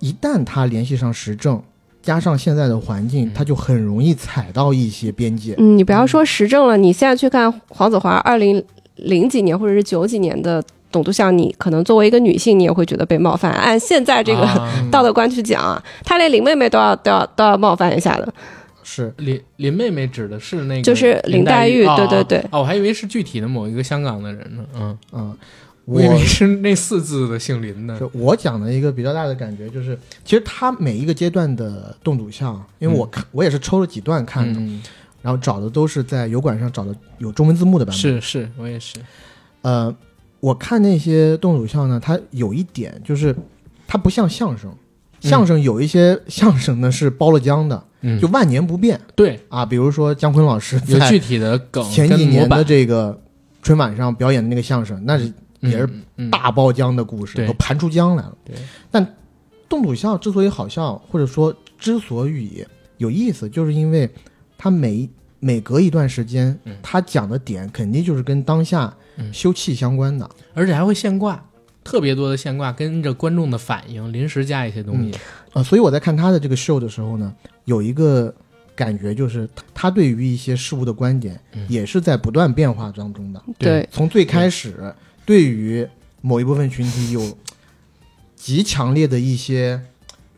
[0.00, 1.62] 一旦他联系上时政，
[2.02, 5.54] 加上现在的环境，他就很容易踩到一些边界。
[5.58, 8.62] 嗯，你不要说时政了，你现在去看黄子华二零
[8.96, 13.52] 零几年或者是九几年的董笃笑，你可能作为一个女性，你也会觉得被冒犯。
[13.52, 18.32] 按现在这个啊 道德观去讲啊，他连林妹妹都要都要都要冒犯一下的。
[18.82, 25.36] 是，林林妹妹指的是那个就是林林黛黛玉哦对对对哦，我还以为是具体的某一个香港的人呢，嗯，嗯，
[25.90, 27.98] 我我以为是那四字的姓林的。
[27.98, 34.80] 是，我讲的一个比较大的感觉就是，其实他每一个阶段的动主像，因为我看、我也是抽了几段看的，嗯，
[35.20, 38.00] 然后找的都是在油管上找的有中文字幕的版本。
[38.00, 38.98] 是是，我也是，
[39.62, 39.92] 呃，
[40.38, 43.34] 我看那些动主像呢，它有一点就是，
[43.88, 44.72] 它不像相声，
[45.18, 49.66] 相声有一些相声呢是包了浆的，嗯，就万年不变对，啊。
[49.66, 53.20] 比如说姜昆老师在有具体的梗前几年的这个
[53.60, 55.88] 春晚上表演的那个相声，那是也是
[56.30, 58.36] 大包浆的故事，盘出浆来了。
[58.44, 58.56] 对，
[58.90, 59.16] 但
[59.68, 62.64] 洞笃笑之所以好笑，或者说之所以
[62.98, 64.08] 有意思，就是因为
[64.58, 65.08] 他每
[65.38, 66.76] 每隔一段时间，嗯。
[66.82, 69.32] 他讲的点肯定就是跟当下嗯。
[69.32, 70.28] 休憩相关的。
[70.54, 71.42] 而且还会现挂，
[71.84, 75.18] 特别多的现挂，跟着观众的反应临时加一些东西，
[75.52, 77.32] 呃，所以我在看他的这个 show 的时候呢，
[77.64, 78.34] 有一个
[78.74, 81.64] 感觉就是他对于一些事物的观点嗯。
[81.68, 83.42] 也是在不断变化当中的。
[83.56, 84.92] 对，从最开始
[85.24, 85.86] 对于
[86.20, 87.36] 某一部分群体有
[88.34, 89.80] 极强烈的一些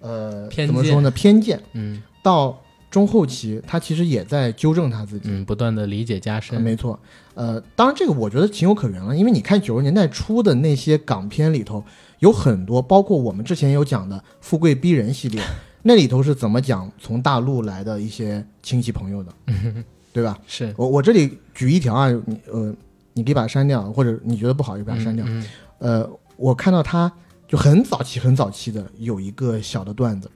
[0.01, 2.03] 呃偏怎么说呢偏见，嗯。
[2.23, 5.29] 到中后期他其实也在纠正他自己。
[5.31, 6.97] 嗯，不断的理解加呃深，没错，
[7.35, 11.83] 呃，当然这个我觉得情有可原了，因为你看九十年代初的那些港片里头，
[12.21, 15.43] 有很多，包括我们之前有讲的《富贵逼人》系列，
[15.83, 19.33] 那里头是怎么讲从大陆来的一些亲戚朋友的，
[20.13, 20.39] 对吧？
[20.47, 20.73] 是。
[20.77, 22.73] 我我这里举一条啊，你呃，
[23.14, 25.24] 你可以把它删掉，或者你觉得不好就把它删掉。
[25.28, 25.44] 嗯
[25.78, 27.12] 呃，我看到他
[27.48, 30.30] 就很早期很早期的有一个小的段子，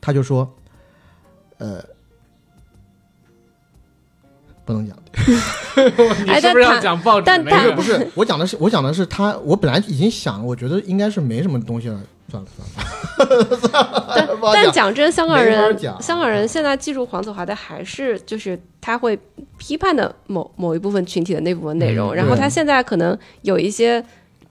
[0.00, 0.48] 他就说，
[1.58, 1.82] 呃，
[4.66, 4.94] 不能讲。
[4.96, 5.02] 嗯
[6.26, 7.72] 你是不是要哎但他讲报纸但他那个？
[7.72, 11.98] 不是，我讲的是我讲的是他，我本来已经想，我觉得应该是没什么东西了，
[12.30, 19.18] 算了算了算了，不好讲但讲真，香港人香港人现在记住黄子华的还是就是他会
[19.56, 24.04] 批判的某某一部分群体的那部分内容，嗯然后他现在可能有一些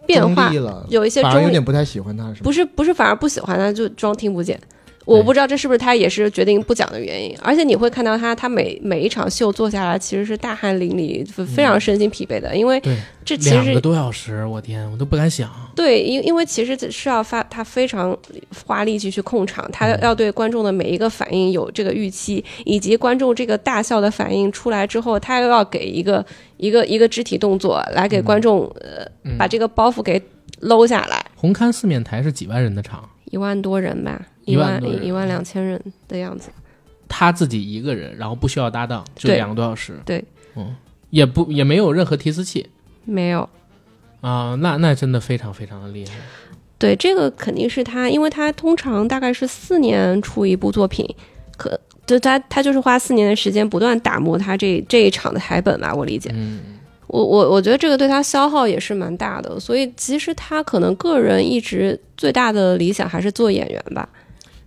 [0.06, 2.40] 变化，了，有一些反而有中立点不太喜欢他，是吗？
[2.44, 4.60] 不是不是反而不喜欢他，就装听不见。
[5.06, 12.82] 我不知道这是不是他也是决定不讲的原因，而且你会看到他，他每每一场秀做下来其实是大汗淋漓，非常身心疲惫的，因为，
[13.24, 15.50] 这其实两个多小时，我天，我都不敢想。
[15.76, 18.18] 对，因因为其实是要发他非常
[18.66, 20.00] 花力气去控场，他嗯。
[20.02, 26.24] 要对观众的每一个反应有这个预期，以及观众这个大笑的反应出来之后，他又要给一个
[26.58, 29.38] 一个一个肢体动作来给观众、呃嗯。
[29.38, 30.22] 把这个包袱给
[30.60, 36.50] 搂下来，红磡四面台是几万人的场，一万多人吧，一一万一万两千人的样子。
[37.08, 40.00] 他自己一个人，然后不需要搭档，就两个多小时。
[40.06, 40.24] 对，
[40.56, 40.76] 嗯，
[41.12, 42.68] 也不也没有任何提词器
[43.06, 43.48] 没有，
[44.22, 46.14] 啊、那那真的非常非常的厉害。
[46.78, 51.08] 对，这个肯定是他，因为他通常大概是四年出一部作品，
[51.58, 56.32] 可就他他就是花四年的时间不断打磨他这这一场的台本吧，我理解。
[56.34, 56.75] 嗯，
[57.08, 64.08] 我我我觉得这个对他消耗也是蛮大的，所以其实他可能个人一直最大的理想还是做演员吧。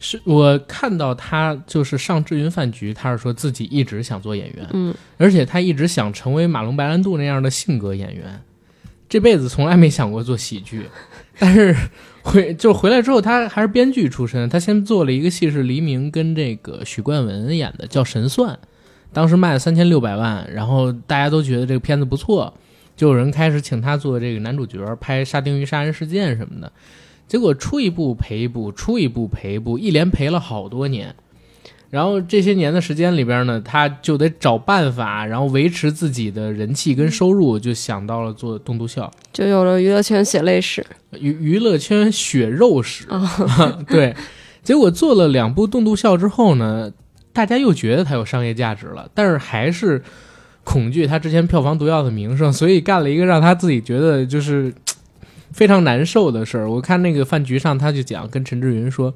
[0.00, 8.40] 是我看到他就是上智云饭局，他是说自己一直想做演员，嗯，而且他一直想成为马龙白兰度那样的性格演员，
[9.08, 10.84] 这辈子从来没想过做喜剧，
[11.36, 11.74] 但是
[12.22, 18.54] 回就回来之后，他还是编剧出身，他先做了一个戏是黎明跟这个许冠文演的，叫《神算》，
[19.12, 22.52] 当时卖了三千六百万，然后大家都觉得这个片子不错，
[22.96, 26.70] 就有人开始请他做这个男主角，拍沙丁鱼杀人事件什么的。
[27.26, 31.14] 结果出一部赔一部，出一部赔一部，一连赔了好多年。
[31.90, 40.86] 然后这些年的时间里边呢，他就得找办法，然后维持自己的人气跟收入，就想到了做东都笑，就有了娱乐圈血泪史
[41.18, 43.08] 娱娱乐圈血肉史。
[43.08, 44.14] 啊， 对，
[44.62, 46.92] 结果做了两部东都笑之后呢，
[47.38, 50.02] 大家又觉得它有商业价值了，但是还是
[50.64, 54.74] 恐惧它之前票房毒药的名声，所以干了一个让他自己觉得就是
[55.52, 56.68] 非常难受的事儿。
[56.68, 59.14] 我看那个饭局上，他就讲跟陈志云说，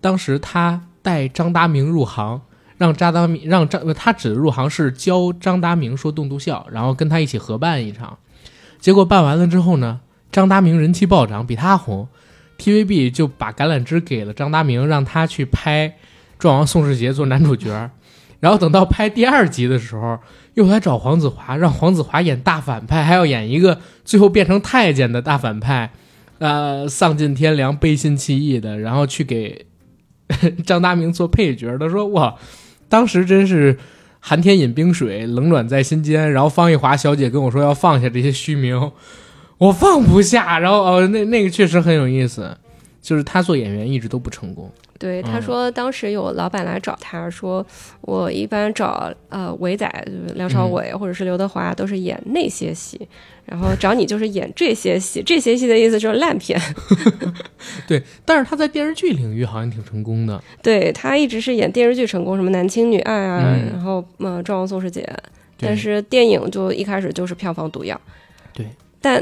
[0.00, 2.40] 当时他带张达明入行，
[2.78, 8.16] 让张达明让张他指的入行是教张达明说栋笃笑，然后跟他一起合办一场。
[8.80, 10.00] 结果办完了之后呢，
[10.30, 12.08] 张达明人气暴涨，比他红。
[12.58, 15.88] TVB 就把橄榄枝给了张达明，让他去拍
[16.42, 17.88] 《壮王宋世杰》做男主角。
[18.40, 20.18] 然后等到拍第二集的时候，
[20.54, 25.92] 又来找黄子华，让黄子华演大反派，还要演一个最后变成太监的大反派，
[26.40, 29.66] 呃，丧尽天良、背信弃义的，然后去给
[30.66, 31.78] 张达明做配角。
[31.78, 32.34] 他说：“哇，
[32.88, 33.78] 当时真是
[34.18, 38.90] 寒天饮冰水，冷暖在心间。”然后方逸华小姐跟我说要放下这些虚名。
[39.58, 42.58] 我放不下，然后哦，那那个确实很有意思，
[43.00, 44.68] 就是他做演员一直都不成功。
[45.02, 47.66] 对，他说当时有老板来找他说，
[48.02, 53.08] 我一般找呃伟仔，就是梁朝伟或者是刘德华，都是演那些戏，
[53.44, 56.56] 然后找你就是演这些戏，这些戏的意思就是烂片。
[57.88, 60.40] 对，但是他在电视剧领域好像挺成功的。
[60.62, 65.04] 对他一直是演电视剧成功，什么男亲女爱啊，然后嗯壮王宋世杰，
[65.58, 68.00] 但是电影就一开始就是票房毒药。
[68.54, 68.64] 对。
[69.04, 69.20] 但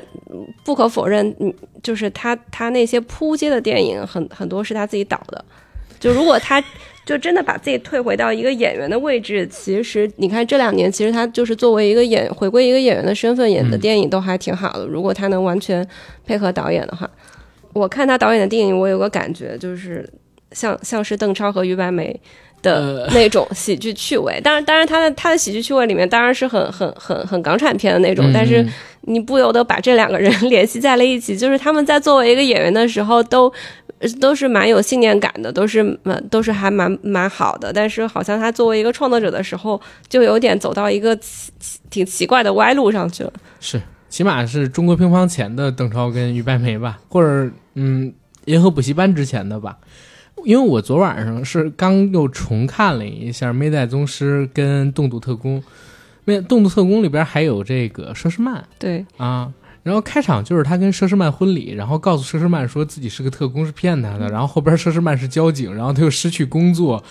[0.63, 1.51] 不可否认，嗯，
[1.83, 5.43] 就是他他那些扑街的电影，很很多是他自己导的。
[6.01, 6.61] 就如果他
[7.05, 14.87] 就真的把自己退回到一个演员的位置，其实你看这两年，其实他就是作为一个演回归一个演员的身份演的电影都还挺好的。
[14.87, 15.87] 如果他能完全
[16.27, 17.09] 配合导演的话，
[17.73, 20.09] 我看他导演的电影，我有个感觉就是
[20.53, 22.19] 像像是邓超和于白眉。
[22.63, 28.63] 的那种喜剧趣味，当然，当然，他的他的喜剧趣味里面当然是很很很很港产片的那种，但是
[29.07, 33.51] 你不由得把这两个人联系在了一起，就是他们在作为一个演员的时候，都
[34.21, 41.19] 都是蛮有信念感的，都是蛮都是还蛮蛮好的，但是好像他作为一个创作者的时候，就有点走到一个
[41.91, 43.33] 挺奇怪的歪路上去了。
[43.61, 48.13] 是，起码是中国乒乓前的邓超跟于白眉吧，或者嗯，
[48.47, 49.77] 银河补习班之前的吧。
[50.47, 55.61] 因为我昨晚上是刚又重看了一下《妹代宗师》跟《动笃特工》，
[56.25, 67.03] 《妹动笃特工》里边还有这个佘诗曼，对啊，然后开场就是他跟佘诗曼婚礼，然后告诉佘诗曼说自己是个特工是骗他的，然后后边佘诗曼是交警，然后他又失去工作，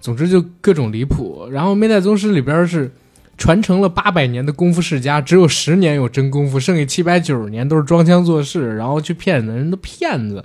[0.00, 1.48] 总之就各种离谱。
[1.50, 2.92] 然后《妹代宗师》里边是
[3.38, 10.44] 传承了八百年的功夫世家，只有十年有真功夫，剩下七百九十年都是装腔作势，然后去骗人的骗子。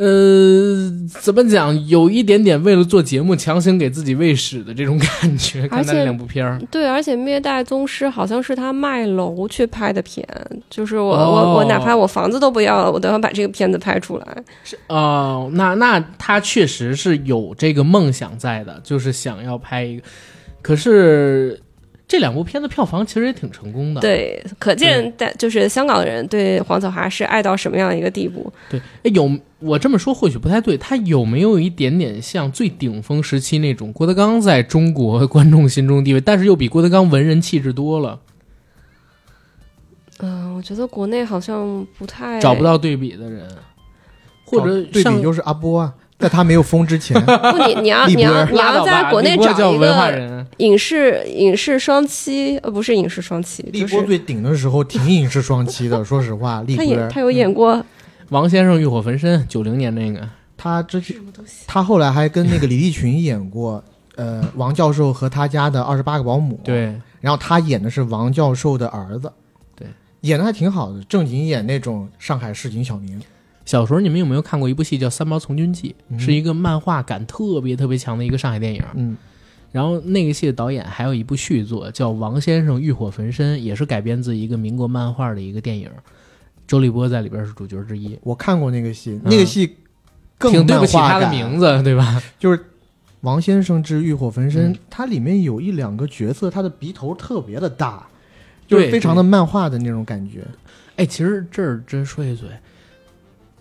[0.00, 0.90] 呃，
[1.20, 1.86] 怎么讲？
[1.86, 5.68] 有一点点为了做节目强行给自己喂屎的这种感觉。
[5.68, 10.26] 看那两部片儿，对，而且《灭代宗师》好像是他卖楼去拍的片，
[10.70, 14.26] 就是我我我哪怕我房子都不要了，我都要把这个片子拍出来。
[14.64, 20.02] 是哦，那那他确实是有这个梦想在的，就是想要拍一个，
[20.62, 21.60] 可是。
[22.10, 28.52] 这两部片子票房其实也挺成功的，对，可见但就是香港人对黄子华是爱到什么样一个地步？
[28.68, 28.80] 对，
[29.12, 29.30] 有
[29.60, 38.18] 我这么说或许不太对，他有没有一点点像最顶峰时期那种郭德纲在中国观众心中地位，但是又比郭德纲文人气质多了？
[40.18, 43.48] 嗯，我觉得国内好像不太找不到对比的人，
[44.44, 45.94] 或者对比就是阿波啊。
[46.20, 53.64] 在他没有封之前，不，你你要你要你要在国内找一个影视影视双栖，呃，不是影视双栖。
[53.72, 57.74] 立波最顶的时候挺影视双栖的， 说实话，立波他他有演过
[58.28, 60.20] 《王先生欲火焚身》，九零年那个。
[60.58, 61.16] 他之前
[61.66, 63.82] 他后来还跟那个李立群演过，
[64.16, 66.60] 呃，王教授和他家的二十八个保姆。
[66.62, 69.32] 对，然后他演的是王教授的儿子，
[69.74, 69.88] 对，
[70.20, 73.18] 演的还挺好的，正经演那种上海市井小民。
[73.70, 75.94] 小时候你们有没有看过一部戏叫《三毛从军记》？
[76.18, 78.82] 是一个漫画感特别特别强的一个上海电影。
[78.94, 79.16] 嗯，
[79.70, 85.88] 然后那个戏的导演还有一部续作叫《王先生欲火焚身》，也是改编自一个民国漫画的一个电影。
[86.66, 88.18] 周立波在里边是主角之一。
[88.24, 89.76] 我看过那个戏，那个戏
[90.36, 92.20] 更挺对不起他的名字，对吧？
[92.40, 92.58] 就是
[93.20, 98.04] 《王先生之欲火焚身》，它里面有一两个角色，他的鼻头特别的大，
[98.66, 100.44] 就是非常的漫画的那种感觉。
[100.96, 102.48] 哎，其实这儿真说一嘴。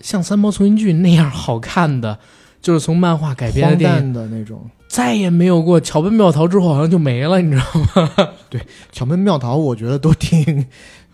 [0.02, 2.20] 像《三毛从军记》那样好看的，
[2.62, 5.80] 就是从漫画改编的电影的那种，再也没有过。
[5.80, 7.66] 巧奔妙逃之后好像就没了，你知道
[7.96, 8.30] 吗？
[8.50, 8.62] 对，
[8.92, 10.66] 巧奔妙逃我觉得都挺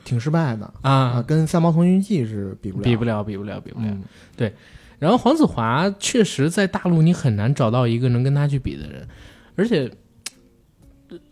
[0.03, 3.87] 挺失败的啊，跟《三毛从军记》是比不了，比不了，比不了，比不了。
[4.35, 4.53] 对，
[4.99, 9.07] 然后黄子华确实在大陆你很难找到一个能跟他去比的人，
[9.55, 9.91] 而且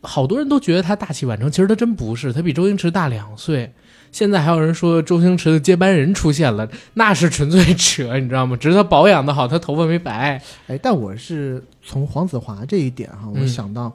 [0.02, 3.72] 好多人都觉得他大器晚成，其实他真不是，他比周星驰大两岁。
[4.14, 8.56] 现在还有人说周星驰的接班人出现了，那是纯粹扯，你知道吗？
[8.56, 10.41] 只是他保养的好，他头发没白。
[10.68, 13.91] 哎，但我是从黄子华这一点哈，我嗯想到，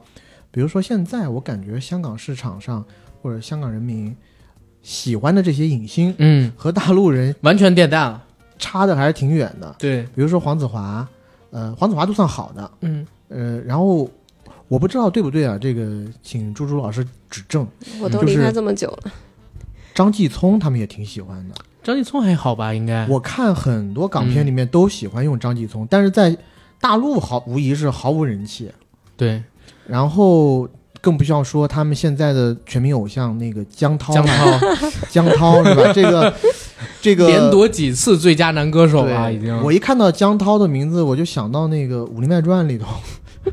[0.51, 2.85] 比如说现在我感觉香港市场上
[3.21, 4.15] 或者香港人民
[4.83, 8.25] 喜欢的这些影星嗯，和大陆人完全变淡了。
[8.61, 9.73] 差的还是挺远的。
[9.79, 11.07] 对，比如说黄子华，
[11.49, 14.05] 呃，黄子华都算好的，嗯，呃，然后
[14.67, 17.65] 我不知道对不对啊，这个请朱朱老师指正。
[18.01, 19.11] 我都离开这么久了，
[19.99, 22.73] 张继聪他们也挺喜欢的，张继聪还好吧？
[22.73, 23.05] 应该。
[23.09, 26.37] 我看很多港片里面都喜欢用张继聪，但是在
[26.79, 28.71] 大陆毫无疑是毫无人气。
[29.17, 29.43] 对
[29.85, 30.65] 然后
[31.01, 34.59] 更不需要说他们现在的全民偶像那个江涛， 江涛
[35.09, 35.91] 江涛是吧？
[35.91, 36.33] 这个
[37.01, 39.53] 这个连夺几次最佳男歌手啊，已经。
[39.61, 42.87] 我一看到江涛的名字，我就想到那个《武林外传》里头，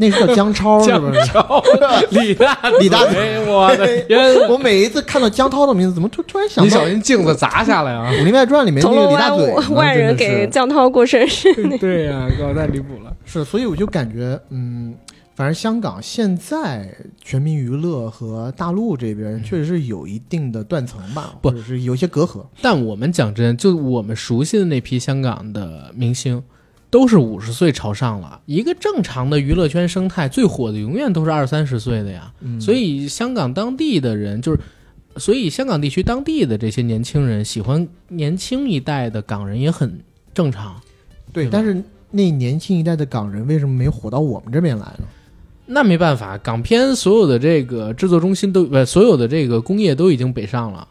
[0.00, 1.20] 那是叫 江超是不是？
[1.26, 1.62] 超
[2.10, 4.18] 李大李大嘴，我的天！
[4.48, 8.10] 我每一次看到江涛的名字，怎么突突然想到你小心镜子砸下来啊！
[8.20, 13.14] 《武林外传》里面那个李大嘴外人给江涛过生日， 对呀、搞太离谱了。
[13.24, 14.94] 是是，所以我就感觉，嗯，
[15.36, 22.44] 反正香港现在全民娱乐和大陆这边确实是有一定的断层吧，不或者是有一些隔阂。
[22.62, 26.42] 但我们讲真，就我们熟悉的那批香港的明星，
[26.90, 28.40] 都是五十岁朝上了。
[28.46, 32.32] 一个正常的娱乐圈生态，最火的永远都是二三十岁的呀。
[32.40, 34.58] 嗯所以香港当地的人就是。
[35.16, 39.98] 所以，香港地区当地的这些年轻人喜欢年轻一代的港人也很
[40.32, 40.80] 正常。
[41.32, 45.04] 对，对但是那年轻一代的港人为什么没火到我们这边来呢？
[45.66, 50.86] 那没办法，港片所有的这个制作中心都不，所有的这个工业都已经北上了，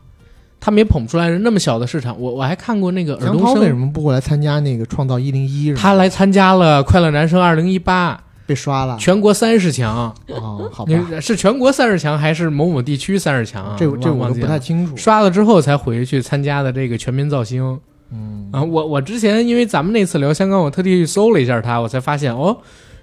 [0.60, 2.20] 他们也捧不出来人那么小的市场。
[2.20, 5.72] 我我还看过那个尔冬江涛为什，么不过来参加那个《创造一零一》？
[5.76, 8.16] 他来参加了《快乐男声二零一八》，
[8.46, 10.92] 被刷了全国三十强，哦，好吧，
[11.22, 13.76] 是全国三十强还是某某地区三十强啊？
[13.78, 14.98] 这这我都不太清楚。
[14.98, 17.80] 刷了之后才回去参加的这个全民造星
[18.12, 18.64] 嗯，啊！
[18.64, 22.58] 我我之前因为咱们那次聊香港，我特地去搜了一下他，我才发现哦，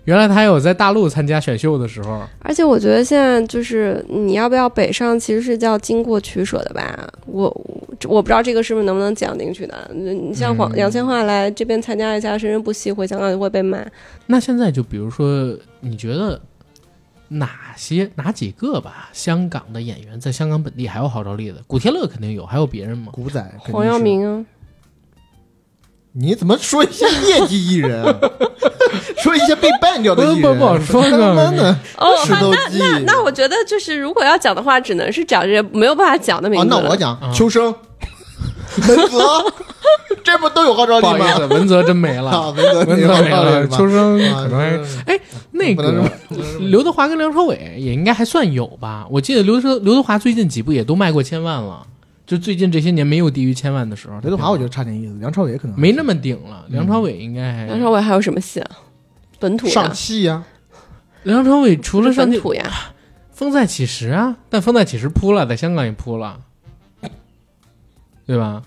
[0.07, 2.23] 原来他还有在大陆参加选秀的时候。
[2.39, 7.07] 而且我觉得现在就是你要不要北上，其实是叫经过取舍的吧。
[7.27, 7.49] 我
[8.05, 9.91] 我不知道这个是不是能不能讲进去的。
[9.93, 13.85] 你像黄嗯杨千嬅来这边参加一下，生生不息，回香港就会被骂。
[14.27, 16.41] 那现在就比如说，你觉得
[17.29, 19.11] 哪些哪几个吧？
[19.13, 21.57] 香港的演员在香港本地还有号召力的？
[21.67, 23.09] 古天乐肯定有，还有别人吗？
[23.13, 24.47] 古仔黄耀，明啊，
[26.13, 28.19] 你怎么说一些业绩艺人啊？
[29.37, 32.57] 说一些被 ban 掉的艺人，不不不说他呢妈的哦，那。
[32.79, 36.71] 那那我觉得就是如果要讲的话，只能是讲这些没有办法讲的名哦，字。
[36.71, 37.65] 那我讲啊秋生、
[38.89, 39.19] 文泽，
[40.23, 41.17] 这不都有号召力吗？
[41.19, 45.19] 不好意思，文泽真没了，啊，文泽文泽没了，秋生啊可能还是哎，
[45.53, 46.11] 那个
[46.61, 49.07] 刘德华跟梁朝伟也应该还算有吧？
[49.11, 51.87] 我记得刘德刘德华最近几部也都卖过千万了，
[52.27, 54.19] 就最近这些年没有低于千万的时候。
[54.21, 58.71] 刘德华我觉得差点意思，梁朝伟可能没那么顶了，梁朝伟应该还梁朝伟还有什么戏啊？
[59.39, 60.45] 本土上呀，戏呀，
[61.25, 62.95] 梁朝伟除了上去本土呀，
[63.31, 66.41] 风再起时啊，但风再起时扑了，在香港也扑了，
[68.27, 68.63] 对吧？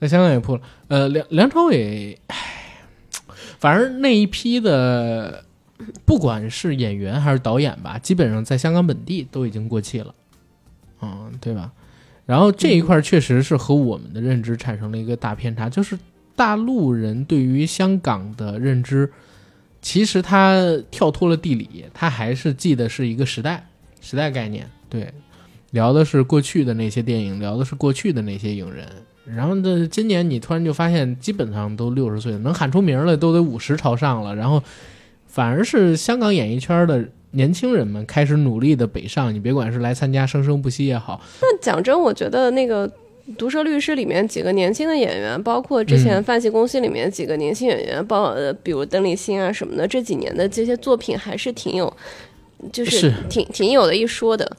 [0.00, 0.62] 在香港也扑了。
[0.88, 2.36] 呃，梁梁朝伟，唉，
[3.58, 5.44] 反正那一批的，
[6.04, 10.14] 不管是演员还是导演吧，基本上在香港本地都已经过气了，
[11.00, 11.72] 嗯，对吧？
[12.26, 15.98] 然后这一块确实是和我们的认知产生了一个大偏差，就是
[16.34, 19.10] 大陆人对于香港的认知，
[19.86, 20.60] 其实他
[20.90, 23.64] 跳脱了地理，他还是记得是一个时代。
[24.00, 25.14] 时代概念，对，
[25.70, 28.84] 聊的是过去的那些电影，聊的是过去的那些影人。
[29.24, 34.34] 然后呢，今年你突然就发现，基本上都六十岁了，能喊出名来都得五十朝上了。
[34.34, 34.60] 然后，
[35.28, 39.32] 反而是香港演艺圈的年轻人们开始努力的北上。
[39.32, 42.90] 你别管是来参加《生生不息》也好，那讲真，我觉得那个。
[43.36, 51.92] 毒舌律师里面几个年轻的演员，包括之前嗯泛戏公司里面几个年轻演员，包呃比如邓丽欣啊什么的，这几年的这些作品还是挺有，
[52.72, 54.56] 就是是挺挺有的一说的。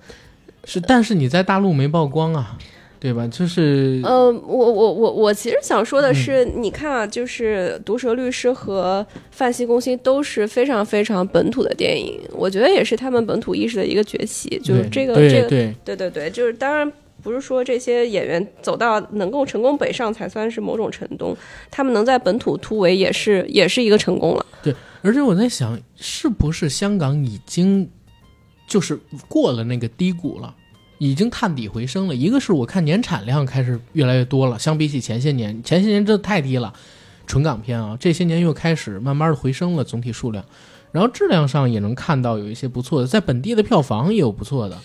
[0.66, 2.58] 是，但是你在大陆没曝光啊，
[3.00, 3.26] 对吧？
[3.28, 14.60] 就是，呃，我我我我其实想说的是，嗯你看啊，就是《毒舌律师》和《泛戏攻心》都是非常非常本土的电影，我觉得也是他们本土意识的一个崛起。
[14.62, 16.92] 就是这个这个，对对对，就是当然
[17.28, 21.36] 不是说这些演员走到能够成功北上才算是某种成功，
[21.70, 24.46] 他们能在本土突围也是也是一个成功了。
[24.64, 27.90] 对而且我在想，是不是香港已经
[28.66, 28.98] 就是
[29.28, 30.56] 过了那个低谷了，
[31.00, 32.16] 已经探底回升了？
[32.16, 36.72] 一个是我看年产量开始越来越多了，相比起前些年，前些年真的太低了，
[37.26, 40.46] 纯港片啊，这些年又开始慢慢的回升了总体数量。
[40.94, 44.78] 然后质量上也能看到有一些不错的，在本地的票房也有不错的。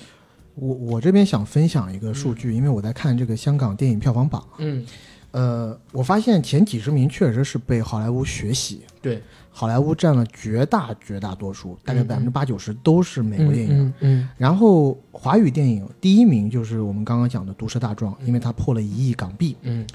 [0.54, 4.84] 我我这边想分享一个数据，因为我在看这个香港电影票房榜，嗯，
[5.30, 13.80] 呃，我发现前几十名确实是被好莱坞学习，对，好莱坞占了绝大绝大多数，大概嗯百分之八九十都是美国电影。
[13.80, 19.56] 嗯嗯然后华语电影第一名就是我们刚刚讲的《毒舌大壮》，因为它破了一亿港币。
[19.62, 19.86] 嗯。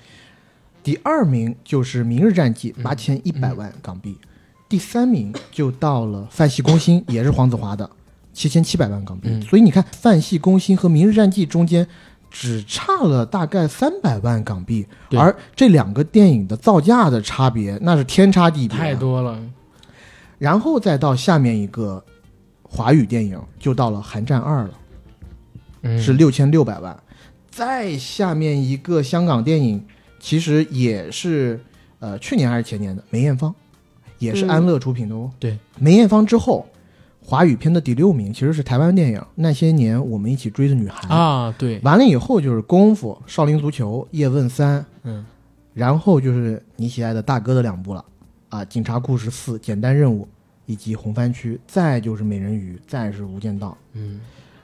[0.83, 2.83] 第二名就是《明日战记》，嗯。
[2.83, 4.17] 八千一百万港币。
[4.69, 7.89] 第三名就到了《范西攻心》，也是黄子华的，
[8.37, 9.29] 七千七百万港币。
[9.31, 11.87] 嗯所以你看，《范系攻心》和《明日战记》中间
[12.29, 18.77] 只差了大概三百万港币，而这两个电影的造价的差别那是天差地嗯，别。
[18.77, 18.93] 太。
[18.95, 19.39] 多了。
[20.37, 22.03] 然后再到下面一个
[22.61, 24.71] 华语电影，就到了《寒战二》了。
[25.81, 26.95] 嗯，是六千六百万。
[27.49, 29.83] 再下面一个香港电影，
[30.19, 31.59] 其实也是
[31.97, 33.55] 呃去年还是前年的梅艳芳，
[34.19, 35.31] 也是嗯安乐出品的哦。
[35.39, 36.67] 对，梅艳芳之后，
[37.29, 45.25] 华语片的第六名其实是台湾电影《那些年我们一起追的女孩》啊，对，完了以后就是《功夫》《少林足球》《叶问三》，嗯
[45.73, 48.03] 然后就是你喜爱的大哥的两部了
[48.47, 50.23] 啊，《警察故事四》《简单任务》
[50.65, 53.71] 以及《红番区》，再就是《美人鱼》，再是《无间道》。
[53.91, 54.21] 嗯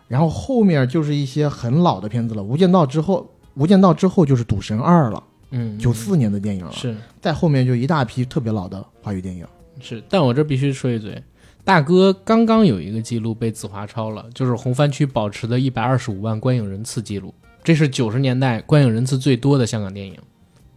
[0.08, 3.22] 然后后面就是一些很老的片子了，《无间道》之后，
[3.56, 5.22] 《无间道》之后就是《赌神二》了，
[5.52, 6.72] 嗯，九四年的电影了。
[6.72, 9.46] 是再后面就一大批特别老的华语电影。
[9.82, 11.22] 是，但我这必须说一嘴，
[11.66, 17.34] 大哥刚刚有一个记录被子华超了，就是红番区保持的一百二十五万观影人次记录，
[17.64, 20.18] 这是九十年代观影人次最多的香港电影，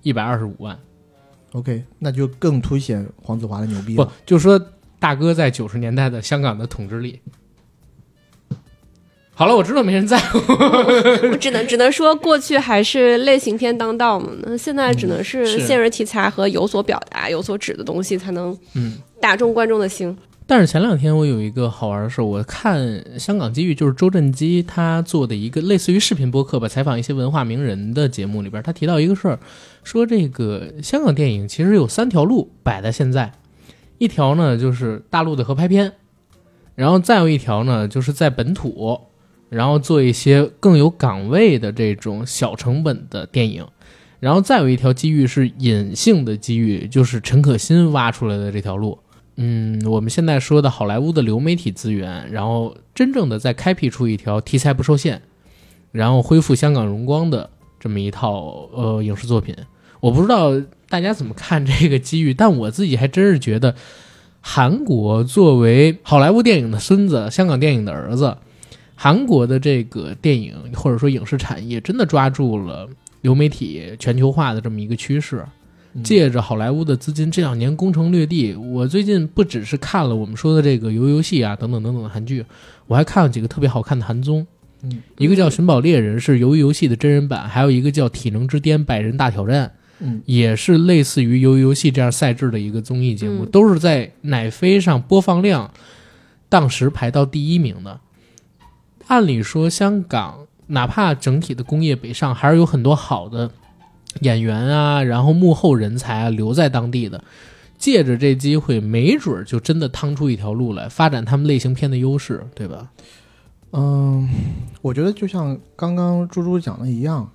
[0.03, 0.79] 一百二十五万。
[1.53, 4.61] OK，那就更凸显黄子华的牛逼不。，就说
[5.01, 7.21] 大哥在九十年代的香港的统治力。
[9.35, 10.39] 好了，我知道没人在乎。
[11.31, 20.17] 我只能只能说，过去还是类型片当道嘛，那现在只能是是现实题材和有所表达、有所指的东西才能嗯，打中观众的心。
[20.49, 29.41] 但是前两天我有一个好玩的事，我看香港机遇，就是周震基他做的一个类似于视频播客吧，采访一些文化名人的节目里边，他提到一个事儿，
[29.83, 33.33] 说这个香港电影其实有三条路摆在现在，
[33.99, 35.95] 一条呢就是大陆的合拍片，
[36.77, 39.01] 然后再有一条呢就是在本土，
[39.49, 43.67] 然后做一些更有岗位的这种小成本的电影。
[44.21, 48.99] 然后再有一条机遇是隐性的机遇，就是陈可辛挖出来的这条路。
[49.37, 55.21] 嗯，我们现在说的好莱坞的流媒体资源，然后真正的再开辟出一条题材不受限，
[55.93, 59.55] 然后恢复香港荣光的这么一套呃影视作品。
[60.01, 60.59] 我不知道
[60.89, 63.75] 大家怎么看这个机遇，但我自己还真是觉得，
[64.41, 68.39] 韩国作为好莱坞电影的孙子，香港电影的儿子，
[68.95, 72.89] 韩国的这个电影或者说影视产业真的抓住了
[73.21, 75.45] 流媒体全球化的这么一个趋势。
[76.03, 78.55] 借着好莱坞的资金，这两年攻城略地。
[78.55, 82.45] 我最近不只是看了我们说的这个《游游戏》啊，等等等等的韩剧，
[82.87, 84.47] 我还看了几个特别好看的韩综。
[84.83, 89.67] 嗯，一个叫《寻宝猎人》，是《鱿鱼游戏》的真人版；还有一个叫《体能之巅百人大挑战》，
[90.01, 95.73] 嗯，也是类似于《鱿鱼游戏》这样赛制的一个综艺节目，嗯都是在奶飞上播放量
[96.51, 98.01] 当时排到第一名的。
[99.07, 103.51] 按理说，香港哪怕整体的工业北上，还是有很多好的
[104.21, 107.23] 演员啊，然后幕后人才啊留在当地的。
[107.79, 112.91] 借着这机会，没准儿就真的趟出一条路来，发展他们类型片的优势，对吧？
[113.73, 114.27] 嗯，
[114.81, 117.31] 我觉得就像刚刚猪猪讲的一样，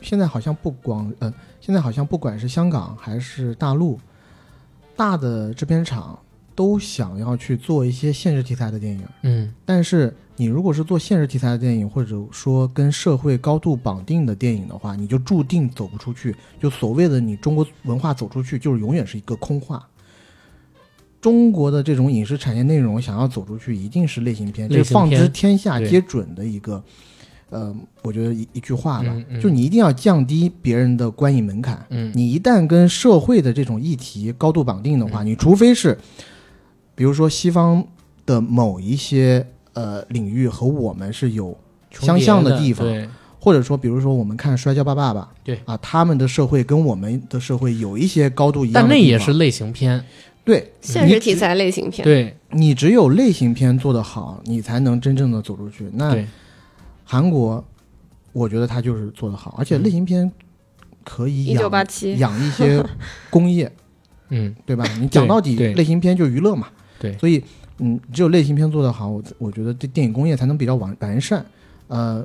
[0.00, 4.00] 现在好像不光呃，现在好像不管是香港还是大陆，
[4.96, 6.18] 大的制片厂
[6.54, 9.02] 都想要去做一些现实题材的电影。
[9.22, 16.34] 嗯但是你如果是做现实题材的电影，或者说跟社会高度绑定的电影的话，你就注定走不出去。
[16.60, 19.86] 就所谓的你中国文化走出去，就是永远是一个空话。
[21.20, 26.82] 中国的这种影视产业内容想要走出去，一定是类型片，这类型片是放之天下皆准的一个，
[27.50, 27.72] 呃，
[28.02, 31.86] 我觉得一一句话吧，嗯嗯就你一定要降低别人的观影门槛。
[31.90, 35.96] 嗯，你一旦跟社会的这种议题高度绑定的话，你除非是，
[36.94, 37.84] 比如说西方
[38.26, 41.56] 的某一些呃领域和我们是有，
[41.90, 42.86] 相像的的地方，
[43.40, 45.60] 或者说比如说我们看《摔跤吧，爸爸》，对。
[45.64, 50.04] 啊，他们的社会跟我们的社会有一些高度一样但，那也是类型片，
[50.44, 52.36] 对现实题，材类型片，对。
[52.50, 55.90] 你只有类型片做得好，你才能真正的走出去。
[55.94, 56.14] 那，
[57.04, 57.64] 韩国，
[58.32, 60.30] 我觉得他就是做得好，而且类型片
[61.02, 62.84] 可以一九养八七，养一些
[63.30, 63.72] 工业。
[64.28, 64.54] 嗯。
[64.64, 64.84] 对吧？
[65.00, 66.68] 你讲到底，类型片就娱乐嘛。
[67.02, 67.42] 对所以
[67.78, 71.44] 嗯，只有类型片做得好，我我觉得这电影工业才能比较完完善。
[71.88, 72.24] 呃，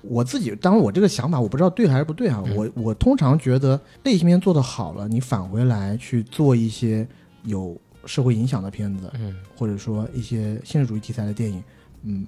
[0.00, 2.42] 我自己当然我这个想法我不知道对还是不对啊。
[2.46, 7.06] 嗯我我通常觉得类型片做得好了，你返回来去做一些
[7.44, 7.76] 有
[8.06, 11.62] 社会影响的片子，嗯，或者说一些现实主义题材的电影，
[12.04, 12.24] 嗯，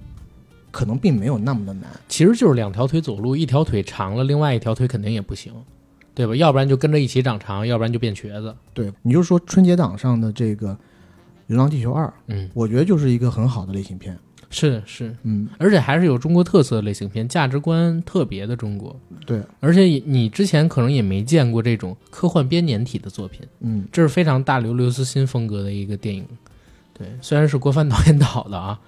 [0.69, 1.89] 可能并没有那么的难。
[2.07, 5.51] 其实就是两条腿走路，一条腿长了，另外一条腿肯定也不行，
[6.13, 6.35] 对吧？
[6.35, 8.55] 要不然就跟着一起长长，要不然就变瘸子。
[8.73, 10.73] 对，你就说春节档上的这个
[11.51, 14.17] 《流浪地球二》，嗯，我觉得就是一个很好的类型片。
[14.49, 18.97] 是是，嗯，而且还是有中国特色的类型片，价值观特别的中国。
[19.25, 26.25] 对，而且你之前可能也没见过这种科幻编年体的作品，嗯，这是非常大刘刘慈欣风格的一个电影。
[26.93, 28.79] 对，虽然是郭帆导演导的啊，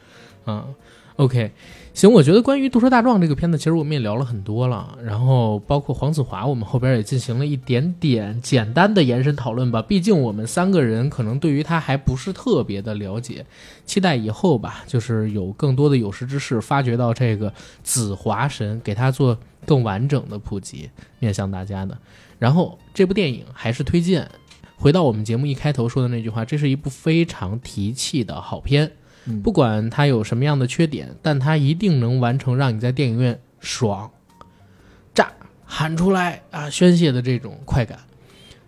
[0.47, 0.73] 嗯
[1.17, 1.51] ，OK，
[1.93, 9.79] 行，我觉得关于《毒舌大壮》这个片子，其实我们也聊了很多了，然后包括黄子华，我们后边也进行了一点点简单的延伸讨论吧。
[9.79, 13.45] 毕竟我们三个人可能对于他还不是特别的了解，
[13.85, 17.53] 期待以后吧，就是有更多的有识之士发掘到这个
[17.83, 19.37] 紫华神，给他做
[19.67, 20.89] 更完整的普及，
[21.19, 21.95] 面向大家的。
[22.39, 24.27] 然后这部电影还是推荐。
[24.75, 28.91] 回到我们节目一开头说的那句话，这是一部非常提气的好片。
[29.43, 34.11] 不管它有什么样的缺点，但它一定能完成让你在电影院爽、
[35.13, 35.31] 炸、
[35.65, 37.99] 喊出来啊、宣泄的这种快感。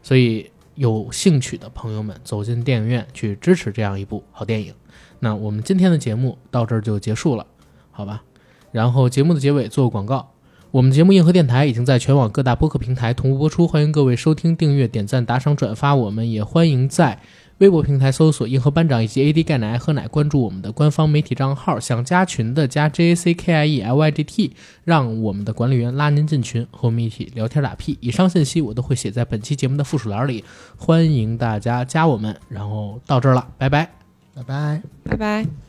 [0.02, 4.73] 所以有兴趣的朋友们走进电影院去支持这样一部好电影。
[5.19, 7.45] 那我们今天的节目到这儿就结束了，
[7.91, 8.23] 好吧？
[8.72, 10.32] 然后节目的结尾做个广告。
[10.72, 15.95] 我们节目硬核电台已经在全网各大播客平台同步播出，欢迎各位收听、订阅、点赞、打赏、转发。
[15.95, 17.22] 我们也欢迎在
[17.60, 21.80] 微博平台搜索“硬核班长”以及 “AD 钙奶爱喝奶”，关注我们的官方媒体账号。
[21.80, 27.98] 想加群的加 J A C K I E L Y G T，让我们的管理员拉您进群，和我们一起聊天打屁。
[28.02, 30.44] 以上信息我都会写在本期节目的附属栏里，
[30.76, 32.36] 欢迎大家加我们。
[32.49, 33.90] 然后到这儿了，拜拜。
[34.36, 34.82] 拜拜。
[35.06, 35.65] 拜拜。